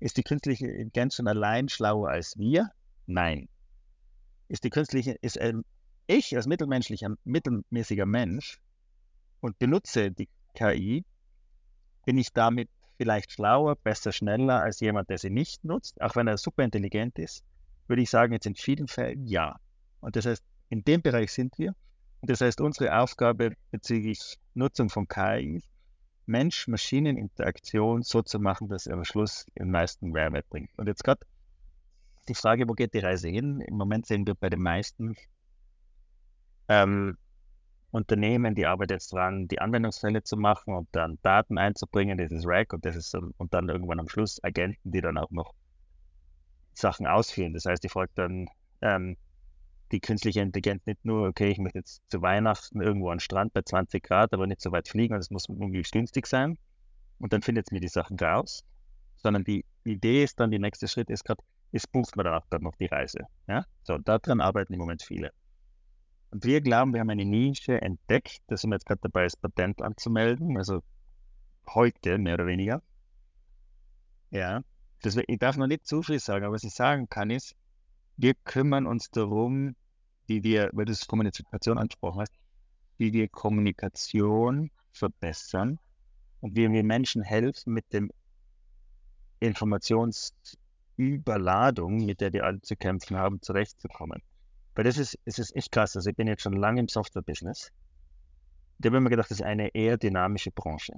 Ist 0.00 0.16
die 0.16 0.24
künstliche 0.24 0.66
Intelligenz 0.66 1.14
schon 1.14 1.28
allein 1.28 1.68
schlauer 1.68 2.10
als 2.10 2.36
wir? 2.36 2.70
Nein. 3.06 3.48
Ist 4.48 4.64
die 4.64 4.70
künstliche, 4.70 5.12
ist 5.22 5.38
ähm, 5.40 5.64
ich 6.06 6.36
als 6.36 6.46
mittelmenschlicher, 6.46 7.14
mittelmäßiger 7.24 8.06
Mensch 8.06 8.60
und 9.40 9.58
benutze 9.58 10.10
die 10.10 10.28
KI, 10.54 11.04
bin 12.04 12.18
ich 12.18 12.32
damit 12.32 12.68
vielleicht 12.96 13.32
schlauer, 13.32 13.76
besser, 13.76 14.12
schneller 14.12 14.62
als 14.62 14.80
jemand, 14.80 15.10
der 15.10 15.18
sie 15.18 15.30
nicht 15.30 15.64
nutzt, 15.64 16.00
auch 16.00 16.14
wenn 16.16 16.28
er 16.28 16.38
super 16.38 16.62
intelligent 16.62 17.18
ist, 17.18 17.44
würde 17.88 18.02
ich 18.02 18.10
sagen, 18.10 18.32
jetzt 18.32 18.46
in 18.46 18.54
vielen 18.54 18.88
Fällen 18.88 19.26
ja. 19.26 19.56
Und 20.00 20.16
das 20.16 20.26
heißt, 20.26 20.44
in 20.68 20.84
dem 20.84 21.02
Bereich 21.02 21.32
sind 21.32 21.58
wir. 21.58 21.74
Und 22.20 22.30
das 22.30 22.40
heißt, 22.40 22.60
unsere 22.60 22.96
Aufgabe 22.96 23.54
bezüglich 23.70 24.38
Nutzung 24.54 24.88
von 24.88 25.08
KI, 25.08 25.62
Mensch-Maschinen-Interaktion 26.26 28.02
so 28.02 28.22
zu 28.22 28.38
machen, 28.38 28.68
dass 28.68 28.86
er 28.86 28.94
am 28.94 29.04
Schluss 29.04 29.46
den 29.58 29.70
meisten 29.70 30.10
Mehrwert 30.10 30.48
bringt. 30.48 30.70
Und 30.78 30.86
jetzt 30.86 31.02
gerade 31.02 31.26
die 32.28 32.34
Frage, 32.34 32.68
wo 32.68 32.74
geht 32.74 32.94
die 32.94 33.00
Reise 33.00 33.28
hin? 33.28 33.60
Im 33.60 33.76
Moment 33.76 34.06
sehen 34.06 34.26
wir 34.26 34.34
bei 34.34 34.48
den 34.48 34.62
meisten 34.62 35.16
ähm, 36.68 37.18
Unternehmen, 37.92 38.54
die 38.54 38.66
arbeiten 38.66 38.94
jetzt 38.94 39.12
dran, 39.12 39.48
die 39.48 39.60
Anwendungsfälle 39.60 40.22
zu 40.22 40.36
machen 40.36 40.74
und 40.74 40.88
dann 40.92 41.18
Daten 41.22 41.58
einzubringen, 41.58 42.18
das 42.18 42.32
ist 42.32 42.46
Rack 42.46 42.72
und 42.72 42.84
das 42.84 42.96
ist 42.96 43.14
und 43.14 43.54
dann 43.54 43.68
irgendwann 43.68 44.00
am 44.00 44.08
Schluss 44.08 44.42
Agenten, 44.42 44.90
die 44.90 45.02
dann 45.02 45.18
auch 45.18 45.30
noch 45.30 45.54
Sachen 46.72 47.06
ausführen. 47.06 47.52
Das 47.52 47.66
heißt, 47.66 47.84
die 47.84 47.90
folgt 47.90 48.16
dann 48.16 48.48
ähm, 48.80 49.16
die 49.92 50.00
künstliche 50.00 50.40
Intelligenz 50.40 50.86
nicht 50.86 51.04
nur, 51.04 51.28
okay, 51.28 51.50
ich 51.50 51.58
möchte 51.58 51.80
jetzt 51.80 52.02
zu 52.08 52.22
Weihnachten 52.22 52.80
irgendwo 52.80 53.10
an 53.10 53.16
den 53.16 53.20
Strand 53.20 53.52
bei 53.52 53.60
20 53.60 54.02
Grad, 54.02 54.32
aber 54.32 54.46
nicht 54.46 54.62
so 54.62 54.72
weit 54.72 54.88
fliegen 54.88 55.14
und 55.14 55.20
es 55.20 55.30
muss 55.30 55.48
irgendwie 55.48 55.82
günstig 55.82 56.26
sein. 56.26 56.56
Und 57.18 57.32
dann 57.34 57.42
findet 57.42 57.66
es 57.66 57.72
mir 57.72 57.80
die 57.80 57.88
Sachen 57.88 58.18
raus. 58.18 58.64
Sondern 59.16 59.44
die 59.44 59.64
Idee 59.84 60.24
ist 60.24 60.40
dann, 60.40 60.50
die 60.50 60.58
nächste 60.58 60.88
Schritt 60.88 61.10
ist 61.10 61.24
gerade, 61.24 61.42
es 61.70 61.86
bucht 61.86 62.16
man 62.16 62.24
dann 62.24 62.34
auch 62.34 62.46
dann 62.50 62.62
noch 62.62 62.74
die 62.76 62.86
Reise. 62.86 63.26
Ja? 63.46 63.64
So, 63.84 63.98
daran 63.98 64.40
arbeiten 64.40 64.72
im 64.72 64.80
Moment 64.80 65.02
viele. 65.02 65.30
Und 66.32 66.44
wir 66.44 66.60
glauben, 66.62 66.94
wir 66.94 67.00
haben 67.00 67.10
eine 67.10 67.26
Nische 67.26 67.82
entdeckt, 67.82 68.40
da 68.46 68.56
sind 68.56 68.70
wir 68.70 68.76
jetzt 68.76 68.86
gerade 68.86 69.02
dabei, 69.02 69.24
das 69.24 69.36
Patent 69.36 69.82
anzumelden, 69.82 70.56
also 70.56 70.82
heute 71.68 72.16
mehr 72.16 72.32
oder 72.34 72.46
weniger. 72.46 72.80
Ja, 74.30 74.62
das, 75.02 75.16
ich 75.16 75.38
darf 75.38 75.58
noch 75.58 75.66
nicht 75.66 75.86
zu 75.86 76.02
viel 76.02 76.18
sagen, 76.18 76.46
aber 76.46 76.54
was 76.54 76.64
ich 76.64 76.72
sagen 76.72 77.10
kann 77.10 77.28
ist, 77.28 77.54
wir 78.16 78.32
kümmern 78.32 78.86
uns 78.86 79.10
darum, 79.10 79.76
wie 80.26 80.42
wir, 80.42 80.70
weil 80.72 80.86
du 80.86 80.92
das 80.92 81.06
Kommunikation 81.06 81.76
angesprochen 81.76 82.22
hast, 82.22 82.32
wie 82.96 83.12
wir 83.12 83.28
Kommunikation 83.28 84.70
verbessern 84.90 85.78
und 86.40 86.56
wie 86.56 86.72
wir 86.72 86.82
Menschen 86.82 87.22
helfen, 87.22 87.74
mit 87.74 87.92
dem 87.92 88.10
Informationsüberladung, 89.40 92.06
mit 92.06 92.22
der 92.22 92.32
wir 92.32 92.44
alle 92.44 92.62
zu 92.62 92.74
kämpfen 92.74 93.18
haben, 93.18 93.42
zurechtzukommen. 93.42 94.22
Weil 94.74 94.84
das 94.84 94.98
ist, 94.98 95.18
es 95.24 95.38
ist 95.38 95.54
echt 95.54 95.72
krass. 95.72 95.96
Also 95.96 96.10
ich 96.10 96.16
bin 96.16 96.26
jetzt 96.26 96.42
schon 96.42 96.54
lange 96.54 96.80
im 96.80 96.88
Software-Business. 96.88 97.70
Ich 98.78 98.86
habe 98.86 98.96
immer 98.96 99.10
gedacht, 99.10 99.30
das 99.30 99.38
ist 99.38 99.46
eine 99.46 99.68
eher 99.74 99.98
dynamische 99.98 100.50
Branche. 100.50 100.94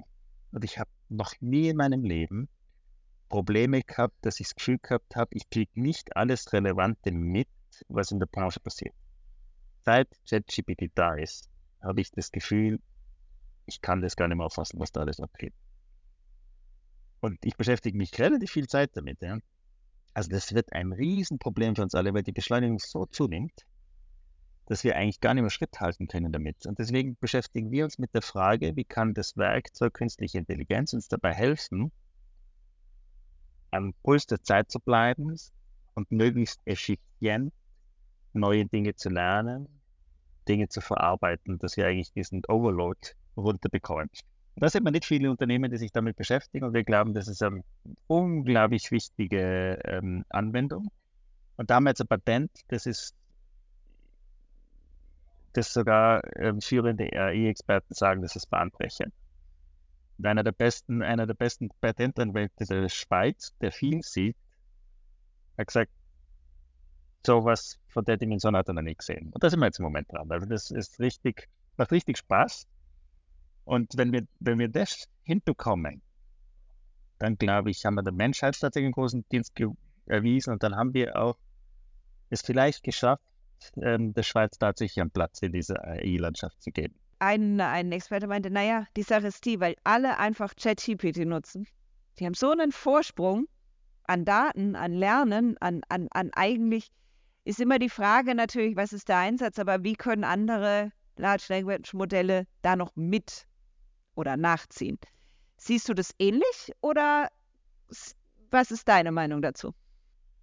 Und 0.52 0.64
ich 0.64 0.78
habe 0.78 0.90
noch 1.08 1.34
nie 1.40 1.68
in 1.68 1.76
meinem 1.76 2.04
Leben 2.04 2.48
Probleme 3.28 3.82
gehabt, 3.82 4.14
dass 4.22 4.38
ich 4.38 4.46
das 4.46 4.54
Gefühl 4.54 4.78
gehabt 4.78 5.16
habe, 5.16 5.30
ich 5.34 5.50
kriege 5.50 5.72
nicht 5.74 6.16
alles 6.16 6.52
Relevante 6.52 7.10
mit, 7.10 7.48
was 7.88 8.12
in 8.12 8.20
der 8.20 8.26
Branche 8.26 8.60
passiert. 8.60 8.94
Seit 9.84 10.08
ChatGPT 10.28 10.92
da 10.94 11.14
ist, 11.14 11.48
habe 11.82 12.00
ich 12.00 12.10
das 12.12 12.30
Gefühl, 12.30 12.80
ich 13.66 13.80
kann 13.80 14.00
das 14.00 14.14
gar 14.16 14.28
nicht 14.28 14.36
mehr 14.36 14.46
auffassen, 14.46 14.78
was 14.78 14.92
da 14.92 15.00
alles 15.00 15.20
abgeht. 15.20 15.52
Und 17.20 17.44
ich 17.44 17.56
beschäftige 17.56 17.96
mich 17.96 18.18
relativ 18.18 18.52
viel 18.52 18.68
Zeit 18.68 18.90
damit. 18.94 19.20
Ja. 19.20 19.38
Also 20.14 20.30
das 20.30 20.54
wird 20.54 20.72
ein 20.72 20.92
Riesenproblem 20.92 21.74
für 21.74 21.82
uns 21.82 21.94
alle, 21.94 22.14
weil 22.14 22.22
die 22.22 22.32
Beschleunigung 22.32 22.78
so 22.78 23.04
zunimmt, 23.06 23.66
dass 24.66 24.84
wir 24.84 24.96
eigentlich 24.96 25.20
gar 25.20 25.34
nicht 25.34 25.42
mehr 25.42 25.50
Schritt 25.50 25.80
halten 25.80 26.06
können 26.06 26.32
damit. 26.32 26.66
Und 26.66 26.78
deswegen 26.78 27.16
beschäftigen 27.16 27.70
wir 27.72 27.84
uns 27.84 27.98
mit 27.98 28.14
der 28.14 28.22
Frage, 28.22 28.76
wie 28.76 28.84
kann 28.84 29.12
das 29.12 29.36
Werkzeug 29.36 29.92
künstliche 29.92 30.38
Intelligenz 30.38 30.92
uns 30.92 31.08
dabei 31.08 31.34
helfen, 31.34 31.90
am 33.72 33.92
Puls 34.04 34.26
der 34.26 34.42
Zeit 34.42 34.70
zu 34.70 34.78
bleiben 34.78 35.36
und 35.94 36.10
möglichst 36.12 36.60
effizient 36.64 37.52
neue 38.32 38.66
Dinge 38.66 38.94
zu 38.94 39.08
lernen, 39.10 39.68
Dinge 40.48 40.68
zu 40.68 40.80
verarbeiten, 40.80 41.58
dass 41.58 41.76
wir 41.76 41.86
eigentlich 41.86 42.12
diesen 42.12 42.42
Overload 42.46 43.00
runterbekommen. 43.36 44.10
Da 44.56 44.68
sind 44.68 44.84
wir 44.84 44.92
nicht 44.92 45.04
viele 45.04 45.30
Unternehmen, 45.30 45.70
die 45.70 45.76
sich 45.78 45.90
damit 45.90 46.16
beschäftigen 46.16 46.64
und 46.64 46.74
wir 46.74 46.84
glauben, 46.84 47.12
das 47.12 47.26
ist 47.26 47.42
eine 47.42 47.64
unglaublich 48.06 48.90
wichtige 48.92 49.80
ähm, 49.84 50.24
Anwendung. 50.28 50.90
Und 51.56 51.70
da 51.70 51.76
haben 51.76 51.84
wir 51.84 51.90
jetzt 51.90 52.00
ein 52.00 52.06
Patent, 52.06 52.50
das 52.68 52.86
ist, 52.86 53.14
das 55.54 55.72
sogar 55.72 56.22
ähm, 56.36 56.60
führende 56.60 57.04
AI-Experten 57.12 57.94
sagen, 57.94 58.22
das 58.22 58.36
ist 58.36 58.46
bahnbrechend. 58.46 59.12
Und 60.18 60.26
einer 60.26 60.44
der 60.44 60.52
besten, 60.52 61.02
einer 61.02 61.26
der 61.26 61.34
besten 61.34 61.70
Patentanwälte 61.80 62.64
der 62.64 62.88
Schweiz, 62.88 63.52
der 63.60 63.72
viel 63.72 64.02
sieht, 64.02 64.36
hat 65.58 65.66
gesagt, 65.66 65.90
sowas 67.26 67.78
von 67.88 68.04
der 68.04 68.16
Dimension 68.16 68.56
hat 68.56 68.68
er 68.68 68.74
noch 68.74 68.82
nicht 68.82 68.98
gesehen. 68.98 69.30
Und 69.32 69.42
da 69.42 69.50
sind 69.50 69.60
wir 69.60 69.66
jetzt 69.66 69.78
im 69.78 69.84
Moment 69.84 70.12
dran. 70.12 70.30
Also 70.30 70.46
das 70.46 70.70
ist 70.70 71.00
richtig, 71.00 71.48
macht 71.76 71.90
richtig 71.90 72.18
Spaß. 72.18 72.66
Und 73.64 73.96
wenn 73.96 74.12
wir, 74.12 74.26
wenn 74.40 74.58
wir 74.58 74.68
das 74.68 75.08
hinbekommen, 75.22 76.02
dann 77.18 77.36
glaube 77.36 77.70
ich, 77.70 77.84
haben 77.84 77.94
wir 77.94 78.02
der 78.02 78.12
Menschheit 78.12 78.58
tatsächlich 78.58 78.86
einen 78.86 78.92
großen 78.92 79.24
Dienst 79.30 79.54
erwiesen 80.06 80.52
und 80.52 80.62
dann 80.62 80.76
haben 80.76 80.92
wir 80.92 81.16
auch 81.16 81.38
es 82.30 82.42
vielleicht 82.42 82.82
geschafft, 82.82 83.22
ähm, 83.80 84.12
der 84.12 84.22
Schweiz 84.22 84.58
tatsächlich 84.58 85.00
einen 85.00 85.10
Platz 85.10 85.40
in 85.40 85.52
dieser 85.52 85.82
AI-Landschaft 85.84 86.60
zu 86.62 86.70
geben. 86.70 86.94
Ein, 87.20 87.60
ein 87.60 87.92
Experte 87.92 88.26
meinte, 88.26 88.50
naja, 88.50 88.86
die 88.96 89.02
Sache 89.02 89.28
ist 89.28 89.44
die, 89.44 89.60
weil 89.60 89.76
alle 89.84 90.18
einfach 90.18 90.54
ChatGPT 90.56 91.24
nutzen. 91.24 91.66
Die 92.18 92.26
haben 92.26 92.34
so 92.34 92.50
einen 92.50 92.72
Vorsprung 92.72 93.46
an 94.06 94.24
Daten, 94.24 94.76
an 94.76 94.92
Lernen, 94.92 95.56
an, 95.58 95.80
an, 95.88 96.08
an 96.10 96.30
eigentlich, 96.34 96.90
ist 97.44 97.60
immer 97.60 97.78
die 97.78 97.88
Frage 97.88 98.34
natürlich, 98.34 98.76
was 98.76 98.92
ist 98.92 99.08
der 99.08 99.18
Einsatz, 99.18 99.58
aber 99.58 99.82
wie 99.84 99.94
können 99.94 100.24
andere 100.24 100.92
Large 101.16 101.46
Language 101.48 101.94
Modelle 101.94 102.46
da 102.62 102.76
noch 102.76 102.94
mit 102.96 103.46
oder 104.14 104.36
nachziehen. 104.36 104.98
Siehst 105.56 105.88
du 105.88 105.94
das 105.94 106.14
ähnlich 106.18 106.72
oder 106.80 107.28
was 108.50 108.70
ist 108.70 108.88
deine 108.88 109.12
Meinung 109.12 109.42
dazu? 109.42 109.74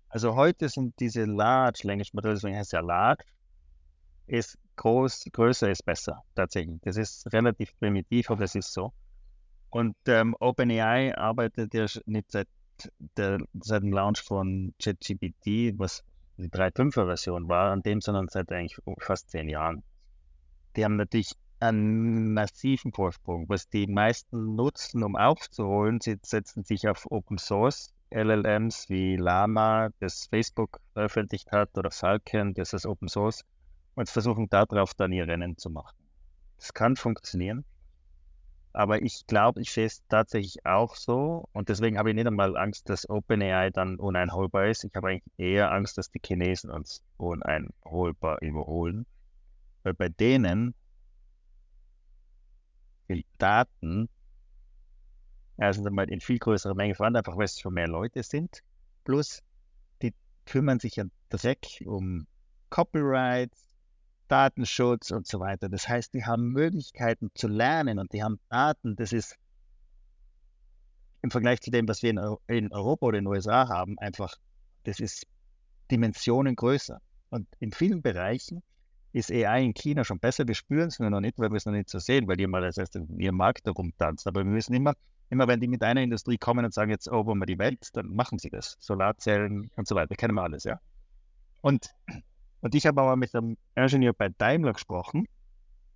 Also 0.09 0.35
heute 0.35 0.67
sind 0.67 0.99
diese 0.99 1.25
Large 1.25 1.81
Language 1.83 2.13
Modelle, 2.13 2.35
deswegen 2.35 2.57
heißt 2.57 2.73
ja 2.73 2.81
Large, 2.81 3.23
ist 4.27 4.57
groß, 4.75 5.25
größer 5.31 5.71
ist 5.71 5.85
besser, 5.85 6.23
tatsächlich. 6.35 6.79
Das 6.81 6.97
ist 6.97 7.31
relativ 7.31 7.77
primitiv, 7.79 8.29
aber 8.29 8.41
das 8.41 8.55
ist 8.55 8.73
so. 8.73 8.93
Und 9.69 9.95
ähm, 10.07 10.35
OpenAI 10.39 11.15
arbeitet 11.17 11.73
ja 11.73 11.85
nicht 12.05 12.31
seit, 12.31 12.47
der, 13.15 13.39
seit 13.61 13.83
dem 13.83 13.93
Launch 13.93 14.21
von 14.21 14.73
ChatGPT, 14.81 15.79
was 15.79 16.03
die 16.37 16.49
3.5er 16.49 17.05
Version 17.05 17.47
war, 17.47 17.71
an 17.71 17.81
dem, 17.81 18.01
sondern 18.01 18.27
seit 18.27 18.51
eigentlich 18.51 18.77
fast 18.99 19.29
zehn 19.29 19.47
Jahren. 19.47 19.83
Die 20.75 20.83
haben 20.83 20.97
natürlich 20.97 21.33
einen 21.61 22.33
massiven 22.33 22.91
Vorsprung. 22.91 23.47
Was 23.49 23.69
die 23.69 23.87
meisten 23.87 24.55
nutzen, 24.55 25.03
um 25.03 25.15
aufzuholen, 25.15 25.99
sie 26.01 26.17
setzen 26.23 26.63
sich 26.63 26.87
auf 26.87 27.05
Open 27.09 27.37
Source 27.37 27.93
LLMs 28.11 28.89
wie 28.89 29.15
Lama, 29.15 29.89
das 29.99 30.27
Facebook 30.29 30.81
veröffentlicht 30.93 31.51
hat, 31.51 31.77
oder 31.77 31.91
Falcon, 31.91 32.53
das 32.53 32.73
ist 32.73 32.85
Open 32.85 33.07
Source, 33.07 33.45
und 33.95 34.09
versuchen 34.09 34.49
darauf 34.49 34.93
dann 34.93 35.13
ihr 35.13 35.27
Rennen 35.27 35.57
zu 35.57 35.69
machen. 35.69 35.95
Das 36.57 36.73
kann 36.73 36.97
funktionieren, 36.97 37.63
aber 38.73 39.01
ich 39.01 39.25
glaube, 39.27 39.61
ich 39.61 39.71
sehe 39.71 39.85
es 39.85 40.05
tatsächlich 40.07 40.65
auch 40.65 40.95
so 40.95 41.47
und 41.53 41.69
deswegen 41.69 41.97
habe 41.97 42.09
ich 42.09 42.15
nicht 42.15 42.27
einmal 42.27 42.55
Angst, 42.57 42.89
dass 42.89 43.09
OpenAI 43.09 43.69
dann 43.69 43.97
uneinholbar 43.97 44.67
ist. 44.67 44.83
Ich 44.83 44.93
habe 44.95 45.09
eigentlich 45.09 45.33
eher 45.37 45.71
Angst, 45.71 45.97
dass 45.97 46.11
die 46.11 46.21
Chinesen 46.23 46.69
uns 46.69 47.01
uneinholbar 47.17 48.41
überholen, 48.41 49.05
weil 49.83 49.93
bei 49.93 50.09
denen 50.09 50.75
die 53.15 53.25
Daten 53.37 54.09
erstens 55.57 55.85
einmal 55.85 56.09
in 56.09 56.21
viel 56.21 56.39
größerer 56.39 56.75
Menge 56.75 56.95
vorhanden, 56.95 57.17
einfach 57.17 57.37
weil 57.37 57.45
es 57.45 57.59
schon 57.59 57.73
mehr 57.73 57.87
Leute 57.87 58.23
sind. 58.23 58.61
Plus, 59.03 59.41
die 60.01 60.13
kümmern 60.45 60.79
sich 60.79 60.95
ja 60.95 61.05
Dreck 61.29 61.83
um 61.85 62.25
Copyright, 62.69 63.51
Datenschutz 64.27 65.11
und 65.11 65.27
so 65.27 65.39
weiter. 65.39 65.69
Das 65.69 65.87
heißt, 65.87 66.13
die 66.13 66.25
haben 66.25 66.51
Möglichkeiten 66.51 67.29
zu 67.35 67.47
lernen 67.47 67.99
und 67.99 68.13
die 68.13 68.23
haben 68.23 68.39
Daten. 68.49 68.95
Das 68.95 69.11
ist 69.11 69.35
im 71.21 71.31
Vergleich 71.31 71.61
zu 71.61 71.69
dem, 71.69 71.87
was 71.87 72.01
wir 72.01 72.09
in, 72.09 72.19
in 72.47 72.71
Europa 72.71 73.05
oder 73.05 73.17
in 73.17 73.25
den 73.25 73.31
USA 73.31 73.67
haben, 73.67 73.99
einfach, 73.99 74.35
das 74.83 74.99
ist 74.99 75.27
Dimensionen 75.91 76.55
größer. 76.55 76.99
Und 77.29 77.47
in 77.59 77.71
vielen 77.71 78.01
Bereichen 78.01 78.63
ist 79.13 79.31
AI 79.31 79.63
in 79.63 79.73
China 79.73 80.03
schon 80.03 80.19
besser. 80.19 80.47
Wir 80.47 80.55
spüren 80.55 80.87
es 80.87 80.99
nur 80.99 81.09
noch 81.09 81.19
nicht, 81.19 81.37
weil 81.37 81.49
wir 81.49 81.57
es 81.57 81.65
noch 81.65 81.73
nicht 81.73 81.89
so 81.89 81.99
sehen, 81.99 82.27
weil 82.27 82.37
die 82.37 82.47
mal 82.47 82.61
das 82.61 82.77
heißt, 82.77 82.97
ihrem 83.17 83.35
Markt 83.35 83.65
herumtanzt. 83.65 84.27
Aber 84.27 84.43
wir 84.43 84.51
müssen 84.51 84.73
immer, 84.73 84.93
immer 85.29 85.47
wenn 85.47 85.59
die 85.59 85.67
mit 85.67 85.83
einer 85.83 86.01
Industrie 86.01 86.37
kommen 86.37 86.63
und 86.63 86.73
sagen, 86.73 86.91
jetzt 86.91 87.07
erobern 87.07 87.39
wir 87.39 87.45
die 87.45 87.59
Welt, 87.59 87.89
dann 87.93 88.07
machen 88.15 88.39
sie 88.39 88.49
das. 88.49 88.77
Solarzellen 88.79 89.69
und 89.75 89.87
so 89.87 89.95
weiter, 89.95 90.15
kennen 90.15 90.35
wir 90.35 90.43
alles, 90.43 90.63
ja. 90.63 90.79
Und, 91.61 91.93
und 92.61 92.73
ich 92.73 92.85
habe 92.85 93.01
aber 93.01 93.15
mit 93.15 93.35
einem 93.35 93.57
Ingenieur 93.75 94.13
bei 94.13 94.29
Daimler 94.29 94.73
gesprochen 94.73 95.27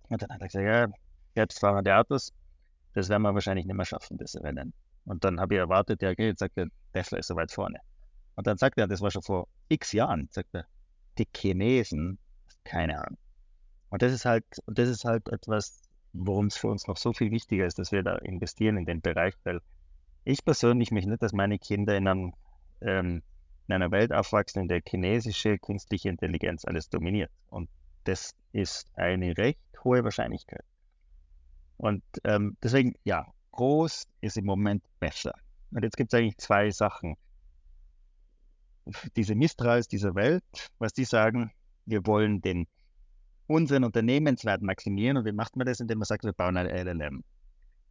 und 0.08 0.22
dann 0.22 0.30
hat 0.30 0.40
er 0.40 0.46
gesagt, 0.46 0.64
ja, 0.64 0.88
selbstfahrende 1.34 1.96
Autos, 1.96 2.32
das 2.94 3.08
werden 3.08 3.22
wir 3.22 3.34
wahrscheinlich 3.34 3.66
nicht 3.66 3.76
mehr 3.76 3.84
schaffen, 3.84 4.16
das 4.18 4.36
Rennen. 4.36 4.72
Und 5.04 5.24
dann 5.24 5.40
habe 5.40 5.54
ich 5.54 5.60
erwartet, 5.60 6.02
ja, 6.02 6.10
okay, 6.10 6.28
jetzt 6.28 6.40
sagt 6.40 6.56
er, 6.56 6.66
Tesla 6.92 7.18
ist 7.18 7.28
so 7.28 7.36
weit 7.36 7.52
vorne. 7.52 7.78
Und 8.36 8.46
dann 8.46 8.58
sagt 8.58 8.78
er, 8.78 8.86
das 8.86 9.00
war 9.00 9.10
schon 9.10 9.22
vor 9.22 9.48
x 9.68 9.92
Jahren, 9.92 10.28
sagt 10.30 10.54
er, 10.54 10.66
die 11.18 11.26
Chinesen, 11.34 12.18
keine 12.66 12.98
Ahnung. 12.98 13.18
Und 13.90 14.02
das 14.02 14.12
ist 14.12 14.24
halt, 14.24 14.44
das 14.66 14.88
ist 14.88 15.04
halt 15.04 15.28
etwas, 15.28 15.80
worum 16.12 16.46
es 16.46 16.56
für 16.56 16.68
uns 16.68 16.86
noch 16.86 16.96
so 16.96 17.12
viel 17.12 17.30
wichtiger 17.30 17.66
ist, 17.66 17.78
dass 17.78 17.92
wir 17.92 18.02
da 18.02 18.16
investieren 18.16 18.76
in 18.76 18.86
den 18.86 19.00
Bereich, 19.00 19.34
weil 19.44 19.60
ich 20.24 20.44
persönlich 20.44 20.90
möchte 20.90 21.10
nicht, 21.10 21.22
dass 21.22 21.32
meine 21.32 21.58
Kinder 21.58 21.96
in, 21.96 22.08
einem, 22.08 22.34
ähm, 22.80 23.22
in 23.68 23.74
einer 23.74 23.90
Welt 23.90 24.12
aufwachsen, 24.12 24.62
in 24.62 24.68
der 24.68 24.82
chinesische 24.86 25.58
künstliche 25.58 26.08
Intelligenz 26.08 26.64
alles 26.64 26.88
dominiert. 26.88 27.30
Und 27.48 27.70
das 28.04 28.34
ist 28.52 28.90
eine 28.96 29.36
recht 29.36 29.60
hohe 29.84 30.02
Wahrscheinlichkeit. 30.02 30.64
Und 31.76 32.02
ähm, 32.24 32.56
deswegen, 32.62 32.94
ja, 33.04 33.26
groß 33.52 34.06
ist 34.20 34.36
im 34.36 34.46
Moment 34.46 34.82
besser. 34.98 35.34
Und 35.70 35.82
jetzt 35.82 35.96
gibt 35.96 36.12
es 36.12 36.18
eigentlich 36.18 36.38
zwei 36.38 36.70
Sachen. 36.70 37.16
Diese 39.16 39.34
Mistrals 39.34 39.88
dieser 39.88 40.14
Welt, 40.14 40.44
was 40.78 40.92
die 40.92 41.04
sagen, 41.04 41.52
wir 41.86 42.06
wollen 42.06 42.40
den 42.40 42.66
unseren 43.46 43.84
Unternehmenswert 43.84 44.62
maximieren. 44.62 45.16
Und 45.16 45.24
wie 45.24 45.32
macht 45.32 45.56
man 45.56 45.66
das? 45.66 45.80
Indem 45.80 45.98
man 45.98 46.06
sagt, 46.06 46.24
wir 46.24 46.32
bauen 46.32 46.56
ein 46.56 46.66
LLM. 46.66 47.22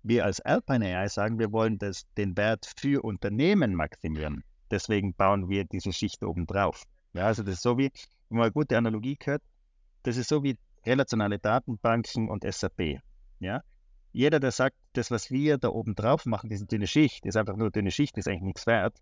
Wir 0.03 0.25
als 0.25 0.39
Alpine 0.41 0.97
AI 0.97 1.07
sagen, 1.07 1.39
wir 1.39 1.51
wollen 1.51 1.77
das, 1.77 2.05
den 2.15 2.37
Wert 2.37 2.71
für 2.77 3.03
Unternehmen 3.03 3.73
maximieren. 3.73 4.43
Deswegen 4.69 5.13
bauen 5.13 5.49
wir 5.49 5.65
diese 5.65 5.93
Schicht 5.93 6.23
oben 6.23 6.45
drauf. 6.45 6.83
Ja, 7.13 7.25
also 7.27 7.43
das 7.43 7.55
ist 7.55 7.63
so 7.63 7.77
wie, 7.77 7.91
wenn 8.29 8.37
man 8.37 8.43
eine 8.43 8.51
gute 8.51 8.77
Analogie 8.77 9.15
gehört, 9.15 9.41
das 10.03 10.17
ist 10.17 10.29
so 10.29 10.43
wie 10.43 10.57
relationale 10.85 11.39
Datenbanken 11.39 12.29
und 12.29 12.43
SAP. 12.43 12.99
Ja? 13.39 13.61
Jeder, 14.11 14.39
der 14.39 14.51
sagt, 14.51 14.75
das, 14.93 15.11
was 15.11 15.31
wir 15.31 15.57
da 15.57 15.69
oben 15.69 15.95
drauf 15.95 16.25
machen, 16.25 16.49
diese 16.49 16.65
dünne 16.65 16.87
Schicht, 16.87 17.25
ist 17.25 17.37
einfach 17.37 17.55
nur 17.55 17.71
dünne 17.71 17.91
Schicht, 17.91 18.17
ist 18.17 18.27
eigentlich 18.27 18.43
nichts 18.43 18.67
wert, 18.67 18.97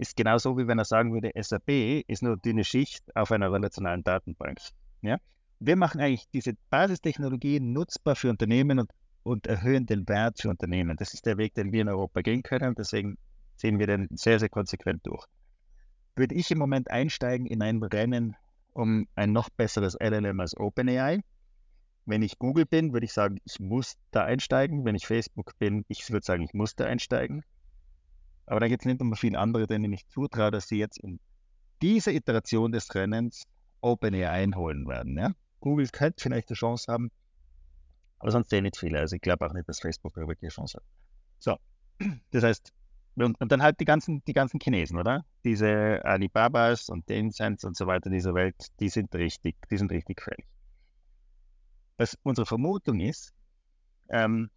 ist 0.00 0.16
genauso 0.16 0.56
wie 0.56 0.66
wenn 0.66 0.78
er 0.78 0.84
sagen 0.84 1.12
würde, 1.12 1.30
SAP 1.40 2.04
ist 2.08 2.22
nur 2.22 2.36
dünne 2.36 2.64
Schicht 2.64 3.04
auf 3.14 3.30
einer 3.32 3.52
relationalen 3.52 4.02
Datenbank. 4.02 4.58
Ja? 5.02 5.18
Wir 5.58 5.76
machen 5.76 6.00
eigentlich 6.00 6.28
diese 6.32 6.54
Basistechnologie 6.70 7.60
nutzbar 7.60 8.16
für 8.16 8.30
Unternehmen 8.30 8.78
und, 8.78 8.90
und 9.22 9.46
erhöhen 9.46 9.86
den 9.86 10.08
Wert 10.08 10.40
für 10.40 10.48
Unternehmen. 10.48 10.96
Das 10.96 11.12
ist 11.12 11.26
der 11.26 11.36
Weg, 11.36 11.54
den 11.54 11.70
wir 11.70 11.82
in 11.82 11.88
Europa 11.88 12.22
gehen 12.22 12.42
können. 12.42 12.74
Deswegen 12.74 13.18
ziehen 13.56 13.78
wir 13.78 13.86
den 13.86 14.08
sehr, 14.16 14.38
sehr 14.40 14.48
konsequent 14.48 15.06
durch. 15.06 15.26
Würde 16.16 16.34
ich 16.34 16.50
im 16.50 16.58
Moment 16.58 16.90
einsteigen 16.90 17.46
in 17.46 17.62
ein 17.62 17.82
Rennen 17.82 18.36
um 18.72 19.06
ein 19.14 19.32
noch 19.32 19.50
besseres 19.50 19.96
LLM 20.00 20.40
als 20.40 20.56
OpenAI, 20.56 21.20
wenn 22.06 22.22
ich 22.22 22.38
Google 22.38 22.66
bin, 22.66 22.92
würde 22.92 23.06
ich 23.06 23.12
sagen, 23.12 23.38
ich 23.44 23.60
muss 23.60 23.96
da 24.10 24.24
einsteigen. 24.24 24.84
Wenn 24.84 24.94
ich 24.94 25.06
Facebook 25.06 25.56
bin, 25.58 25.84
ich 25.88 26.10
würde 26.10 26.24
sagen, 26.24 26.42
ich 26.42 26.54
muss 26.54 26.74
da 26.74 26.86
einsteigen. 26.86 27.44
Aber 28.46 28.60
da 28.60 28.68
gibt 28.68 28.82
es 28.82 28.86
nicht 28.86 29.00
noch 29.00 29.16
viele 29.16 29.38
andere, 29.38 29.66
denen 29.66 29.92
ich 29.92 30.06
zutraue, 30.08 30.50
dass 30.50 30.68
sie 30.68 30.78
jetzt 30.78 30.98
in 30.98 31.20
dieser 31.82 32.12
Iteration 32.12 32.72
des 32.72 32.94
Rennens 32.94 33.44
OpenAI 33.80 34.28
einholen 34.28 34.86
werden. 34.86 35.16
Ja? 35.16 35.32
Google 35.60 35.88
könnte 35.88 36.22
vielleicht 36.22 36.48
eine 36.48 36.56
Chance 36.56 36.92
haben, 36.92 37.10
aber 38.18 38.30
sonst 38.32 38.52
eh 38.52 38.60
nicht 38.60 38.76
viele. 38.76 38.98
Also 38.98 39.16
ich 39.16 39.22
glaube 39.22 39.46
auch 39.46 39.52
nicht, 39.52 39.68
dass 39.68 39.80
Facebook 39.80 40.16
wirklich 40.16 40.42
eine 40.42 40.50
Chance 40.50 40.78
hat. 40.78 40.84
So, 41.38 41.56
das 42.32 42.44
heißt, 42.44 42.72
und, 43.16 43.40
und, 43.40 43.52
dann 43.52 43.62
halt 43.62 43.78
die 43.80 43.84
ganzen, 43.84 44.22
die 44.24 44.32
ganzen 44.32 44.60
Chinesen, 44.60 44.98
oder? 44.98 45.24
Diese 45.44 46.00
Alibabas 46.04 46.88
und 46.88 47.06
Tencents 47.06 47.64
und 47.64 47.76
so 47.76 47.86
weiter 47.86 48.08
dieser 48.08 48.34
Welt, 48.34 48.56
die 48.78 48.88
sind 48.88 49.14
richtig, 49.14 49.56
die 49.70 49.76
sind 49.76 49.90
richtig 49.90 50.16
gefährlich 50.18 50.46
was 52.00 52.18
unsere 52.22 52.46
Vermutung 52.46 52.98
ist, 52.98 53.34
ähm, 54.08 54.50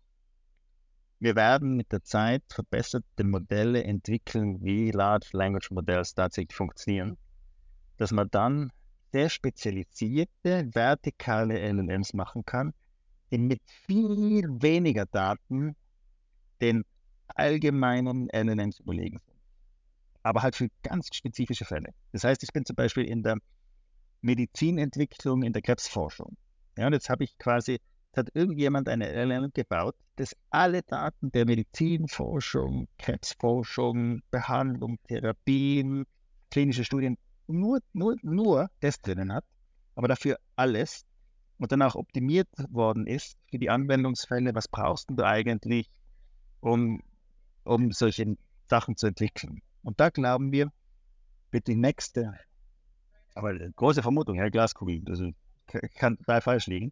wir 1.24 1.38
werden 1.38 1.78
mit 1.78 1.94
der 1.94 2.04
Zeit 2.04 2.44
verbesserte 2.50 3.24
Modelle 3.24 3.82
entwickeln, 3.86 4.62
wie 4.62 4.92
Large 4.92 5.30
Language 5.32 5.72
Models 5.72 6.14
tatsächlich 6.16 6.54
funktionieren, 6.54 7.18
dass 7.96 8.12
man 8.12 8.30
dann 8.30 8.74
sehr 9.14 9.30
spezialisierte 9.30 10.68
vertikale 10.74 11.58
LLMs 11.60 12.14
machen 12.14 12.44
kann, 12.46 12.74
die 13.32 13.38
mit 13.38 13.62
viel 13.86 14.50
weniger 14.62 15.06
Daten 15.06 15.78
den 16.60 16.84
allgemeinen 17.28 18.28
LLMs 18.30 18.82
überlegen 18.82 19.20
sind. 19.20 19.40
Aber 20.24 20.42
halt 20.42 20.58
für 20.58 20.68
ganz 20.82 21.08
spezifische 21.14 21.64
Fälle. 21.64 21.94
Das 22.12 22.26
heißt, 22.26 22.44
ich 22.44 22.52
bin 22.52 22.66
zum 22.66 22.76
Beispiel 22.76 23.06
in 23.06 23.24
der 23.24 23.38
Medizinentwicklung, 24.22 25.44
in 25.44 25.54
der 25.54 25.62
Krebsforschung. 25.62 26.36
Ja, 26.78 26.88
und 26.88 26.94
jetzt 26.94 27.10
habe 27.10 27.24
ich 27.24 27.38
quasi, 27.38 27.80
hat 28.18 28.30
irgendjemand 28.34 28.90
eine 28.90 29.12
LLM 29.12 29.52
gebaut, 29.54 29.96
das 30.16 30.36
alle 30.50 30.84
Daten 30.84 31.32
der 31.32 31.46
Medizinforschung, 31.46 32.88
Krebsforschung, 32.98 34.22
Behandlung, 34.30 35.00
Therapien, 35.08 36.06
klinische 36.52 36.86
Studien, 36.86 37.18
nur, 37.48 37.80
nur, 37.94 38.16
nur 38.22 38.70
das 38.80 39.00
drinnen 39.02 39.34
hat, 39.34 39.46
aber 39.96 40.08
dafür 40.08 40.38
alles 40.56 41.06
und 41.58 41.72
dann 41.72 41.82
auch 41.82 41.96
optimiert 41.96 42.50
worden 42.70 43.08
ist 43.08 43.38
für 43.50 43.58
die 43.58 43.70
Anwendungsfälle, 43.70 44.54
was 44.54 44.68
brauchst 44.68 45.10
du 45.10 45.24
eigentlich, 45.24 45.90
um, 46.60 47.02
um 47.64 47.92
solche 47.92 48.38
Sachen 48.70 48.98
zu 48.98 49.08
entwickeln. 49.08 49.62
Und 49.82 50.00
da 50.00 50.10
glauben 50.10 50.52
wir, 50.52 50.72
wird 51.52 51.68
die 51.68 51.76
nächste, 51.76 52.34
aber 53.36 53.58
große 53.58 54.02
Vermutung, 54.02 54.36
Herr 54.36 54.52
Glaskugel, 54.52 55.02
also 55.08 55.32
kann 55.96 56.18
total 56.18 56.42
falsch 56.42 56.68
liegen. 56.68 56.92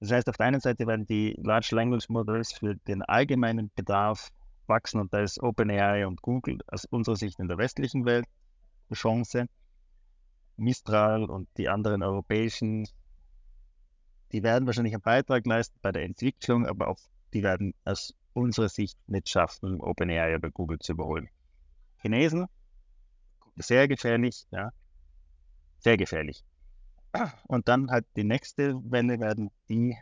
Das 0.00 0.12
heißt, 0.12 0.28
auf 0.28 0.36
der 0.36 0.46
einen 0.46 0.60
Seite 0.60 0.86
werden 0.86 1.06
die 1.06 1.34
Large 1.42 1.70
Language 1.72 2.08
Models 2.08 2.52
für 2.52 2.76
den 2.76 3.02
allgemeinen 3.02 3.70
Bedarf 3.74 4.30
wachsen 4.66 5.00
und 5.00 5.12
da 5.12 5.20
ist 5.20 5.42
OpenAI 5.42 6.06
und 6.06 6.22
Google 6.22 6.58
aus 6.68 6.84
unserer 6.84 7.16
Sicht 7.16 7.40
in 7.40 7.48
der 7.48 7.58
westlichen 7.58 8.04
Welt 8.04 8.26
eine 8.88 8.96
Chance. 8.96 9.46
Mistral 10.56 11.24
und 11.24 11.48
die 11.56 11.68
anderen 11.68 12.02
europäischen, 12.02 12.88
die 14.32 14.42
werden 14.42 14.66
wahrscheinlich 14.66 14.94
einen 14.94 15.02
Beitrag 15.02 15.46
leisten 15.46 15.78
bei 15.82 15.92
der 15.92 16.02
Entwicklung, 16.02 16.66
aber 16.66 16.88
auch 16.88 16.98
die 17.32 17.42
werden 17.42 17.74
aus 17.84 18.14
unserer 18.32 18.68
Sicht 18.68 18.98
nicht 19.08 19.28
schaffen, 19.28 19.80
OpenAI 19.80 20.34
oder 20.36 20.50
Google 20.50 20.78
zu 20.80 20.92
überholen. 20.92 21.28
Chinesen, 21.98 22.46
sehr 23.56 23.88
gefährlich, 23.88 24.46
ja, 24.50 24.70
sehr 25.78 25.96
gefährlich. 25.96 26.44
Und 27.46 27.68
dann 27.68 27.90
halt 27.90 28.06
die 28.16 28.24
nächste 28.24 28.74
Welle 28.90 29.18
werden 29.20 29.50
die, 29.68 29.96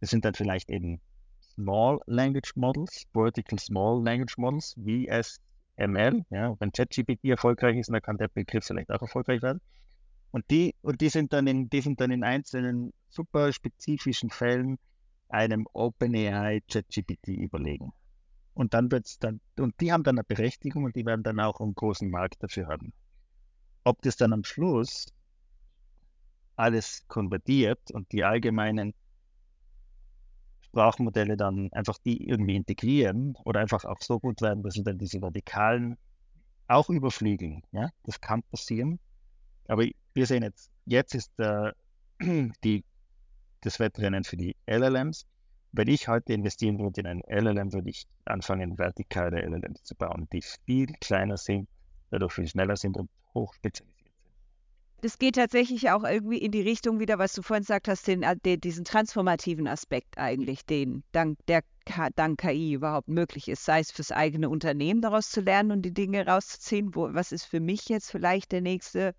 das 0.00 0.10
sind 0.10 0.24
dann 0.24 0.34
vielleicht 0.34 0.70
eben 0.70 1.00
Small 1.40 2.00
Language 2.06 2.56
Models, 2.56 3.06
Vertical 3.12 3.58
Small 3.58 4.02
Language 4.02 4.38
Models, 4.38 4.74
VSML. 4.74 6.24
Ja, 6.30 6.56
wenn 6.58 6.72
ChatGPT 6.72 7.24
erfolgreich 7.26 7.76
ist, 7.76 7.90
dann 7.90 8.00
kann 8.00 8.16
der 8.16 8.28
Begriff 8.28 8.64
vielleicht 8.64 8.90
auch 8.90 9.02
erfolgreich 9.02 9.42
werden. 9.42 9.60
Und 10.30 10.48
die, 10.50 10.74
und 10.82 11.00
die 11.00 11.08
sind 11.08 11.32
dann 11.32 11.46
in, 11.46 11.68
die 11.68 11.80
sind 11.80 12.00
dann 12.00 12.10
in 12.10 12.24
einzelnen 12.24 12.92
super 13.08 13.52
spezifischen 13.52 14.30
Fällen 14.30 14.78
einem 15.28 15.66
OpenAI 15.72 16.62
ChatGPT 16.68 17.28
überlegen. 17.28 17.92
Und 18.54 18.74
dann 18.74 18.90
wird's 18.90 19.18
dann, 19.18 19.40
und 19.58 19.80
die 19.80 19.92
haben 19.92 20.02
dann 20.02 20.18
eine 20.18 20.24
Berechtigung 20.24 20.84
und 20.84 20.96
die 20.96 21.06
werden 21.06 21.22
dann 21.22 21.40
auch 21.40 21.60
einen 21.60 21.74
großen 21.74 22.10
Markt 22.10 22.42
dafür 22.42 22.68
haben. 22.68 22.92
Ob 23.84 24.02
das 24.02 24.16
dann 24.16 24.32
am 24.32 24.44
Schluss 24.44 25.06
alles 26.56 27.04
konvertiert 27.08 27.90
und 27.92 28.12
die 28.12 28.24
allgemeinen 28.24 28.92
Sprachmodelle 30.60 31.36
dann 31.36 31.72
einfach 31.72 31.98
die 31.98 32.28
irgendwie 32.28 32.56
integrieren 32.56 33.34
oder 33.44 33.60
einfach 33.60 33.84
auch 33.84 34.00
so 34.00 34.20
gut 34.20 34.40
werden, 34.40 34.62
dass 34.62 34.74
sie 34.74 34.84
dann 34.84 34.98
diese 34.98 35.20
Radikalen 35.20 35.96
auch 36.68 36.88
überflügeln. 36.90 37.62
Ja, 37.72 37.90
das 38.04 38.20
kann 38.20 38.42
passieren. 38.44 39.00
Aber 39.66 39.84
wir 40.14 40.26
sehen 40.26 40.42
jetzt, 40.42 40.70
jetzt 40.84 41.14
ist 41.14 41.32
äh, 41.38 41.72
die, 42.64 42.84
das 43.62 43.80
Wettrennen 43.80 44.24
für 44.24 44.36
die 44.36 44.54
LLMs. 44.66 45.26
Wenn 45.72 45.88
ich 45.88 46.08
heute 46.08 46.32
investieren 46.32 46.78
würde 46.78 47.00
in 47.00 47.06
ein 47.06 47.22
LLM, 47.28 47.72
würde 47.72 47.90
ich 47.90 48.06
anfangen, 48.24 48.78
vertikale 48.78 49.40
LLMs 49.40 49.82
zu 49.84 49.94
bauen, 49.94 50.28
die 50.32 50.42
viel 50.66 50.86
kleiner 51.00 51.36
sind, 51.36 51.68
dadurch 52.10 52.32
viel 52.32 52.48
schneller 52.48 52.76
sind 52.76 52.96
und 52.96 53.08
hochspezialisiert 53.34 53.96
sind. 53.96 54.00
Das 55.02 55.18
geht 55.18 55.36
tatsächlich 55.36 55.90
auch 55.90 56.04
irgendwie 56.04 56.38
in 56.38 56.52
die 56.52 56.60
Richtung 56.60 57.00
wieder, 57.00 57.18
was 57.18 57.32
du 57.32 57.42
vorhin 57.42 57.62
gesagt 57.62 57.88
hast, 57.88 58.06
den, 58.06 58.22
äh, 58.22 58.36
den, 58.36 58.60
diesen 58.60 58.84
transformativen 58.84 59.66
Aspekt 59.66 60.18
eigentlich, 60.18 60.66
den 60.66 61.04
dank, 61.12 61.38
der 61.46 61.62
dank 62.16 62.40
KI 62.40 62.74
überhaupt 62.74 63.08
möglich 63.08 63.48
ist, 63.48 63.64
sei 63.64 63.80
es 63.80 63.90
fürs 63.90 64.12
eigene 64.12 64.48
Unternehmen 64.48 65.00
daraus 65.00 65.30
zu 65.30 65.40
lernen 65.40 65.72
und 65.72 65.82
die 65.82 65.94
Dinge 65.94 66.26
rauszuziehen, 66.26 66.94
wo, 66.94 67.12
was 67.14 67.32
ist 67.32 67.44
für 67.44 67.60
mich 67.60 67.88
jetzt 67.88 68.10
vielleicht 68.10 68.52
der 68.52 68.60
nächste 68.60 69.14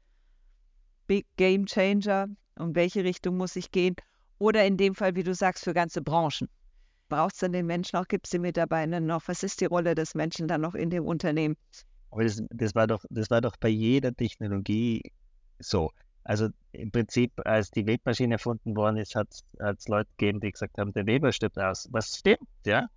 Big 1.08 1.26
Game 1.36 1.66
Changer? 1.66 2.28
Um 2.58 2.76
welche 2.76 3.04
Richtung 3.04 3.38
muss 3.38 3.56
ich 3.56 3.72
gehen? 3.72 3.96
Oder 4.38 4.66
in 4.66 4.78
dem 4.78 4.94
Fall, 4.94 5.16
wie 5.16 5.24
du 5.24 5.34
sagst, 5.34 5.64
für 5.64 5.74
ganze 5.74 6.02
Branchen. 6.02 6.48
Braucht 7.10 7.34
es 7.34 7.40
dann 7.40 7.54
den 7.54 7.66
Menschen 7.66 7.98
auch? 7.98 8.08
Gibt 8.08 8.28
es 8.28 8.32
die 8.32 8.40
Mitarbeiter 8.40 9.00
noch? 9.00 9.28
Was 9.28 9.44
ist 9.44 9.62
die 9.62 9.66
Rolle 9.66 9.96
des 9.96 10.16
Menschen 10.16 10.48
dann 10.48 10.62
noch 10.62 10.76
in 10.76 10.90
dem 10.90 11.06
Unternehmen? 11.06 11.58
Aber 12.12 12.24
das, 12.24 12.44
das, 12.50 12.76
war 12.76 12.88
doch, 12.88 13.04
das 13.10 13.30
war 13.30 13.42
doch 13.42 13.58
bei 13.58 13.70
jeder 13.70 14.14
Technologie 14.14 15.02
so. 15.60 15.92
Also 16.24 16.50
im 16.72 16.92
Prinzip, 16.92 17.32
als 17.46 17.72
die 17.72 17.88
Webmaschine 17.88 18.36
erfunden 18.36 18.76
worden 18.76 18.98
ist, 18.98 19.16
hat 19.16 19.30
es 19.58 19.88
Leute 19.88 20.10
gegeben, 20.18 20.40
die 20.40 20.52
gesagt 20.52 20.78
haben, 20.78 20.94
der 20.94 21.06
Weber 21.06 21.32
stirbt 21.32 21.58
aus. 21.58 21.88
Was 21.92 22.18
stimmt, 22.18 22.48
ja? 22.66 22.88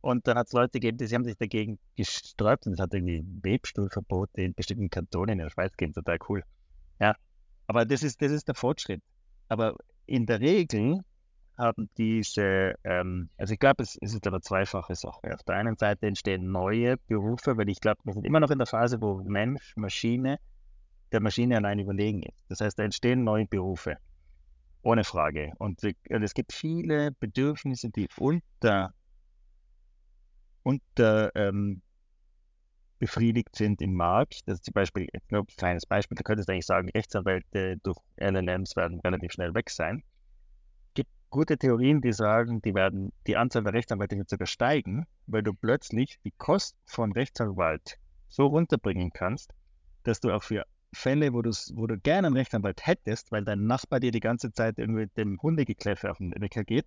Und 0.00 0.26
dann 0.26 0.38
hat 0.38 0.46
es 0.46 0.54
Leute 0.54 0.80
gegeben, 0.80 0.96
die 0.96 1.14
haben 1.14 1.24
sich 1.24 1.36
dagegen 1.36 1.78
gesträubt 1.96 2.66
und 2.66 2.72
es 2.72 2.80
hat 2.80 2.94
irgendwie 2.94 3.22
Webstuhlverbote 3.42 4.40
in 4.40 4.54
bestimmten 4.54 4.88
Kantonen 4.88 5.34
in 5.34 5.38
der 5.44 5.50
Schweiz 5.50 5.72
gegeben, 5.72 5.92
total 5.92 6.18
cool. 6.28 6.42
Ja, 7.00 7.16
aber 7.66 7.84
das 7.84 8.02
ist, 8.02 8.22
das 8.22 8.32
ist 8.32 8.48
der 8.48 8.54
Fortschritt. 8.54 9.02
Aber 9.48 9.76
in 10.06 10.24
der 10.24 10.40
Regel 10.40 11.00
haben 11.60 11.88
diese, 11.96 12.74
ähm, 12.84 13.28
also 13.36 13.52
ich 13.52 13.60
glaube, 13.60 13.82
es, 13.82 13.96
es, 14.00 14.14
ist 14.14 14.26
aber 14.26 14.40
zweifache 14.40 14.94
Sache. 14.94 15.32
Auf 15.32 15.42
der 15.44 15.56
einen 15.56 15.76
Seite 15.76 16.06
entstehen 16.06 16.50
neue 16.50 16.96
Berufe, 17.06 17.56
weil 17.56 17.68
ich 17.68 17.80
glaube, 17.80 18.00
wir 18.04 18.14
sind 18.14 18.26
immer 18.26 18.40
noch 18.40 18.50
in 18.50 18.58
der 18.58 18.66
Phase, 18.66 19.00
wo 19.00 19.22
Mensch, 19.22 19.76
Maschine 19.76 20.38
der 21.12 21.20
Maschine 21.20 21.56
allein 21.56 21.78
überlegen 21.78 22.22
ist. 22.22 22.44
Das 22.48 22.60
heißt, 22.60 22.78
da 22.78 22.84
entstehen 22.84 23.24
neue 23.24 23.46
Berufe. 23.46 23.96
Ohne 24.82 25.04
Frage. 25.04 25.52
Und, 25.58 25.82
und 25.82 26.22
es 26.22 26.34
gibt 26.34 26.52
viele 26.52 27.12
Bedürfnisse, 27.12 27.90
die 27.90 28.08
unter, 28.18 28.94
unter 30.62 31.34
ähm, 31.34 31.82
befriedigt 32.98 33.56
sind 33.56 33.82
im 33.82 33.94
Markt. 33.94 34.40
Das 34.46 34.56
ist 34.56 34.64
zum 34.64 34.74
Beispiel, 34.74 35.08
ich 35.12 35.28
glaube, 35.28 35.50
ein 35.50 35.56
kleines 35.56 35.86
Beispiel, 35.86 36.16
da 36.16 36.22
könntest 36.22 36.48
du 36.48 36.52
eigentlich 36.52 36.66
sagen, 36.66 36.88
Rechtsanwälte 36.90 37.76
durch 37.82 37.98
LLMs 38.16 38.76
werden 38.76 39.00
relativ 39.00 39.32
schnell 39.32 39.54
weg 39.54 39.68
sein. 39.70 40.02
Gute 41.30 41.56
Theorien, 41.56 42.00
die 42.00 42.12
sagen, 42.12 42.60
die 42.60 42.74
werden, 42.74 43.12
die 43.28 43.36
Anzahl 43.36 43.62
der 43.62 43.72
Rechtsanwälte 43.72 44.16
wird 44.16 44.28
sogar 44.28 44.48
steigen, 44.48 45.06
weil 45.28 45.44
du 45.44 45.54
plötzlich 45.54 46.18
die 46.24 46.32
Kosten 46.32 46.80
von 46.86 47.12
Rechtsanwalt 47.12 47.98
so 48.28 48.46
runterbringen 48.46 49.12
kannst, 49.12 49.54
dass 50.02 50.18
du 50.18 50.32
auch 50.32 50.42
für 50.42 50.64
Fälle, 50.92 51.32
wo, 51.32 51.38
wo 51.38 51.86
du 51.86 51.98
gerne 52.00 52.26
einen 52.26 52.36
Rechtsanwalt 52.36 52.84
hättest, 52.84 53.30
weil 53.30 53.44
dein 53.44 53.64
Nachbar 53.64 54.00
dir 54.00 54.10
die 54.10 54.18
ganze 54.18 54.52
Zeit 54.52 54.80
irgendwie 54.80 55.02
mit 55.02 55.16
dem 55.16 55.40
Hundegekläffe 55.40 56.10
auf 56.10 56.18
den 56.18 56.34
Wecker 56.40 56.64
geht, 56.64 56.86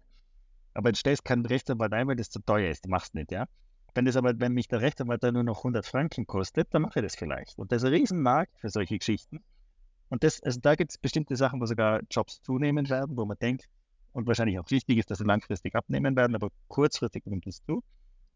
aber 0.74 0.92
du 0.92 0.98
stellst 0.98 1.24
keinen 1.24 1.46
Rechtsanwalt 1.46 1.94
ein, 1.94 2.08
weil 2.10 2.18
das 2.18 2.30
zu 2.30 2.42
teuer 2.42 2.70
ist, 2.70 2.84
du 2.84 2.90
machst 2.90 3.16
nicht, 3.16 3.32
ja. 3.32 3.48
Wenn 3.96 4.04
das 4.04 4.18
aber, 4.18 4.38
wenn 4.42 4.52
mich 4.52 4.68
der 4.68 4.82
Rechtsanwalt 4.82 5.24
dann 5.24 5.36
nur 5.36 5.44
noch 5.44 5.60
100 5.60 5.86
Franken 5.86 6.28
kostet, 6.28 6.68
dann 6.74 6.82
mache 6.82 7.00
ich 7.00 7.06
das 7.06 7.16
vielleicht. 7.16 7.58
Und 7.58 7.72
das 7.72 7.84
ist 7.84 7.88
ein 7.88 7.94
Riesenmarkt 7.94 8.60
für 8.60 8.70
solche 8.70 8.98
Geschichten. 8.98 9.42
Und 10.10 10.26
das, 10.26 10.44
also 10.44 10.60
da 10.60 10.76
gibt 10.76 10.92
es 10.92 10.98
bestimmte 10.98 11.38
Sachen, 11.38 11.62
wo 11.62 11.66
sogar 11.66 12.02
Jobs 12.12 12.42
zunehmen 12.42 12.90
werden, 12.90 13.16
wo 13.16 13.24
man 13.24 13.38
denkt, 13.38 13.70
und 14.14 14.28
wahrscheinlich 14.28 14.60
auch 14.60 14.70
wichtig 14.72 14.98
ist, 14.98 15.12
dass 15.12 15.18
sie 15.18 15.26
langfristig 15.26 15.76
abnehmen 15.76 16.16
werden, 16.16 16.36
aber 16.36 16.50
kurzfristig 16.68 17.26
nimmt 17.26 17.48
es 17.48 17.64
zu. 17.64 17.84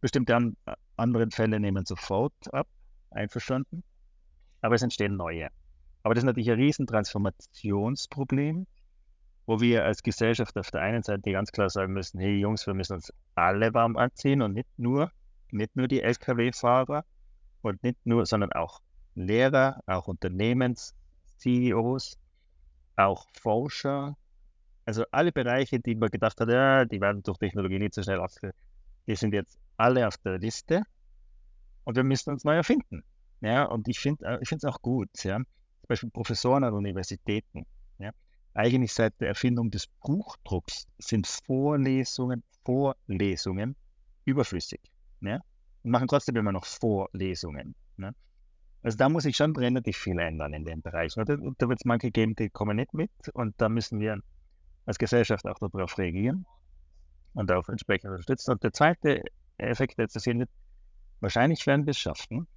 Bestimmte 0.01 0.36
an, 0.36 0.57
anderen 0.95 1.32
Fälle 1.32 1.59
nehmen 1.59 1.86
sofort 1.86 2.53
ab, 2.53 2.67
einverstanden 3.09 3.84
aber 4.61 4.75
es 4.75 4.84
entstehen 4.84 5.15
neue. 5.15 5.49
Aber 6.03 6.13
das 6.13 6.23
ist 6.23 6.28
natürlich 6.28 6.51
ein 6.51 6.59
Riesentransformationsproblem, 6.59 8.67
wo 9.45 9.61
wir 9.61 9.86
als 9.86 10.03
Gesellschaft 10.03 10.57
auf 10.57 10.71
der 10.71 10.82
einen 10.82 11.03
Seite 11.03 11.32
ganz 11.32 11.51
klar 11.51 11.69
sagen 11.69 11.93
müssen, 11.93 12.19
hey 12.19 12.39
Jungs, 12.39 12.67
wir 12.67 12.73
müssen 12.73 12.93
uns 12.93 13.13
alle 13.36 13.73
warm 13.73 13.95
anziehen 13.97 14.41
und 14.41 14.53
nicht 14.53 14.69
nur, 14.78 15.11
nicht 15.51 15.75
nur 15.75 15.88
die 15.88 16.01
Lkw-Fahrer 16.01 17.03
und 17.61 17.84
nicht 17.84 18.03
nur, 18.05 18.25
sondern 18.25 18.51
auch 18.53 18.82
Lehrer, 19.15 19.82
auch 19.86 20.07
Unternehmens-CEOs, 20.07 22.17
auch 22.95 23.28
Forscher, 23.34 24.15
also 24.88 25.03
alle 25.11 25.33
Bereiche, 25.33 25.81
die 25.81 25.95
man 25.95 26.09
gedacht 26.09 26.39
hat, 26.39 26.49
ja, 26.49 26.85
die 26.85 27.01
werden 27.01 27.21
durch 27.21 27.38
Technologie 27.38 27.77
nicht 27.77 27.93
so 27.93 28.01
schnell 28.01 28.21
abgeschlossen, 28.21 28.57
die 29.05 29.15
sind 29.15 29.33
jetzt 29.33 29.59
alle 29.75 30.07
auf 30.07 30.17
der 30.17 30.39
Liste 30.39 30.83
und 31.83 31.97
wir 31.97 32.05
müssen 32.05 32.31
uns 32.31 32.45
neu 32.45 32.55
erfinden. 32.55 33.03
Ja, 33.41 33.65
und 33.65 33.88
ich 33.89 33.99
finde 33.99 34.25
äh, 34.25 34.39
es 34.41 34.63
auch 34.63 34.81
gut, 34.81 35.09
ja. 35.23 35.38
Zum 35.38 35.88
Beispiel 35.89 36.09
Professoren 36.09 36.63
an 36.63 36.73
Universitäten. 36.73 37.65
Ja. 37.99 38.11
Eigentlich 38.53 38.93
seit 38.93 39.19
der 39.19 39.27
Erfindung 39.27 39.71
des 39.71 39.88
Buchdrucks 39.88 40.88
sind 40.99 41.27
Vorlesungen, 41.27 42.43
Vorlesungen 42.63 43.75
überflüssig. 44.23 44.81
Ja. 45.19 45.41
Und 45.83 45.91
machen 45.91 46.07
trotzdem 46.07 46.38
immer 46.38 46.53
noch 46.53 46.65
Vorlesungen. 46.65 47.75
Ja. 47.97 48.11
Also 48.83 48.97
da 48.97 49.09
muss 49.09 49.25
ich 49.25 49.35
schon 49.35 49.53
relativ 49.55 49.97
viel 49.97 50.17
ändern 50.17 50.53
in 50.53 50.63
dem 50.63 50.81
Bereich. 50.81 51.15
Und 51.17 51.27
da 51.29 51.38
wird 51.69 51.79
es 51.79 51.85
manche 51.85 52.09
geben, 52.09 52.35
die 52.35 52.49
kommen 52.49 52.77
nicht 52.77 52.93
mit. 52.93 53.11
Und 53.33 53.53
da 53.57 53.67
müssen 53.67 53.99
wir 53.99 54.21
als 54.88 54.97
Gesellschaft 54.97 55.45
auch 55.45 55.59
darauf 55.59 55.97
reagieren 55.97 56.45
und 57.33 57.51
auch 57.51 57.69
entsprechend 57.69 58.09
unterstützen. 58.09 58.51
Und 58.51 58.63
der 58.63 58.73
zweite 58.73 59.21
Effekt, 59.57 59.99
der 59.99 60.07
zu 60.07 60.19
sehen 60.19 60.39
wird, 60.39 60.49
wahrscheinlich 61.19 61.67
werden 61.67 61.85
wir 61.85 61.91
es 61.91 61.99
schaffen, 61.99 62.47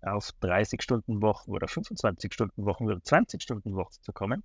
auf 0.00 0.32
30 0.40 0.82
Stunden 0.82 1.20
Wochen 1.20 1.50
oder 1.50 1.66
25 1.66 2.32
Stunden 2.32 2.64
Wochen 2.64 2.84
oder 2.84 3.02
20 3.02 3.42
Stunden 3.42 3.74
Wochen 3.74 3.94
zu 4.00 4.12
kommen. 4.12 4.42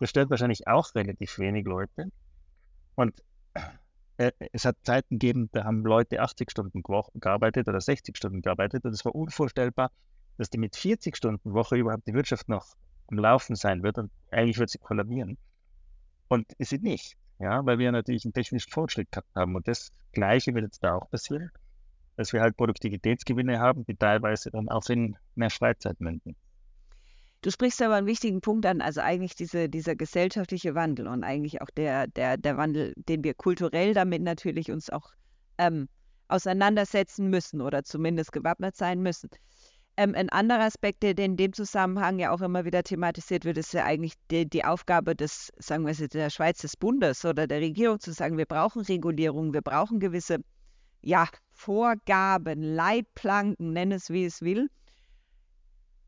Das 0.00 0.10
stört 0.10 0.30
wahrscheinlich 0.30 0.66
auch 0.66 0.94
relativ 0.94 1.38
wenig 1.38 1.66
Leute. 1.66 2.10
Und 2.94 3.22
äh, 4.16 4.32
es 4.52 4.64
hat 4.64 4.76
Zeiten 4.82 5.18
gegeben, 5.18 5.50
da 5.52 5.64
haben 5.64 5.84
Leute 5.84 6.20
80 6.20 6.50
Stunden 6.50 6.82
gearbeitet 6.82 7.68
oder 7.68 7.80
60 7.80 8.16
Stunden 8.16 8.42
gearbeitet 8.42 8.84
und 8.84 8.92
es 8.92 9.04
war 9.04 9.14
unvorstellbar, 9.14 9.90
dass 10.38 10.50
die 10.50 10.58
mit 10.58 10.76
40 10.76 11.16
Stunden 11.16 11.52
Woche 11.52 11.76
überhaupt 11.76 12.06
die 12.06 12.14
Wirtschaft 12.14 12.48
noch 12.48 12.74
am 13.08 13.18
Laufen 13.18 13.56
sein 13.56 13.82
wird 13.82 13.98
und 13.98 14.10
eigentlich 14.30 14.58
wird 14.58 14.70
sie 14.70 14.78
kollabieren. 14.78 15.36
Und 16.32 16.52
ist 16.58 16.70
sie 16.70 16.78
nicht, 16.78 17.16
ja, 17.38 17.64
weil 17.66 17.78
wir 17.78 17.92
natürlich 17.92 18.24
einen 18.24 18.32
technischen 18.32 18.70
Fortschritt 18.70 19.10
gehabt 19.12 19.34
haben 19.34 19.54
und 19.54 19.68
das 19.68 19.90
Gleiche 20.12 20.54
wird 20.54 20.64
jetzt 20.64 20.82
da 20.82 20.94
auch 20.96 21.10
passieren 21.10 21.50
dass 22.16 22.32
wir 22.32 22.40
halt 22.40 22.56
Produktivitätsgewinne 22.56 23.58
haben, 23.58 23.84
die 23.86 23.96
teilweise 23.96 24.50
dann 24.50 24.68
auch 24.68 24.88
in 24.88 25.16
mehr 25.34 25.50
Freizeit 25.50 26.00
münden. 26.00 26.36
Du 27.40 27.50
sprichst 27.50 27.82
aber 27.82 27.96
einen 27.96 28.06
wichtigen 28.06 28.40
Punkt 28.40 28.66
an, 28.66 28.80
also 28.80 29.00
eigentlich 29.00 29.34
diese, 29.34 29.68
dieser 29.68 29.96
gesellschaftliche 29.96 30.74
Wandel 30.76 31.08
und 31.08 31.24
eigentlich 31.24 31.60
auch 31.60 31.70
der, 31.70 32.06
der, 32.06 32.36
der 32.36 32.56
Wandel, 32.56 32.92
den 32.96 33.24
wir 33.24 33.34
kulturell 33.34 33.94
damit 33.94 34.22
natürlich 34.22 34.70
uns 34.70 34.90
auch 34.90 35.10
ähm, 35.58 35.88
auseinandersetzen 36.28 37.28
müssen 37.28 37.60
oder 37.60 37.82
zumindest 37.82 38.30
gewappnet 38.30 38.76
sein 38.76 39.02
müssen. 39.02 39.28
Ähm, 40.02 40.16
ein 40.16 40.30
anderer 40.30 40.64
Aspekt, 40.64 41.04
der 41.04 41.16
in 41.16 41.36
dem 41.36 41.52
Zusammenhang 41.52 42.18
ja 42.18 42.32
auch 42.32 42.40
immer 42.40 42.64
wieder 42.64 42.82
thematisiert 42.82 43.44
wird, 43.44 43.56
ist 43.56 43.72
ja 43.72 43.84
eigentlich 43.84 44.14
die, 44.32 44.48
die 44.48 44.64
Aufgabe 44.64 45.14
des, 45.14 45.52
sagen 45.58 45.84
wir 45.84 45.92
es 45.92 45.98
der 45.98 46.28
Schweiz 46.28 46.58
des 46.58 46.76
Bundes 46.76 47.24
oder 47.24 47.46
der 47.46 47.60
Regierung 47.60 48.00
zu 48.00 48.12
sagen, 48.12 48.36
wir 48.36 48.46
brauchen 48.46 48.82
Regulierung, 48.82 49.54
wir 49.54 49.62
brauchen 49.62 50.00
gewisse 50.00 50.38
ja, 51.02 51.28
Vorgaben, 51.52 52.62
Leitplanken, 52.62 53.72
nenn 53.72 53.92
es 53.92 54.10
wie 54.10 54.24
es 54.24 54.40
will. 54.42 54.68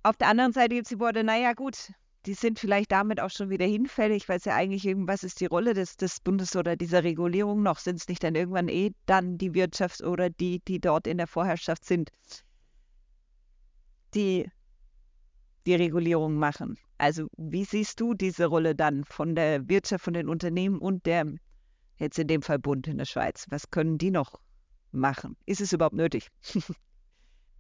Auf 0.02 0.16
der 0.16 0.26
anderen 0.26 0.52
Seite 0.52 0.74
gibt 0.74 0.86
es 0.86 0.90
die 0.90 0.98
Worte, 0.98 1.22
naja 1.22 1.52
gut, 1.52 1.92
die 2.26 2.34
sind 2.34 2.58
vielleicht 2.58 2.90
damit 2.90 3.20
auch 3.20 3.30
schon 3.30 3.48
wieder 3.48 3.66
hinfällig, 3.66 4.28
weil 4.28 4.38
es 4.38 4.44
ja 4.44 4.56
eigentlich 4.56 4.84
irgendwas 4.84 5.22
ist 5.22 5.40
die 5.40 5.46
Rolle 5.46 5.72
des, 5.72 5.96
des 5.96 6.18
Bundes 6.18 6.56
oder 6.56 6.74
dieser 6.74 7.04
Regulierung 7.04 7.62
noch. 7.62 7.78
Sind 7.78 8.00
es 8.00 8.08
nicht 8.08 8.24
dann 8.24 8.34
irgendwann 8.34 8.68
eh 8.68 8.90
dann 9.06 9.38
die 9.38 9.54
Wirtschaft 9.54 10.02
oder 10.02 10.30
die, 10.30 10.60
die 10.66 10.80
dort 10.80 11.06
in 11.06 11.18
der 11.18 11.28
Vorherrschaft 11.28 11.84
sind, 11.84 12.10
die 14.14 14.48
die 15.66 15.74
Regulierung 15.74 16.34
machen? 16.34 16.78
Also 16.98 17.28
wie 17.36 17.64
siehst 17.64 18.00
du 18.00 18.14
diese 18.14 18.46
Rolle 18.46 18.74
dann 18.74 19.04
von 19.04 19.34
der 19.34 19.68
Wirtschaft, 19.68 20.04
von 20.04 20.14
den 20.14 20.28
Unternehmen 20.28 20.78
und 20.78 21.06
der, 21.06 21.26
jetzt 21.98 22.18
in 22.18 22.28
dem 22.28 22.42
Fall 22.42 22.58
Bund 22.58 22.86
in 22.86 22.98
der 22.98 23.04
Schweiz? 23.04 23.46
Was 23.50 23.70
können 23.70 23.98
die 23.98 24.10
noch 24.10 24.40
machen? 24.92 25.36
Ist 25.46 25.60
es 25.60 25.72
überhaupt 25.72 25.96
nötig? 25.96 26.28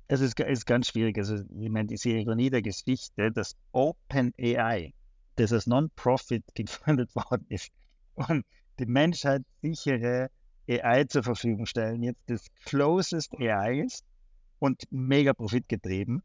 es 0.08 0.20
ist, 0.20 0.38
ist 0.38 0.66
ganz 0.66 0.88
schwierig. 0.88 1.18
Also, 1.18 1.36
ich 1.36 1.70
meine, 1.70 1.88
diese 1.88 2.10
Ironie 2.10 2.50
der 2.50 2.62
Geschichte, 2.62 3.32
dass 3.32 3.56
OpenAI, 3.72 4.92
das 5.36 5.52
als 5.52 5.66
Non-Profit 5.66 6.44
gegründet 6.54 7.14
worden 7.14 7.46
ist 7.48 7.70
und 8.14 8.44
die 8.78 8.86
Menschheit 8.86 9.42
sichere 9.62 10.30
AI 10.68 11.04
zur 11.04 11.22
Verfügung 11.22 11.66
stellen, 11.66 12.02
jetzt 12.02 12.22
das 12.26 12.46
closest 12.64 13.32
AI 13.38 13.80
ist 13.80 14.04
und 14.58 14.82
mega 14.90 15.32
profitgetrieben. 15.32 16.22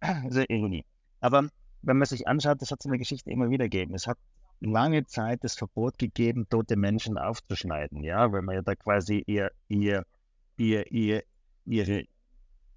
Also 0.24 0.42
Ironie. 0.48 0.84
Aber 1.20 1.48
wenn 1.82 1.98
man 1.98 2.06
sich 2.06 2.26
anschaut, 2.26 2.62
das 2.62 2.70
hat 2.70 2.80
es 2.80 2.86
in 2.86 2.92
der 2.92 2.98
Geschichte 2.98 3.30
immer 3.30 3.50
wieder 3.50 3.64
gegeben. 3.64 3.94
Es 3.94 4.06
hat 4.06 4.18
lange 4.60 5.06
Zeit 5.06 5.44
das 5.44 5.54
Verbot 5.54 5.98
gegeben, 5.98 6.46
tote 6.48 6.76
Menschen 6.76 7.18
aufzuschneiden, 7.18 8.02
ja, 8.02 8.30
weil 8.32 8.42
man 8.42 8.56
ja 8.56 8.62
da 8.62 8.74
quasi 8.74 9.22
ihr, 9.26 9.50
ihr 9.68 10.04
ihr, 10.60 10.92
ihr, 10.92 11.22
ihre, 11.64 12.04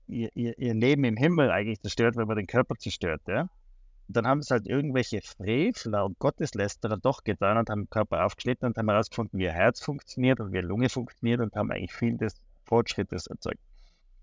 ihr, 0.07 0.29
ihr 0.35 0.73
Leben 0.73 1.03
im 1.03 1.17
Himmel 1.17 1.51
eigentlich 1.51 1.81
zerstört, 1.81 2.15
wenn 2.15 2.27
man 2.27 2.37
den 2.37 2.47
Körper 2.47 2.75
zerstört. 2.75 3.21
Ja? 3.27 3.41
Und 3.41 4.17
dann 4.17 4.25
haben 4.25 4.39
es 4.39 4.51
halt 4.51 4.67
irgendwelche 4.67 5.21
Frevler 5.21 6.05
und 6.05 6.17
Gotteslästerer 6.19 6.97
doch 6.97 7.23
getan 7.23 7.57
und 7.57 7.69
haben 7.69 7.83
den 7.83 7.89
Körper 7.89 8.25
aufgeschnitten 8.25 8.67
und 8.67 8.77
haben 8.77 8.89
herausgefunden, 8.89 9.39
wie 9.39 9.43
ihr 9.43 9.51
Herz 9.51 9.81
funktioniert 9.81 10.39
und 10.39 10.51
wie 10.51 10.57
ihre 10.57 10.65
Lunge 10.65 10.89
funktioniert 10.89 11.41
und 11.41 11.55
haben 11.55 11.71
eigentlich 11.71 11.93
viel 11.93 12.17
des 12.17 12.35
Fortschrittes 12.65 13.27
erzeugt. 13.27 13.59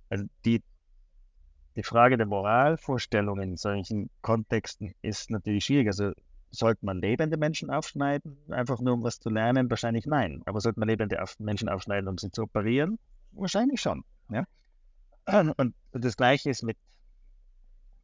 Also 0.08 0.24
die, 0.44 0.62
die 1.76 1.82
Frage 1.82 2.16
der 2.16 2.26
Moralvorstellungen 2.26 3.50
in 3.50 3.56
solchen 3.56 4.10
Kontexten 4.22 4.94
ist 5.02 5.30
natürlich 5.30 5.64
schwierig. 5.64 5.86
Also 5.86 6.12
sollte 6.50 6.84
man 6.84 7.00
lebende 7.00 7.36
Menschen 7.36 7.70
aufschneiden, 7.70 8.36
einfach 8.50 8.80
nur 8.80 8.94
um 8.94 9.02
was 9.02 9.20
zu 9.20 9.30
lernen? 9.30 9.70
Wahrscheinlich 9.70 10.06
nein. 10.06 10.42
Aber 10.46 10.60
sollte 10.60 10.80
man 10.80 10.88
lebende 10.88 11.22
Menschen 11.38 11.68
aufschneiden, 11.68 12.08
um 12.08 12.18
sie 12.18 12.30
zu 12.30 12.42
operieren? 12.42 12.98
Wahrscheinlich 13.32 13.80
schon. 13.80 14.04
Ja? 14.30 14.44
Und 15.56 15.74
das 15.92 16.16
Gleiche 16.16 16.50
ist 16.50 16.62
mit 16.62 16.76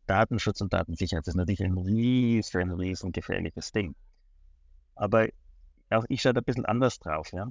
Datenschutz 0.06 0.60
und 0.60 0.72
Datensicherheit. 0.72 1.26
Das 1.26 1.34
ist 1.34 1.36
natürlich 1.36 1.64
ein 1.64 1.76
riesen, 1.76 2.70
riesen 2.72 3.10
gefährliches 3.10 3.72
Ding. 3.72 3.96
Aber 4.94 5.28
auch 5.90 6.04
ich 6.08 6.22
schaue 6.22 6.34
da 6.34 6.40
ein 6.40 6.44
bisschen 6.44 6.64
anders 6.64 7.00
drauf. 7.00 7.32
Ja? 7.32 7.48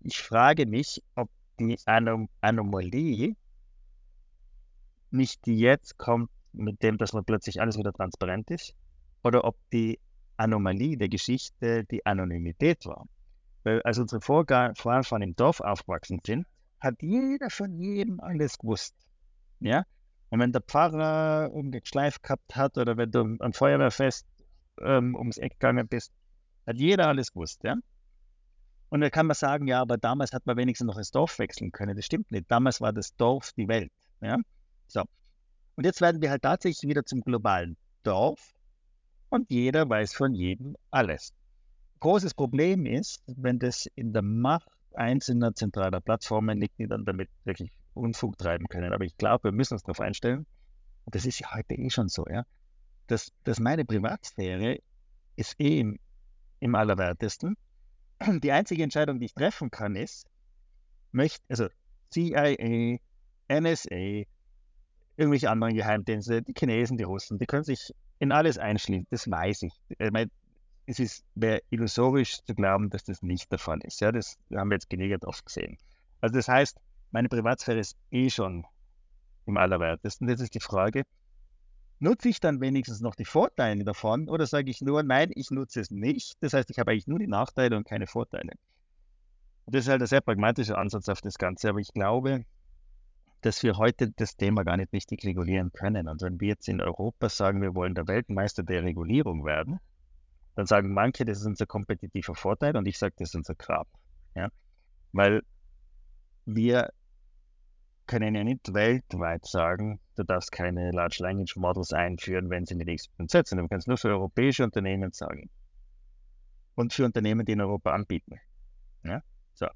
Ich 0.00 0.18
frage 0.18 0.64
mich, 0.64 1.02
ob 1.14 1.28
die 1.58 1.78
Anom 1.84 2.30
Anomalie 2.40 3.36
nicht 5.12 5.46
die 5.46 5.58
jetzt 5.58 5.98
kommt 5.98 6.30
mit 6.52 6.82
dem, 6.82 6.98
dass 6.98 7.12
man 7.12 7.24
plötzlich 7.24 7.60
alles 7.60 7.78
wieder 7.78 7.92
transparent 7.92 8.50
ist, 8.50 8.74
oder 9.22 9.44
ob 9.44 9.56
die 9.72 9.98
Anomalie 10.36 10.96
der 10.96 11.08
Geschichte 11.08 11.84
die 11.84 12.04
Anonymität 12.06 12.86
war. 12.86 13.06
Weil 13.62 13.82
als 13.82 13.98
unsere 13.98 14.20
Vorfahren 14.20 15.22
im 15.22 15.36
Dorf 15.36 15.60
aufgewachsen 15.60 16.20
sind, 16.24 16.46
hat 16.80 16.94
jeder 17.02 17.50
von 17.50 17.78
jedem 17.78 18.20
alles 18.20 18.58
gewusst. 18.58 18.94
Ja? 19.60 19.84
Und 20.30 20.40
wenn 20.40 20.52
der 20.52 20.62
Pfarrer 20.62 21.52
umgeschleift 21.52 22.22
gehabt 22.22 22.56
hat 22.56 22.78
oder 22.78 22.96
wenn 22.96 23.10
du 23.10 23.36
am 23.38 23.52
Feuerwehrfest 23.52 24.26
ähm, 24.80 25.14
ums 25.14 25.36
Eck 25.36 25.52
gegangen 25.52 25.88
bist, 25.88 26.12
hat 26.66 26.76
jeder 26.78 27.08
alles 27.08 27.32
gewusst. 27.32 27.62
Ja? 27.64 27.76
Und 28.88 29.02
da 29.02 29.10
kann 29.10 29.26
man 29.26 29.34
sagen, 29.34 29.66
ja, 29.66 29.80
aber 29.82 29.98
damals 29.98 30.32
hat 30.32 30.46
man 30.46 30.56
wenigstens 30.56 30.86
noch 30.86 30.96
das 30.96 31.10
Dorf 31.10 31.38
wechseln 31.38 31.70
können. 31.70 31.96
Das 31.96 32.06
stimmt 32.06 32.30
nicht. 32.32 32.50
Damals 32.50 32.80
war 32.80 32.92
das 32.92 33.14
Dorf 33.16 33.52
die 33.56 33.68
Welt. 33.68 33.92
Ja? 34.22 34.38
So. 34.90 35.04
Und 35.76 35.84
jetzt 35.84 36.00
werden 36.00 36.20
wir 36.20 36.30
halt 36.30 36.42
tatsächlich 36.42 36.88
wieder 36.88 37.04
zum 37.04 37.20
globalen 37.20 37.76
Dorf 38.02 38.54
und 39.28 39.50
jeder 39.50 39.88
weiß 39.88 40.14
von 40.14 40.34
jedem 40.34 40.76
alles. 40.90 41.32
Großes 42.00 42.34
Problem 42.34 42.86
ist, 42.86 43.22
wenn 43.26 43.58
das 43.58 43.86
in 43.94 44.12
der 44.12 44.22
Macht 44.22 44.68
einzelner 44.94 45.54
zentraler 45.54 46.00
Plattformen 46.00 46.58
liegt, 46.58 46.78
die 46.78 46.88
dann 46.88 47.04
damit 47.04 47.28
wirklich 47.44 47.70
Unfug 47.94 48.38
treiben 48.38 48.66
können. 48.68 48.92
Aber 48.92 49.04
ich 49.04 49.16
glaube, 49.16 49.44
wir 49.44 49.52
müssen 49.52 49.74
uns 49.74 49.82
darauf 49.82 50.00
einstellen, 50.00 50.46
und 51.04 51.14
das 51.14 51.26
ist 51.26 51.40
ja 51.40 51.54
heute 51.54 51.74
eh 51.74 51.90
schon 51.90 52.08
so, 52.08 52.24
ja, 52.28 52.44
dass, 53.06 53.32
dass 53.44 53.60
meine 53.60 53.84
Privatsphäre 53.84 54.78
ist 55.36 55.58
eh 55.60 55.80
im, 55.80 55.98
im 56.60 56.74
allerwertesten. 56.74 57.56
Die 58.42 58.52
einzige 58.52 58.82
Entscheidung, 58.82 59.18
die 59.18 59.26
ich 59.26 59.34
treffen 59.34 59.70
kann, 59.70 59.96
ist, 59.96 60.26
möchte, 61.12 61.42
also 61.48 61.68
CIA, 62.10 62.98
NSA, 63.48 64.24
irgendwelche 65.16 65.50
anderen 65.50 65.74
Geheimdienste, 65.74 66.42
die 66.42 66.54
Chinesen, 66.56 66.96
die 66.96 67.04
Russen, 67.04 67.38
die 67.38 67.46
können 67.46 67.64
sich 67.64 67.92
in 68.18 68.32
alles 68.32 68.58
einschließen, 68.58 69.06
das 69.10 69.30
weiß 69.30 69.62
ich. 69.62 69.72
ich 69.88 70.10
meine, 70.10 70.30
es 70.86 70.98
ist 70.98 71.24
wäre 71.34 71.62
illusorisch 71.70 72.42
zu 72.42 72.54
glauben, 72.54 72.90
dass 72.90 73.04
das 73.04 73.22
nicht 73.22 73.50
der 73.52 73.58
Fall 73.58 73.78
ist. 73.82 74.00
Ja, 74.00 74.12
das 74.12 74.36
haben 74.54 74.70
wir 74.70 74.76
jetzt 74.76 74.90
genügend 74.90 75.24
oft 75.24 75.44
gesehen. 75.46 75.78
Also 76.20 76.36
das 76.36 76.48
heißt, 76.48 76.76
meine 77.12 77.28
Privatsphäre 77.28 77.78
ist 77.78 77.96
eh 78.10 78.28
schon 78.30 78.66
im 79.46 79.56
allerwertesten. 79.56 80.28
Jetzt 80.28 80.40
ist 80.40 80.54
die 80.54 80.60
Frage, 80.60 81.04
nutze 82.00 82.28
ich 82.28 82.40
dann 82.40 82.60
wenigstens 82.60 83.00
noch 83.00 83.14
die 83.14 83.24
Vorteile 83.24 83.84
davon 83.84 84.28
oder 84.28 84.46
sage 84.46 84.70
ich 84.70 84.80
nur, 84.80 85.02
nein, 85.02 85.30
ich 85.34 85.50
nutze 85.50 85.80
es 85.80 85.90
nicht. 85.90 86.34
Das 86.40 86.52
heißt, 86.52 86.70
ich 86.70 86.78
habe 86.78 86.90
eigentlich 86.90 87.06
nur 87.06 87.18
die 87.18 87.28
Nachteile 87.28 87.76
und 87.76 87.84
keine 87.84 88.06
Vorteile. 88.06 88.52
das 89.66 89.84
ist 89.84 89.88
halt 89.88 90.02
ein 90.02 90.08
sehr 90.08 90.20
pragmatischer 90.20 90.78
Ansatz 90.78 91.08
auf 91.08 91.20
das 91.20 91.38
Ganze, 91.38 91.68
aber 91.68 91.78
ich 91.78 91.92
glaube, 91.92 92.44
dass 93.40 93.62
wir 93.62 93.76
heute 93.76 94.10
das 94.10 94.36
Thema 94.36 94.64
gar 94.64 94.76
nicht 94.76 94.92
richtig 94.92 95.24
regulieren 95.24 95.72
können. 95.72 96.08
Und 96.08 96.22
wenn 96.22 96.40
wir 96.40 96.48
jetzt 96.48 96.68
in 96.68 96.80
Europa 96.80 97.28
sagen, 97.28 97.62
wir 97.62 97.74
wollen 97.74 97.94
der 97.94 98.06
Weltmeister 98.06 98.62
der 98.62 98.82
Regulierung 98.82 99.44
werden, 99.44 99.80
dann 100.56 100.66
sagen 100.66 100.92
manche, 100.92 101.24
das 101.24 101.40
ist 101.40 101.46
unser 101.46 101.66
kompetitiver 101.66 102.34
Vorteil 102.34 102.76
und 102.76 102.86
ich 102.86 102.98
sage, 102.98 103.14
das 103.18 103.30
ist 103.30 103.36
unser 103.36 103.54
Grab. 103.54 103.88
Ja? 104.34 104.48
Weil 105.12 105.42
wir 106.44 106.90
können 108.06 108.34
ja 108.34 108.44
nicht 108.44 108.74
weltweit 108.74 109.46
sagen, 109.46 110.00
du 110.16 110.24
darfst 110.24 110.50
keine 110.52 110.90
Large 110.90 111.18
Language 111.20 111.56
Models 111.56 111.92
einführen, 111.92 112.50
wenn 112.50 112.66
sie 112.66 112.74
nicht 112.74 112.88
explizit 112.88 113.30
setzen. 113.30 113.58
Du 113.58 113.68
kannst 113.68 113.88
nur 113.88 113.96
für 113.96 114.08
europäische 114.08 114.64
Unternehmen 114.64 115.12
sagen. 115.12 115.48
Und 116.74 116.92
für 116.92 117.04
Unternehmen, 117.04 117.46
die 117.46 117.52
in 117.52 117.60
Europa 117.60 117.92
anbieten. 117.92 118.40
Ja? 119.04 119.22
So. 119.54 119.68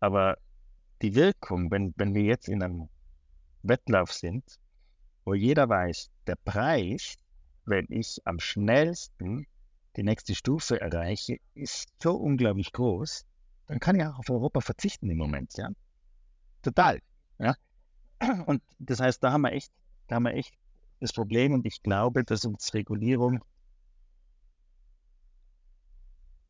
Aber 0.00 0.38
die 1.02 1.14
Wirkung, 1.14 1.70
wenn, 1.70 1.94
wenn 1.96 2.14
wir 2.14 2.22
jetzt 2.22 2.48
in 2.48 2.62
einem 2.62 2.88
Wettlauf 3.62 4.12
sind, 4.12 4.44
wo 5.24 5.34
jeder 5.34 5.68
weiß, 5.68 6.10
der 6.26 6.36
Preis, 6.36 7.16
wenn 7.64 7.86
ich 7.90 8.18
am 8.24 8.40
schnellsten 8.40 9.46
die 9.96 10.02
nächste 10.02 10.34
Stufe 10.34 10.80
erreiche, 10.80 11.38
ist 11.54 11.88
so 12.02 12.14
unglaublich 12.14 12.72
groß, 12.72 13.26
dann 13.66 13.80
kann 13.80 13.96
ich 13.96 14.06
auch 14.06 14.18
auf 14.18 14.30
Europa 14.30 14.60
verzichten 14.60 15.10
im 15.10 15.18
Moment, 15.18 15.52
ja. 15.56 15.68
Total. 16.62 17.00
Ja. 17.38 17.54
Und 18.46 18.62
das 18.78 19.00
heißt, 19.00 19.22
da 19.22 19.32
haben 19.32 19.42
wir 19.42 19.52
echt, 19.52 19.72
da 20.06 20.16
haben 20.16 20.24
wir 20.24 20.34
echt 20.34 20.54
das 21.00 21.12
Problem 21.12 21.52
und 21.52 21.66
ich 21.66 21.82
glaube, 21.82 22.24
dass 22.24 22.44
uns 22.44 22.74
Regulierung 22.74 23.44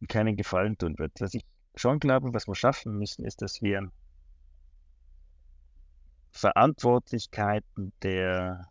keinen 0.09 0.37
Gefallen 0.37 0.79
tun 0.79 0.99
wird. 0.99 1.13
Was 1.21 1.35
ich 1.35 1.45
schon 1.75 1.99
glaube, 1.99 2.33
was 2.33 2.47
wir 2.47 2.55
schaffen 2.55 2.99
müssen, 2.99 3.25
ist, 3.25 3.43
dass 3.43 3.61
wir 3.61 3.91
Verantwortlichkeiten 6.33 7.93
der 8.03 8.69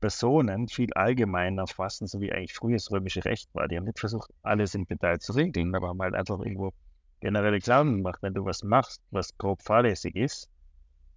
Personen 0.00 0.68
viel 0.68 0.92
allgemeiner 0.94 1.66
fassen, 1.66 2.06
so 2.06 2.20
wie 2.20 2.32
eigentlich 2.32 2.54
frühes 2.54 2.90
römische 2.90 3.24
Recht 3.24 3.48
war. 3.54 3.68
Die 3.68 3.76
haben 3.76 3.84
nicht 3.84 3.98
versucht, 3.98 4.30
alles 4.42 4.74
im 4.74 4.86
Detail 4.86 5.18
zu 5.18 5.32
regeln, 5.32 5.74
aber 5.74 5.88
haben 5.88 6.00
halt 6.00 6.14
einfach 6.14 6.38
irgendwo 6.38 6.72
generelle 7.20 7.58
Klauseln 7.58 7.96
gemacht. 7.96 8.18
Wenn 8.22 8.34
du 8.34 8.44
was 8.44 8.62
machst, 8.62 9.02
was 9.10 9.36
grob 9.38 9.62
fahrlässig 9.62 10.14
ist, 10.14 10.48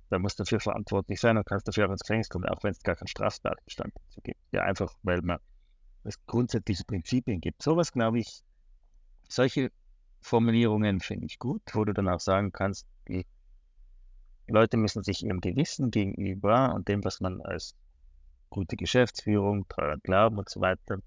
dann 0.10 0.22
musst 0.22 0.40
du 0.40 0.44
dafür 0.44 0.60
verantwortlich 0.60 1.20
sein 1.20 1.38
und 1.38 1.46
kannst 1.46 1.68
dafür 1.68 1.88
auch 1.88 1.92
ins 1.92 2.02
Gefängnis 2.02 2.30
kommen, 2.30 2.46
auch 2.46 2.64
wenn 2.64 2.72
es 2.72 2.82
gar 2.82 2.96
keinen 2.96 3.08
Straftatbestand 3.08 3.94
gibt. 4.24 4.40
Ja, 4.52 4.64
einfach, 4.64 4.94
weil 5.04 5.22
man 5.22 5.40
es 6.04 6.18
grundsätzliche 6.26 6.84
Prinzipien 6.84 7.40
gibt. 7.40 7.62
Sowas, 7.62 7.92
glaube 7.92 8.20
ich, 8.20 8.42
solche 9.30 9.72
Formulierungen 10.22 11.00
finde 11.00 11.28
ich 11.28 11.40
gut, 11.40 11.62
wo 11.74 11.86
du 11.86 11.94
dann 11.94 12.10
auch 12.10 12.20
sagen 12.20 12.52
kannst, 12.52 12.88
die 13.08 13.26
Leute 14.48 14.78
müssen 14.78 15.04
sich 15.04 15.24
ihrem 15.24 15.40
Gewissen 15.40 15.92
gegenüber 15.92 16.74
und 16.74 16.88
dem, 16.88 17.04
was 17.04 17.20
man 17.22 17.42
als 17.42 17.76
gute 18.50 18.76
Geschäftsführung, 18.76 19.68
treuer 19.68 19.98
Glauben 19.98 20.38
und 20.38 20.50
so 20.50 20.62
weiter. 20.62 20.98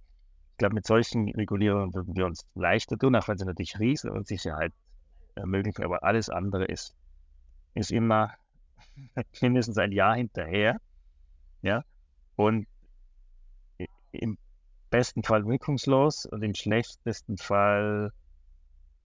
Ich 0.53 0.59
glaube, 0.59 0.75
mit 0.75 0.87
solchen 0.87 1.29
Regulierungen 1.31 1.95
würden 1.95 2.17
wir 2.17 2.27
uns 2.27 2.47
leichter 2.55 2.97
tun, 2.97 3.17
auch 3.17 3.29
wenn 3.29 3.39
sie 3.39 3.45
natürlich 3.45 3.79
riesen 3.79 4.11
Unsicherheit 4.11 4.73
ermöglichen. 5.35 5.85
Aber 5.85 6.05
alles 6.05 6.29
andere 6.31 6.65
ist, 6.65 6.95
ist 7.75 7.91
immer 7.91 8.33
mindestens 9.41 9.79
ein 9.79 9.93
Jahr 9.93 10.17
hinterher. 10.17 10.79
Ja, 11.63 11.85
und 12.37 12.67
im 14.13 14.39
besten 14.91 15.23
Fall 15.23 15.47
wirkungslos 15.47 16.27
und 16.27 16.43
im 16.43 16.55
schlechtesten 16.55 17.37
Fall 17.37 18.13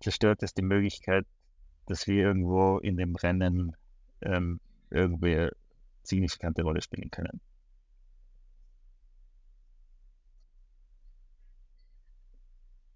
zerstört 0.02 0.44
es 0.44 0.54
die 0.54 0.62
Möglichkeit, 0.62 1.26
dass 1.88 2.08
wir 2.08 2.24
irgendwo 2.24 2.78
in 2.78 2.96
dem 2.96 3.16
Rennen 3.16 3.76
ähm, 4.22 4.60
irgendwie 4.90 5.50
signifikante 6.04 6.64
Rolle 6.64 6.82
spielen 6.82 7.12
können. 7.12 7.42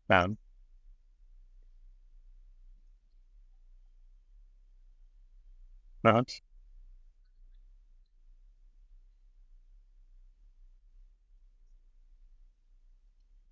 Ja. 0.09 0.27
Ja. 6.03 6.23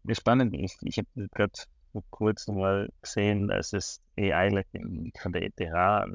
Wie 0.04 0.14
spannend 0.14 0.56
ist, 0.56 0.78
ich 0.84 1.00
habe 1.00 1.08
gerade 1.34 1.54
vor 1.92 2.04
kurzem 2.12 2.58
mal 2.60 2.90
gesehen, 3.02 3.48
dass 3.48 3.74
es 3.74 4.00
AI 4.18 4.64
von 5.20 5.32
der 5.34 5.42
ETH 5.44 6.06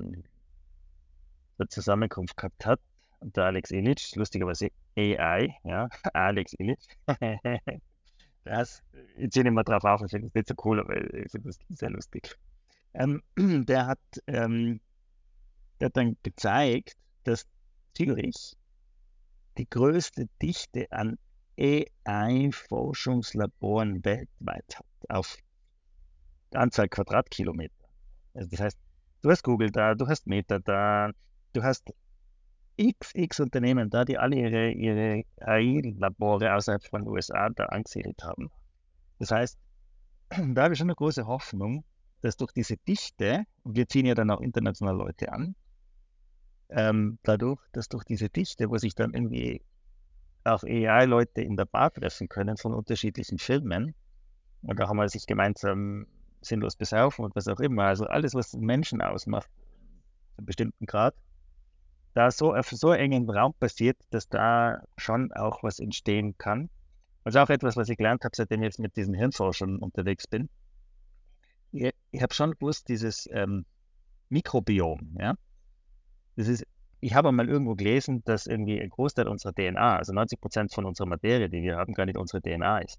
eine 1.58 1.68
Zusammenkunft 1.68 2.36
gehabt 2.36 2.66
hat. 2.66 2.80
Und 3.20 3.36
der 3.36 3.44
Alex 3.44 3.70
Illich, 3.70 4.14
lustigerweise 4.14 4.68
AI, 4.96 5.56
ja, 5.64 5.88
Alex 6.12 6.52
Illich, 6.58 6.86
Das, 8.46 8.82
ich 9.16 9.30
ziehe 9.32 9.44
immer 9.44 9.64
drauf 9.64 9.82
auf, 9.82 10.02
ich 10.02 10.10
finde 10.12 10.28
es 10.28 10.34
nicht 10.34 10.46
so 10.46 10.54
cool, 10.64 10.78
aber 10.78 10.96
ich 11.14 11.32
finde 11.32 11.48
es 11.48 11.58
sehr 11.68 11.90
lustig. 11.90 12.38
Ähm, 12.94 13.20
der, 13.36 13.88
hat, 13.88 13.98
ähm, 14.28 14.80
der 15.80 15.86
hat 15.86 15.96
dann 15.96 16.16
gezeigt, 16.22 16.96
dass 17.24 17.44
Zürich 17.94 18.56
die 19.58 19.68
größte 19.68 20.28
Dichte 20.40 20.86
an 20.92 21.18
AI-Forschungslaboren 21.58 24.04
weltweit 24.04 24.76
hat, 24.76 24.86
auf 25.08 25.36
Anzahl 26.54 26.88
Quadratkilometer. 26.88 27.74
Also 28.34 28.48
das 28.48 28.60
heißt, 28.60 28.78
du 29.22 29.30
hast 29.30 29.42
Google 29.42 29.72
da, 29.72 29.96
du 29.96 30.06
hast 30.06 30.28
Meta 30.28 30.60
da, 30.60 31.10
du 31.56 31.62
hast 31.62 31.92
x, 32.76 33.40
Unternehmen 33.40 33.88
da, 33.88 34.04
die 34.04 34.18
alle 34.18 34.36
ihre, 34.36 34.70
ihre 34.70 35.24
AI-Labore 35.40 36.54
außerhalb 36.54 36.84
von 36.84 37.02
den 37.02 37.08
USA 37.08 37.48
da 37.48 37.66
angesiedelt 37.66 38.22
haben. 38.22 38.50
Das 39.18 39.30
heißt, 39.30 39.58
da 40.28 40.62
habe 40.62 40.74
ich 40.74 40.78
schon 40.78 40.88
eine 40.88 40.94
große 40.94 41.26
Hoffnung, 41.26 41.84
dass 42.20 42.36
durch 42.36 42.52
diese 42.52 42.76
Dichte, 42.76 43.44
und 43.62 43.76
wir 43.76 43.88
ziehen 43.88 44.04
ja 44.04 44.14
dann 44.14 44.30
auch 44.30 44.40
international 44.40 44.96
Leute 44.96 45.32
an, 45.32 45.54
ähm, 46.68 47.18
dadurch, 47.22 47.60
dass 47.72 47.88
durch 47.88 48.04
diese 48.04 48.28
Dichte, 48.28 48.68
wo 48.68 48.76
sich 48.76 48.94
dann 48.94 49.14
irgendwie 49.14 49.62
auch 50.44 50.62
AI-Leute 50.62 51.40
in 51.40 51.56
der 51.56 51.64
Bar 51.64 51.92
treffen 51.92 52.28
können 52.28 52.56
von 52.56 52.74
unterschiedlichen 52.74 53.38
Filmen, 53.38 53.94
und 54.62 54.78
da 54.78 54.88
haben 54.88 54.96
wir 54.96 55.08
sich 55.08 55.26
gemeinsam 55.26 56.06
sinnlos 56.42 56.76
besaufen 56.76 57.24
und 57.24 57.34
was 57.36 57.48
auch 57.48 57.60
immer, 57.60 57.84
also 57.84 58.04
alles, 58.06 58.34
was 58.34 58.52
Menschen 58.54 59.00
ausmacht, 59.00 59.48
zu 60.36 60.38
einem 60.38 60.46
bestimmten 60.46 60.86
Grad, 60.86 61.14
da 62.16 62.30
so 62.30 62.54
auf 62.54 62.70
so 62.70 62.92
engen 62.92 63.28
Raum 63.28 63.52
passiert, 63.60 63.98
dass 64.10 64.26
da 64.28 64.80
schon 64.96 65.32
auch 65.32 65.62
was 65.62 65.78
entstehen 65.78 66.38
kann. 66.38 66.70
Also 67.24 67.40
auch 67.40 67.50
etwas, 67.50 67.76
was 67.76 67.90
ich 67.90 67.98
gelernt 67.98 68.24
habe, 68.24 68.34
seitdem 68.34 68.62
ich 68.62 68.66
jetzt 68.66 68.78
mit 68.78 68.96
diesen 68.96 69.12
Hirnforschern 69.12 69.76
unterwegs 69.76 70.26
bin. 70.26 70.48
Ich, 71.72 71.92
ich 72.12 72.22
habe 72.22 72.32
schon 72.32 72.52
gewusst, 72.52 72.88
dieses 72.88 73.28
ähm, 73.32 73.66
Mikrobiom, 74.30 75.16
ja, 75.20 75.34
das 76.36 76.48
ist, 76.48 76.66
ich 77.00 77.14
habe 77.14 77.32
mal 77.32 77.48
irgendwo 77.48 77.74
gelesen, 77.74 78.22
dass 78.24 78.46
irgendwie 78.46 78.80
ein 78.80 78.88
Großteil 78.88 79.28
unserer 79.28 79.52
DNA, 79.52 79.98
also 79.98 80.14
90 80.14 80.40
Prozent 80.40 80.72
von 80.72 80.86
unserer 80.86 81.08
Materie, 81.08 81.50
die 81.50 81.62
wir 81.62 81.76
haben, 81.76 81.92
gar 81.92 82.06
nicht 82.06 82.16
unsere 82.16 82.40
DNA 82.40 82.78
ist. 82.78 82.98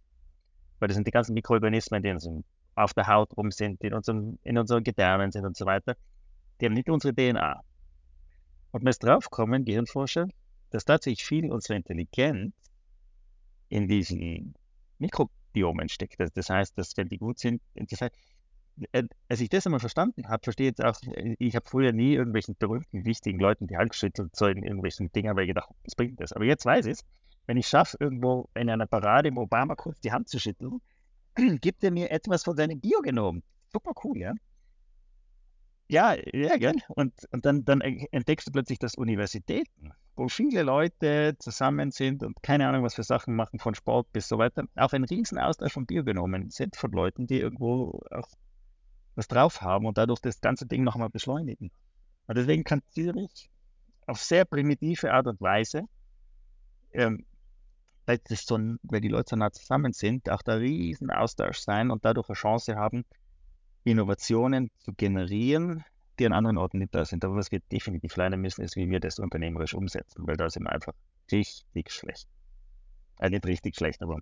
Weil 0.78 0.90
das 0.90 0.96
sind 0.96 1.08
die 1.08 1.12
ganzen 1.12 1.34
Mikroorganismen, 1.34 2.04
die 2.04 2.12
uns 2.12 2.30
auf 2.76 2.94
der 2.94 3.08
Haut 3.08 3.36
rum 3.36 3.50
sind, 3.50 3.82
die 3.82 3.88
in, 3.88 3.94
unserem, 3.96 4.38
in 4.44 4.60
unseren 4.60 4.84
Gedärmen 4.84 5.32
sind 5.32 5.46
und 5.46 5.58
so 5.58 5.66
weiter. 5.66 5.96
Die 6.62 6.66
haben 6.66 6.74
nicht 6.74 6.90
unsere 6.90 7.16
DNA. 7.16 7.64
Und 8.78 8.84
man 8.84 8.92
ist 8.92 9.04
draufgekommen, 9.04 9.66
Gehirnforscher, 9.66 10.28
dass 10.70 10.86
tatsächlich 10.86 11.26
viel 11.26 11.52
unserer 11.52 11.78
Intelligenz 11.78 12.54
in 13.70 13.88
diesen 13.88 14.54
Mikrobiomen 15.00 15.90
steckt. 15.90 16.22
Das 16.36 16.52
heißt, 16.52 16.78
dass 16.78 16.96
wenn 16.96 17.10
die 17.10 17.18
gut 17.18 17.40
sind, 17.40 17.60
das 17.74 18.02
heißt, 18.02 18.16
äh, 18.92 19.06
als 19.30 19.42
ich 19.42 19.50
das 19.50 19.66
einmal 19.66 19.80
verstanden 19.80 20.30
habe, 20.30 20.44
verstehe 20.44 20.68
jetzt 20.68 20.84
auch, 20.84 20.96
ich 21.40 21.56
habe 21.56 21.68
früher 21.68 21.92
nie 21.92 22.14
irgendwelchen 22.14 22.56
berühmten, 22.56 23.04
wichtigen 23.04 23.40
Leuten 23.40 23.66
die 23.66 23.78
Hand 23.78 23.94
geschüttelt, 23.94 24.36
so 24.36 24.46
in 24.46 24.62
irgendwelchen 24.62 25.12
Dingen, 25.12 25.36
weil 25.36 25.46
ich 25.46 25.50
gedacht, 25.50 25.70
was 25.84 25.96
bringt 25.96 26.22
das? 26.22 26.32
Aber 26.32 26.46
jetzt 26.46 26.64
weiß 26.64 26.86
ich 26.86 27.00
es, 27.00 27.06
wenn 27.48 27.58
ich 27.58 27.68
schaffe, 27.68 27.98
irgendwo 28.00 28.48
in 28.54 28.70
einer 28.70 28.86
Parade 28.86 29.30
im 29.30 29.40
Obama 29.40 29.74
kurz 29.74 30.00
die 30.02 30.12
Hand 30.12 30.30
zu 30.30 30.38
schütteln, 30.40 30.82
gibt 31.62 31.84
er 31.84 31.90
mir 31.90 32.12
etwas 32.12 32.44
von 32.44 32.56
seinem 32.56 32.80
Biogenom. 32.80 33.42
Super 33.74 33.94
cool, 34.04 34.20
ja? 34.20 34.34
Ja, 35.90 36.16
ja, 36.34 36.58
gell? 36.58 36.76
Und, 36.90 37.14
und 37.32 37.46
dann, 37.46 37.64
dann 37.64 37.80
entdeckst 37.80 38.48
du 38.48 38.52
plötzlich, 38.52 38.78
dass 38.78 38.96
Universitäten, 38.96 39.94
wo 40.18 40.28
viele 40.28 40.64
Leute 40.64 41.36
zusammen 41.40 41.92
sind 41.92 42.24
und 42.24 42.44
keine 42.44 42.68
Ahnung, 42.68 42.84
was 42.84 42.96
für 42.96 43.04
Sachen 43.04 43.36
machen, 43.36 43.60
von 43.60 43.74
Sport 43.74 44.12
bis 44.12 44.28
so 44.28 44.38
weiter, 44.38 44.66
auch 44.76 44.92
ein 44.92 45.06
riesen 45.06 45.38
Austausch 45.38 45.72
von 45.72 45.86
Biogenomen 45.86 46.50
sind 46.50 46.76
von 46.76 46.92
Leuten, 46.92 47.26
die 47.26 47.40
irgendwo 47.40 48.02
auch 48.12 48.28
was 49.16 49.30
drauf 49.30 49.62
haben 49.62 49.86
und 49.86 49.98
dadurch 49.98 50.20
das 50.20 50.42
ganze 50.42 50.66
Ding 50.66 50.84
nochmal 50.84 51.10
beschleunigen. 51.10 51.72
Und 52.28 52.38
deswegen 52.38 52.66
kann 52.66 52.82
Zürich 52.90 53.50
auf 54.08 54.20
sehr 54.20 54.44
primitive 54.44 55.14
Art 55.14 55.28
und 55.28 55.40
Weise, 55.40 55.84
ähm, 56.92 57.26
weil, 58.06 58.20
das 58.28 58.46
so 58.46 58.58
weil 58.84 59.02
die 59.02 59.08
Leute 59.08 59.30
so 59.32 59.36
nah 59.38 59.52
zusammen 59.52 59.94
sind, 59.94 60.30
auch 60.30 60.42
der 60.42 60.60
riesen 60.60 61.12
Austausch 61.12 61.60
sein 61.60 61.92
und 61.92 62.04
dadurch 62.04 62.28
eine 62.30 62.36
Chance 62.36 62.76
haben, 62.76 63.06
Innovationen 63.90 64.70
zu 64.80 64.94
generieren, 64.94 65.84
die 66.20 66.26
an 66.26 66.34
anderen 66.34 66.58
Orten 66.58 66.80
nicht 66.80 66.94
da 66.94 67.06
sind. 67.06 67.24
Aber 67.24 67.36
was 67.36 67.52
wir 67.52 67.60
definitiv 67.72 68.16
lernen 68.16 68.42
müssen, 68.42 68.64
ist, 68.64 68.76
wie 68.76 68.90
wir 68.90 69.00
das 69.00 69.20
unternehmerisch 69.20 69.74
umsetzen, 69.74 70.28
weil 70.28 70.38
da 70.38 70.50
sind 70.50 70.64
wir 70.64 70.72
einfach 70.72 70.94
richtig 71.32 71.92
schlecht. 71.92 72.28
Also 73.18 73.32
nicht 73.32 73.46
richtig 73.46 73.76
schlecht, 73.76 74.02
aber 74.02 74.20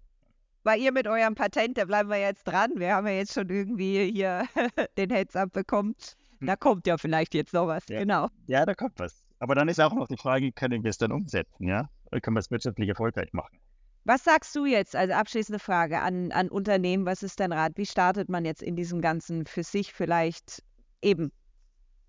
weil 0.66 0.82
ihr 0.82 0.92
mit 0.92 1.08
eurem 1.08 1.36
Patent, 1.36 1.78
da 1.78 1.86
bleiben 1.86 2.10
wir 2.10 2.20
jetzt 2.20 2.44
dran. 2.44 2.72
Wir 2.76 2.96
haben 2.96 3.06
ja 3.06 3.14
jetzt 3.14 3.34
schon 3.34 3.48
irgendwie 3.50 4.12
hier 4.12 4.46
den 4.98 5.12
Heads-up 5.12 5.54
bekommen. 5.54 5.96
Hm. 6.40 6.48
Da 6.48 6.56
kommt 6.56 6.88
ja 6.88 6.98
vielleicht 6.98 7.36
jetzt 7.36 7.54
noch 7.54 7.68
was, 7.68 7.88
ja. 7.88 8.00
genau. 8.00 8.30
Ja, 8.48 8.66
da 8.66 8.74
kommt 8.74 8.98
was. 8.98 9.24
Aber 9.38 9.54
dann 9.54 9.68
ist 9.68 9.80
auch 9.80 9.94
noch 9.94 10.08
die 10.08 10.18
Frage, 10.18 10.52
können 10.52 10.84
wir 10.84 10.90
es 10.90 10.98
dann 10.98 11.12
umsetzen, 11.12 11.68
ja? 11.68 11.88
Oder 12.12 12.20
können 12.20 12.36
wir 12.36 12.40
es 12.40 12.50
wirtschaftlich 12.50 12.90
erfolgreich 12.90 13.32
machen? 13.32 13.60
Was 14.06 14.24
sagst 14.24 14.56
du 14.56 14.66
jetzt 14.66 14.96
als 14.96 15.12
abschließende 15.12 15.60
Frage 15.60 16.00
an, 16.00 16.32
an 16.32 16.50
Unternehmen? 16.50 17.06
Was 17.06 17.24
ist 17.24 17.40
dein 17.40 17.52
Rat? 17.52 17.74
Wie 17.76 17.86
startet 17.86 18.30
man 18.30 18.46
jetzt 18.46 18.62
in 18.62 18.76
diesem 18.76 19.02
ganzen 19.02 19.46
für 19.46 19.64
sich 19.64 19.94
vielleicht 19.94 20.64
eben 21.02 21.32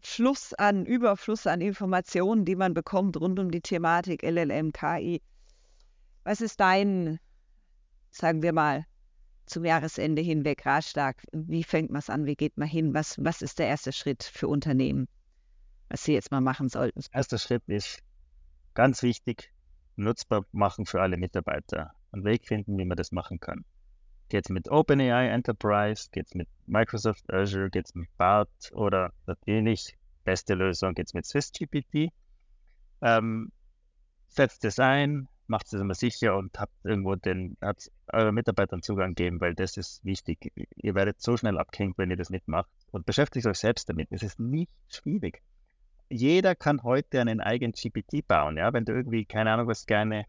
Fluss 0.01 0.55
an, 0.55 0.87
Überfluss 0.87 1.47
an 1.47 1.61
Informationen, 1.61 2.45
die 2.45 2.55
man 2.55 2.75
bekommt 2.75 3.19
rund 3.19 3.39
um 3.39 3.51
die 3.51 3.63
Thematik 3.63 4.23
LLM, 4.23 4.73
KI? 4.73 5.23
Was 6.23 6.41
ist 6.41 6.61
dein 6.61 7.19
sagen 8.17 8.43
wir 8.43 8.53
mal, 8.53 8.85
zum 9.47 9.65
Jahresende 9.65 10.23
hinweg 10.23 10.67
Ratschlag. 10.67 11.23
Wie 11.33 11.63
fängt 11.63 11.91
man 11.91 12.01
es 12.01 12.11
an? 12.11 12.27
Wie 12.27 12.35
geht 12.35 12.57
man 12.57 12.69
hin? 12.69 12.95
Was, 12.95 13.17
was 13.23 13.43
ist 13.43 13.59
der 13.59 13.69
erste 13.69 13.93
Schritt 13.93 14.25
für 14.25 14.49
Unternehmen, 14.49 15.07
was 15.89 16.05
sie 16.05 16.15
jetzt 16.15 16.31
mal 16.31 16.41
machen 16.41 16.69
sollten? 16.69 17.01
Erster 17.13 17.39
Schritt 17.39 17.63
ist 17.67 18.01
ganz 18.75 19.03
wichtig, 19.03 19.53
nutzbar 19.97 20.45
machen 20.53 20.87
für 20.87 21.01
alle 21.01 21.17
Mitarbeiter. 21.17 21.93
Einen 22.13 22.25
Weg 22.25 22.47
finden, 22.47 22.79
wie 22.79 22.85
man 22.85 22.97
das 22.97 23.13
machen 23.13 23.41
kann. 23.41 23.65
Geht 24.29 24.47
es 24.47 24.51
mit 24.51 24.69
OpenAI 24.69 25.29
Enterprise, 25.29 26.09
geht 26.11 26.27
es 26.27 26.35
mit 26.35 26.49
Microsoft 26.67 27.33
Azure, 27.33 27.71
geht 27.71 27.87
es 27.87 27.95
mit 27.95 28.09
BART 28.17 28.73
oder 28.73 29.13
natürlich, 29.27 29.97
beste 30.25 30.55
Lösung, 30.55 30.95
geht 30.95 31.07
es 31.07 31.15
mit 31.15 31.27
SwissGPT. 31.27 32.13
Ähm, 33.03 33.53
setzt 34.29 34.65
es 34.65 34.79
ein, 34.79 35.29
macht 35.47 35.67
es 35.67 35.75
immer 35.75 35.95
sicher 35.95 36.37
und 36.37 36.59
habt 36.59 36.73
irgendwo 36.85 37.15
den, 37.15 37.57
habt 37.61 37.91
euren 38.13 38.35
Mitarbeitern 38.35 38.83
Zugang 38.83 39.15
geben, 39.15 39.41
weil 39.41 39.55
das 39.55 39.77
ist 39.77 40.05
wichtig. 40.05 40.53
Ihr 40.77 40.95
werdet 40.95 41.21
so 41.21 41.37
schnell 41.37 41.59
abgehängt, 41.59 41.99
wenn 41.99 42.11
ihr 42.11 42.17
das 42.17 42.31
nicht 42.31 42.49
macht. 42.49 42.71
Und 42.91 43.07
beschäftigt 43.07 43.47
euch 43.47 43.59
selbst 43.59 43.89
damit. 43.89 44.09
Es 44.11 44.23
ist 44.23 44.41
nicht 44.41 44.71
schwierig. 44.89 45.43
Jeder 46.09 46.55
kann 46.55 46.83
heute 46.83 47.21
einen 47.21 47.41
eigenen 47.41 47.73
GPT 47.73 48.27
bauen. 48.27 48.57
Ja? 48.57 48.73
Wenn 48.73 48.85
du 48.85 48.93
irgendwie, 48.93 49.25
keine 49.25 49.53
Ahnung, 49.53 49.67
was 49.67 49.87
gerne 49.87 50.27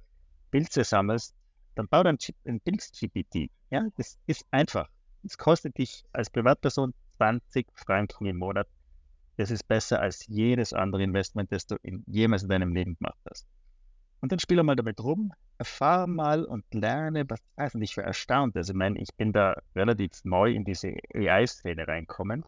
Pilze 0.51 0.84
sammelst, 0.84 1.36
dann 1.75 1.88
bau 1.88 2.03
dann 2.03 2.17
ein 2.45 2.59
Pilz-GPT. 2.61 3.51
Ja? 3.69 3.88
Das 3.97 4.17
ist 4.25 4.45
einfach. 4.51 4.89
Es 5.23 5.38
kostet 5.38 5.78
dich 5.78 6.03
als 6.13 6.30
Privatperson 6.30 6.93
20 7.17 7.67
Franken 7.73 8.25
im 8.25 8.38
Monat. 8.38 8.67
Das 9.38 9.51
ist 9.51 9.67
besser 9.67 10.01
als 10.01 10.25
jedes 10.28 10.73
andere 10.73 11.03
Investment, 11.03 11.51
das 11.51 11.67
du 11.67 11.75
in, 11.84 12.03
jemals 12.07 12.43
in 12.43 12.49
deinem 12.49 12.73
Leben 12.73 12.95
gemacht 12.97 13.19
hast. 13.30 13.45
Und 14.19 14.32
dann 14.32 14.39
spiele 14.39 14.63
mal 14.63 14.75
damit 14.75 14.99
rum, 15.03 15.32
erfahre 15.59 16.07
mal 16.07 16.43
und 16.43 16.65
lerne, 16.73 17.25
was. 17.30 17.75
Und 17.75 17.82
ich 17.84 17.95
war 17.97 18.03
erstaunt. 18.03 18.55
Also, 18.57 18.73
ich 18.73 18.78
meine, 18.78 18.99
ich 18.99 19.09
bin 19.15 19.32
da 19.32 19.55
relativ 19.75 20.23
neu 20.23 20.51
in 20.51 20.65
diese 20.65 20.95
AI-Szene 21.13 21.88
reinkommen. 21.88 22.43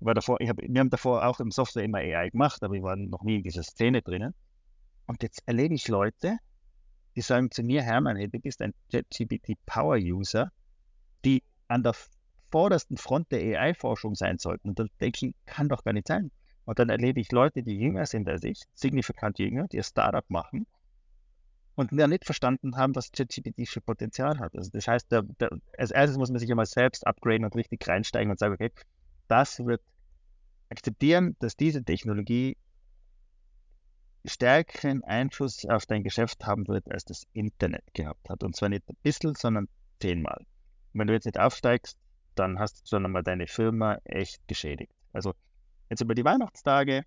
War 0.00 0.14
davor, 0.14 0.40
ich 0.40 0.48
hab, 0.48 0.56
wir 0.58 0.80
haben 0.80 0.90
davor 0.90 1.26
auch 1.26 1.40
im 1.40 1.50
Software 1.50 1.84
immer 1.84 1.98
AI 1.98 2.30
gemacht, 2.30 2.62
aber 2.62 2.74
ich 2.74 2.82
war 2.82 2.96
noch 2.96 3.22
nie 3.22 3.36
in 3.36 3.42
dieser 3.42 3.62
Szene 3.62 4.02
drinnen. 4.02 4.34
Und 5.06 5.22
jetzt 5.22 5.42
erlebe 5.46 5.74
ich 5.74 5.88
Leute, 5.88 6.38
die 7.16 7.20
sagen 7.20 7.50
zu 7.50 7.62
mir, 7.62 7.82
Hermann, 7.82 8.16
hey, 8.16 8.28
du 8.28 8.38
bist 8.38 8.62
ein 8.62 8.72
JetGPT 8.90 9.58
Power 9.66 9.96
User, 9.96 10.50
die 11.24 11.42
an 11.68 11.82
der 11.82 11.94
vordersten 12.50 12.96
Front 12.96 13.30
der 13.30 13.60
AI-Forschung 13.60 14.14
sein 14.14 14.38
sollten. 14.38 14.70
Und 14.70 14.78
da 14.78 14.84
denke 15.00 15.26
ich, 15.26 15.34
kann 15.46 15.68
doch 15.68 15.84
gar 15.84 15.92
nicht 15.92 16.08
sein. 16.08 16.30
Und 16.64 16.78
dann 16.78 16.88
erlebe 16.88 17.20
ich 17.20 17.32
Leute, 17.32 17.62
die 17.62 17.76
jünger 17.76 18.06
sind 18.06 18.28
als 18.28 18.44
ich, 18.44 18.62
signifikant 18.74 19.38
jünger, 19.38 19.66
die 19.68 19.78
ein 19.78 19.84
Startup 19.84 20.28
machen 20.30 20.66
und 21.80 21.92
ja 21.92 22.06
nicht 22.06 22.24
verstanden 22.24 22.76
haben, 22.76 22.94
was 22.94 23.10
ChatGPT 23.10 23.68
für 23.68 23.80
Potenzial 23.80 24.38
hat. 24.38 24.54
Also 24.54 24.70
das 24.72 24.86
heißt, 24.86 25.10
der, 25.10 25.22
der, 25.22 25.50
als 25.78 25.90
erstes 25.90 26.18
muss 26.18 26.30
man 26.30 26.38
sich 26.38 26.50
einmal 26.50 26.66
selbst 26.66 27.06
upgraden 27.06 27.44
und 27.44 27.56
richtig 27.56 27.86
reinsteigen 27.88 28.30
und 28.30 28.38
sagen, 28.38 28.54
okay, 28.54 28.70
das 29.30 29.64
wird 29.64 29.82
akzeptieren, 30.68 31.36
dass 31.38 31.56
diese 31.56 31.84
Technologie 31.84 32.56
stärkeren 34.24 35.02
Einfluss 35.04 35.64
auf 35.66 35.86
dein 35.86 36.02
Geschäft 36.02 36.44
haben 36.46 36.68
wird, 36.68 36.90
als 36.90 37.04
das 37.04 37.26
Internet 37.32 37.84
gehabt 37.94 38.28
hat. 38.28 38.42
Und 38.42 38.54
zwar 38.54 38.68
nicht 38.68 38.88
ein 38.88 38.96
bisschen, 39.02 39.34
sondern 39.34 39.68
zehnmal. 40.00 40.38
Und 40.92 41.00
wenn 41.00 41.06
du 41.06 41.14
jetzt 41.14 41.24
nicht 41.24 41.38
aufsteigst, 41.38 41.96
dann 42.34 42.58
hast 42.58 42.80
du 42.80 42.88
schon 42.88 43.04
einmal 43.04 43.22
deine 43.22 43.46
Firma 43.46 43.98
echt 44.04 44.46
geschädigt. 44.46 44.92
Also 45.12 45.34
jetzt 45.88 46.00
über 46.00 46.14
die 46.14 46.24
Weihnachtstage 46.24 47.04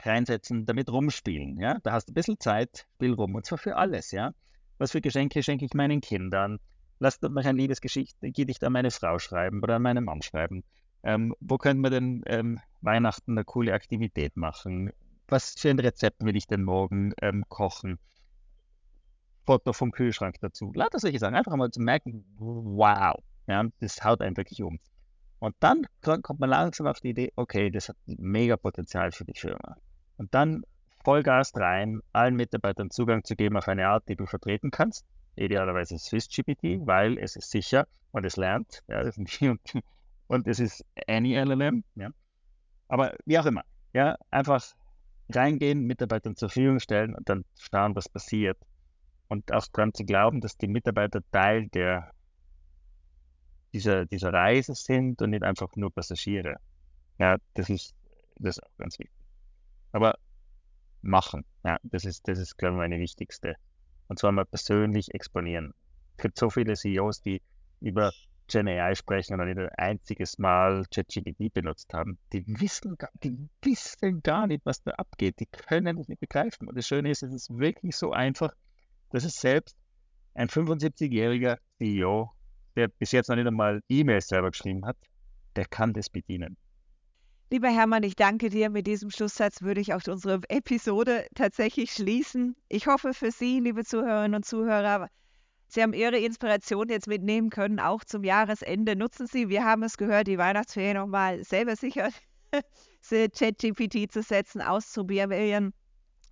reinsetzen, 0.00 0.66
damit 0.66 0.90
rumspielen. 0.90 1.58
Ja? 1.58 1.78
Da 1.82 1.92
hast 1.92 2.08
du 2.08 2.12
ein 2.12 2.14
bisschen 2.14 2.40
Zeit, 2.40 2.86
spiel 2.96 3.14
rum. 3.14 3.34
Und 3.34 3.46
zwar 3.46 3.58
für 3.58 3.76
alles. 3.76 4.10
Ja? 4.10 4.32
Was 4.78 4.92
für 4.92 5.00
Geschenke 5.00 5.42
schenke 5.42 5.64
ich 5.64 5.74
meinen 5.74 6.00
Kindern? 6.00 6.58
Lass 6.98 7.18
doch 7.18 7.30
mal 7.30 7.46
ein 7.46 7.56
Liebesgeschichte, 7.56 8.30
Gedicht 8.30 8.62
an 8.64 8.72
meine 8.72 8.90
Frau 8.90 9.18
schreiben 9.18 9.62
oder 9.62 9.76
an 9.76 9.82
meinen 9.82 10.04
Mann 10.04 10.22
schreiben. 10.22 10.64
Ähm, 11.04 11.34
wo 11.40 11.58
können 11.58 11.80
wir 11.82 11.90
denn 11.90 12.22
ähm, 12.26 12.60
Weihnachten 12.80 13.32
eine 13.32 13.44
coole 13.44 13.74
Aktivität 13.74 14.36
machen? 14.36 14.90
Was 15.28 15.54
für 15.56 15.70
ein 15.70 15.78
Rezept 15.78 16.24
will 16.24 16.34
ich 16.34 16.46
denn 16.46 16.64
morgen 16.64 17.12
ähm, 17.20 17.44
kochen? 17.48 17.98
Foto 19.44 19.74
vom 19.74 19.92
Kühlschrank 19.92 20.36
dazu. 20.40 20.72
Lauter 20.74 20.98
solche 20.98 21.18
Sachen. 21.18 21.34
Einfach 21.34 21.54
mal 21.56 21.70
zu 21.70 21.80
merken, 21.80 22.24
wow, 22.38 23.22
ja, 23.46 23.64
das 23.80 24.02
haut 24.02 24.22
einen 24.22 24.36
wirklich 24.36 24.62
um. 24.62 24.78
Und 25.38 25.54
dann 25.60 25.86
kommt 26.00 26.40
man 26.40 26.48
langsam 26.48 26.86
auf 26.86 27.00
die 27.00 27.10
Idee, 27.10 27.32
okay, 27.36 27.70
das 27.70 27.90
hat 27.90 27.96
mega 28.06 28.56
Potenzial 28.56 29.12
für 29.12 29.26
die 29.26 29.38
Firma. 29.38 29.76
Und 30.16 30.32
dann 30.32 30.62
Vollgas 31.04 31.52
rein, 31.54 32.00
allen 32.12 32.34
Mitarbeitern 32.34 32.88
Zugang 32.88 33.24
zu 33.24 33.36
geben 33.36 33.58
auf 33.58 33.68
eine 33.68 33.88
Art, 33.88 34.08
die 34.08 34.16
du 34.16 34.24
vertreten 34.24 34.70
kannst. 34.70 35.04
idealerweise 35.36 35.98
SwissGPT, 35.98 36.86
weil 36.86 37.18
es 37.18 37.36
ist 37.36 37.50
sicher 37.50 37.86
und 38.12 38.24
es 38.24 38.36
lernt. 38.36 38.82
Ja, 38.88 39.02
und, 40.34 40.46
es 40.48 40.58
ist 40.58 40.84
any 41.06 41.36
LLM. 41.36 41.84
Ja. 41.94 42.10
Aber 42.88 43.14
wie 43.24 43.38
auch 43.38 43.46
immer, 43.46 43.64
ja, 43.92 44.16
einfach 44.30 44.74
reingehen, 45.30 45.86
Mitarbeitern 45.86 46.36
zur 46.36 46.48
Verfügung 46.48 46.80
stellen 46.80 47.14
und 47.14 47.28
dann 47.28 47.44
schauen, 47.58 47.96
was 47.96 48.08
passiert. 48.08 48.58
Und 49.28 49.52
auch 49.52 49.66
daran 49.72 49.94
zu 49.94 50.04
glauben, 50.04 50.40
dass 50.40 50.56
die 50.56 50.68
Mitarbeiter 50.68 51.20
Teil 51.30 51.68
der, 51.68 52.12
dieser, 53.72 54.04
dieser 54.06 54.32
Reise 54.32 54.74
sind 54.74 55.22
und 55.22 55.30
nicht 55.30 55.42
einfach 55.42 55.74
nur 55.76 55.92
Passagiere. 55.92 56.56
Ja, 57.18 57.38
das 57.54 57.70
ist, 57.70 57.94
das 58.36 58.58
ist 58.58 58.64
auch 58.64 58.76
ganz 58.76 58.98
wichtig. 58.98 59.16
Aber 59.92 60.18
machen, 61.02 61.44
ja, 61.64 61.78
das 61.84 62.04
ist, 62.04 62.28
das 62.28 62.38
ist, 62.38 62.58
glaube 62.58 62.74
ich, 62.74 62.78
meine 62.78 62.98
wichtigste. 62.98 63.56
Und 64.08 64.18
zwar 64.18 64.32
mal 64.32 64.44
persönlich 64.44 65.14
exponieren. 65.14 65.72
Es 66.16 66.22
gibt 66.22 66.38
so 66.38 66.50
viele 66.50 66.74
CEOs, 66.74 67.22
die 67.22 67.40
über 67.80 68.12
Gen 68.46 68.68
AI 68.68 68.94
sprechen 68.94 69.40
und 69.40 69.46
nicht 69.46 69.58
ein 69.58 69.68
einziges 69.76 70.38
Mal 70.38 70.84
ChatGPT 70.90 71.52
benutzt 71.52 71.94
haben. 71.94 72.18
Die 72.32 72.44
wissen, 72.46 72.96
die 73.22 73.48
wissen 73.62 74.22
gar 74.22 74.46
nicht, 74.46 74.64
was 74.66 74.82
da 74.82 74.92
abgeht. 74.92 75.40
Die 75.40 75.46
können 75.46 75.98
es 75.98 76.08
nicht 76.08 76.20
begreifen. 76.20 76.68
Und 76.68 76.76
das 76.76 76.86
Schöne 76.86 77.10
ist, 77.10 77.22
es 77.22 77.32
ist 77.32 77.58
wirklich 77.58 77.96
so 77.96 78.12
einfach, 78.12 78.52
dass 79.10 79.24
es 79.24 79.40
selbst 79.40 79.76
ein 80.34 80.48
75-jähriger 80.48 81.58
CEO, 81.78 82.32
der 82.76 82.88
bis 82.88 83.12
jetzt 83.12 83.28
noch 83.28 83.36
nicht 83.36 83.46
einmal 83.46 83.80
E-Mails 83.88 84.28
selber 84.28 84.50
geschrieben 84.50 84.84
hat, 84.84 84.96
der 85.56 85.64
kann 85.64 85.92
das 85.92 86.10
bedienen. 86.10 86.56
Lieber 87.50 87.68
Hermann, 87.68 88.02
ich 88.02 88.16
danke 88.16 88.50
dir. 88.50 88.68
Mit 88.68 88.86
diesem 88.86 89.10
Schlusssatz 89.10 89.62
würde 89.62 89.80
ich 89.80 89.94
auch 89.94 90.02
unsere 90.08 90.40
Episode 90.48 91.26
tatsächlich 91.34 91.92
schließen. 91.92 92.56
Ich 92.68 92.88
hoffe 92.88 93.14
für 93.14 93.30
Sie, 93.30 93.60
liebe 93.60 93.84
Zuhörerinnen 93.84 94.34
und 94.34 94.44
Zuhörer, 94.44 95.08
Sie 95.68 95.82
haben 95.82 95.92
Ihre 95.92 96.18
Inspiration 96.18 96.88
jetzt 96.88 97.08
mitnehmen 97.08 97.50
können, 97.50 97.80
auch 97.80 98.04
zum 98.04 98.24
Jahresende. 98.24 98.96
Nutzen 98.96 99.26
Sie, 99.26 99.48
wir 99.48 99.64
haben 99.64 99.82
es 99.82 99.96
gehört, 99.96 100.28
die 100.28 100.38
Weihnachtsferien 100.38 100.96
nochmal 100.96 101.42
selber 101.44 101.76
sicher 101.76 102.10
ChatGPT 103.02 104.12
zu 104.12 104.22
setzen, 104.22 104.60
auszuprobieren. 104.60 105.72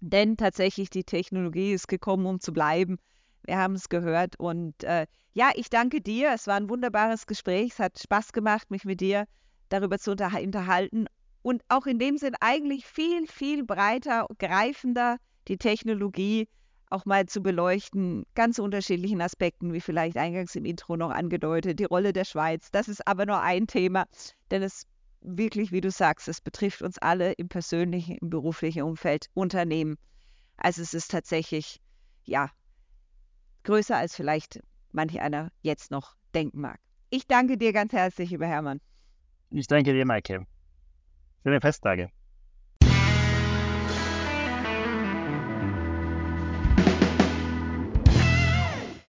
Denn 0.00 0.36
tatsächlich 0.36 0.90
die 0.90 1.04
Technologie 1.04 1.72
ist 1.72 1.88
gekommen, 1.88 2.26
um 2.26 2.40
zu 2.40 2.52
bleiben. 2.52 2.98
Wir 3.44 3.58
haben 3.58 3.74
es 3.74 3.88
gehört. 3.88 4.38
Und 4.38 4.82
äh, 4.84 5.06
ja, 5.32 5.50
ich 5.54 5.70
danke 5.70 6.00
dir. 6.00 6.32
Es 6.34 6.46
war 6.46 6.56
ein 6.56 6.68
wunderbares 6.68 7.26
Gespräch. 7.26 7.72
Es 7.72 7.78
hat 7.78 7.98
Spaß 7.98 8.32
gemacht, 8.32 8.70
mich 8.70 8.84
mit 8.84 9.00
dir 9.00 9.26
darüber 9.68 9.98
zu 9.98 10.12
unterhalten. 10.12 11.06
Und 11.42 11.62
auch 11.68 11.86
in 11.86 11.98
dem 11.98 12.18
Sinn 12.18 12.34
eigentlich 12.40 12.86
viel, 12.86 13.26
viel 13.26 13.64
breiter, 13.64 14.26
greifender 14.38 15.16
die 15.48 15.56
Technologie 15.56 16.48
auch 16.92 17.04
mal 17.06 17.26
zu 17.26 17.42
beleuchten, 17.42 18.24
ganz 18.34 18.58
unterschiedlichen 18.58 19.20
Aspekten, 19.20 19.72
wie 19.72 19.80
vielleicht 19.80 20.16
eingangs 20.16 20.54
im 20.54 20.64
Intro 20.64 20.96
noch 20.96 21.10
angedeutet, 21.10 21.78
die 21.80 21.84
Rolle 21.84 22.12
der 22.12 22.24
Schweiz. 22.24 22.70
Das 22.70 22.88
ist 22.88 23.06
aber 23.06 23.26
nur 23.26 23.40
ein 23.40 23.66
Thema, 23.66 24.06
denn 24.50 24.62
es 24.62 24.86
wirklich, 25.20 25.72
wie 25.72 25.80
du 25.80 25.90
sagst, 25.90 26.28
es 26.28 26.40
betrifft 26.40 26.82
uns 26.82 26.98
alle 26.98 27.32
im 27.32 27.48
persönlichen, 27.48 28.16
im 28.18 28.30
beruflichen 28.30 28.82
Umfeld, 28.82 29.26
Unternehmen. 29.34 29.96
Also 30.56 30.82
es 30.82 30.94
ist 30.94 31.10
tatsächlich, 31.10 31.80
ja, 32.24 32.50
größer 33.64 33.96
als 33.96 34.16
vielleicht 34.16 34.60
manch 34.90 35.20
einer 35.20 35.50
jetzt 35.62 35.90
noch 35.90 36.16
denken 36.34 36.60
mag. 36.60 36.78
Ich 37.10 37.26
danke 37.26 37.56
dir 37.56 37.72
ganz 37.72 37.92
herzlich, 37.92 38.30
lieber 38.30 38.46
Hermann. 38.46 38.80
Ich 39.50 39.66
danke 39.66 39.92
dir, 39.92 40.06
Maike. 40.06 40.46
Schöne 41.42 41.60
Festtage. 41.60 42.10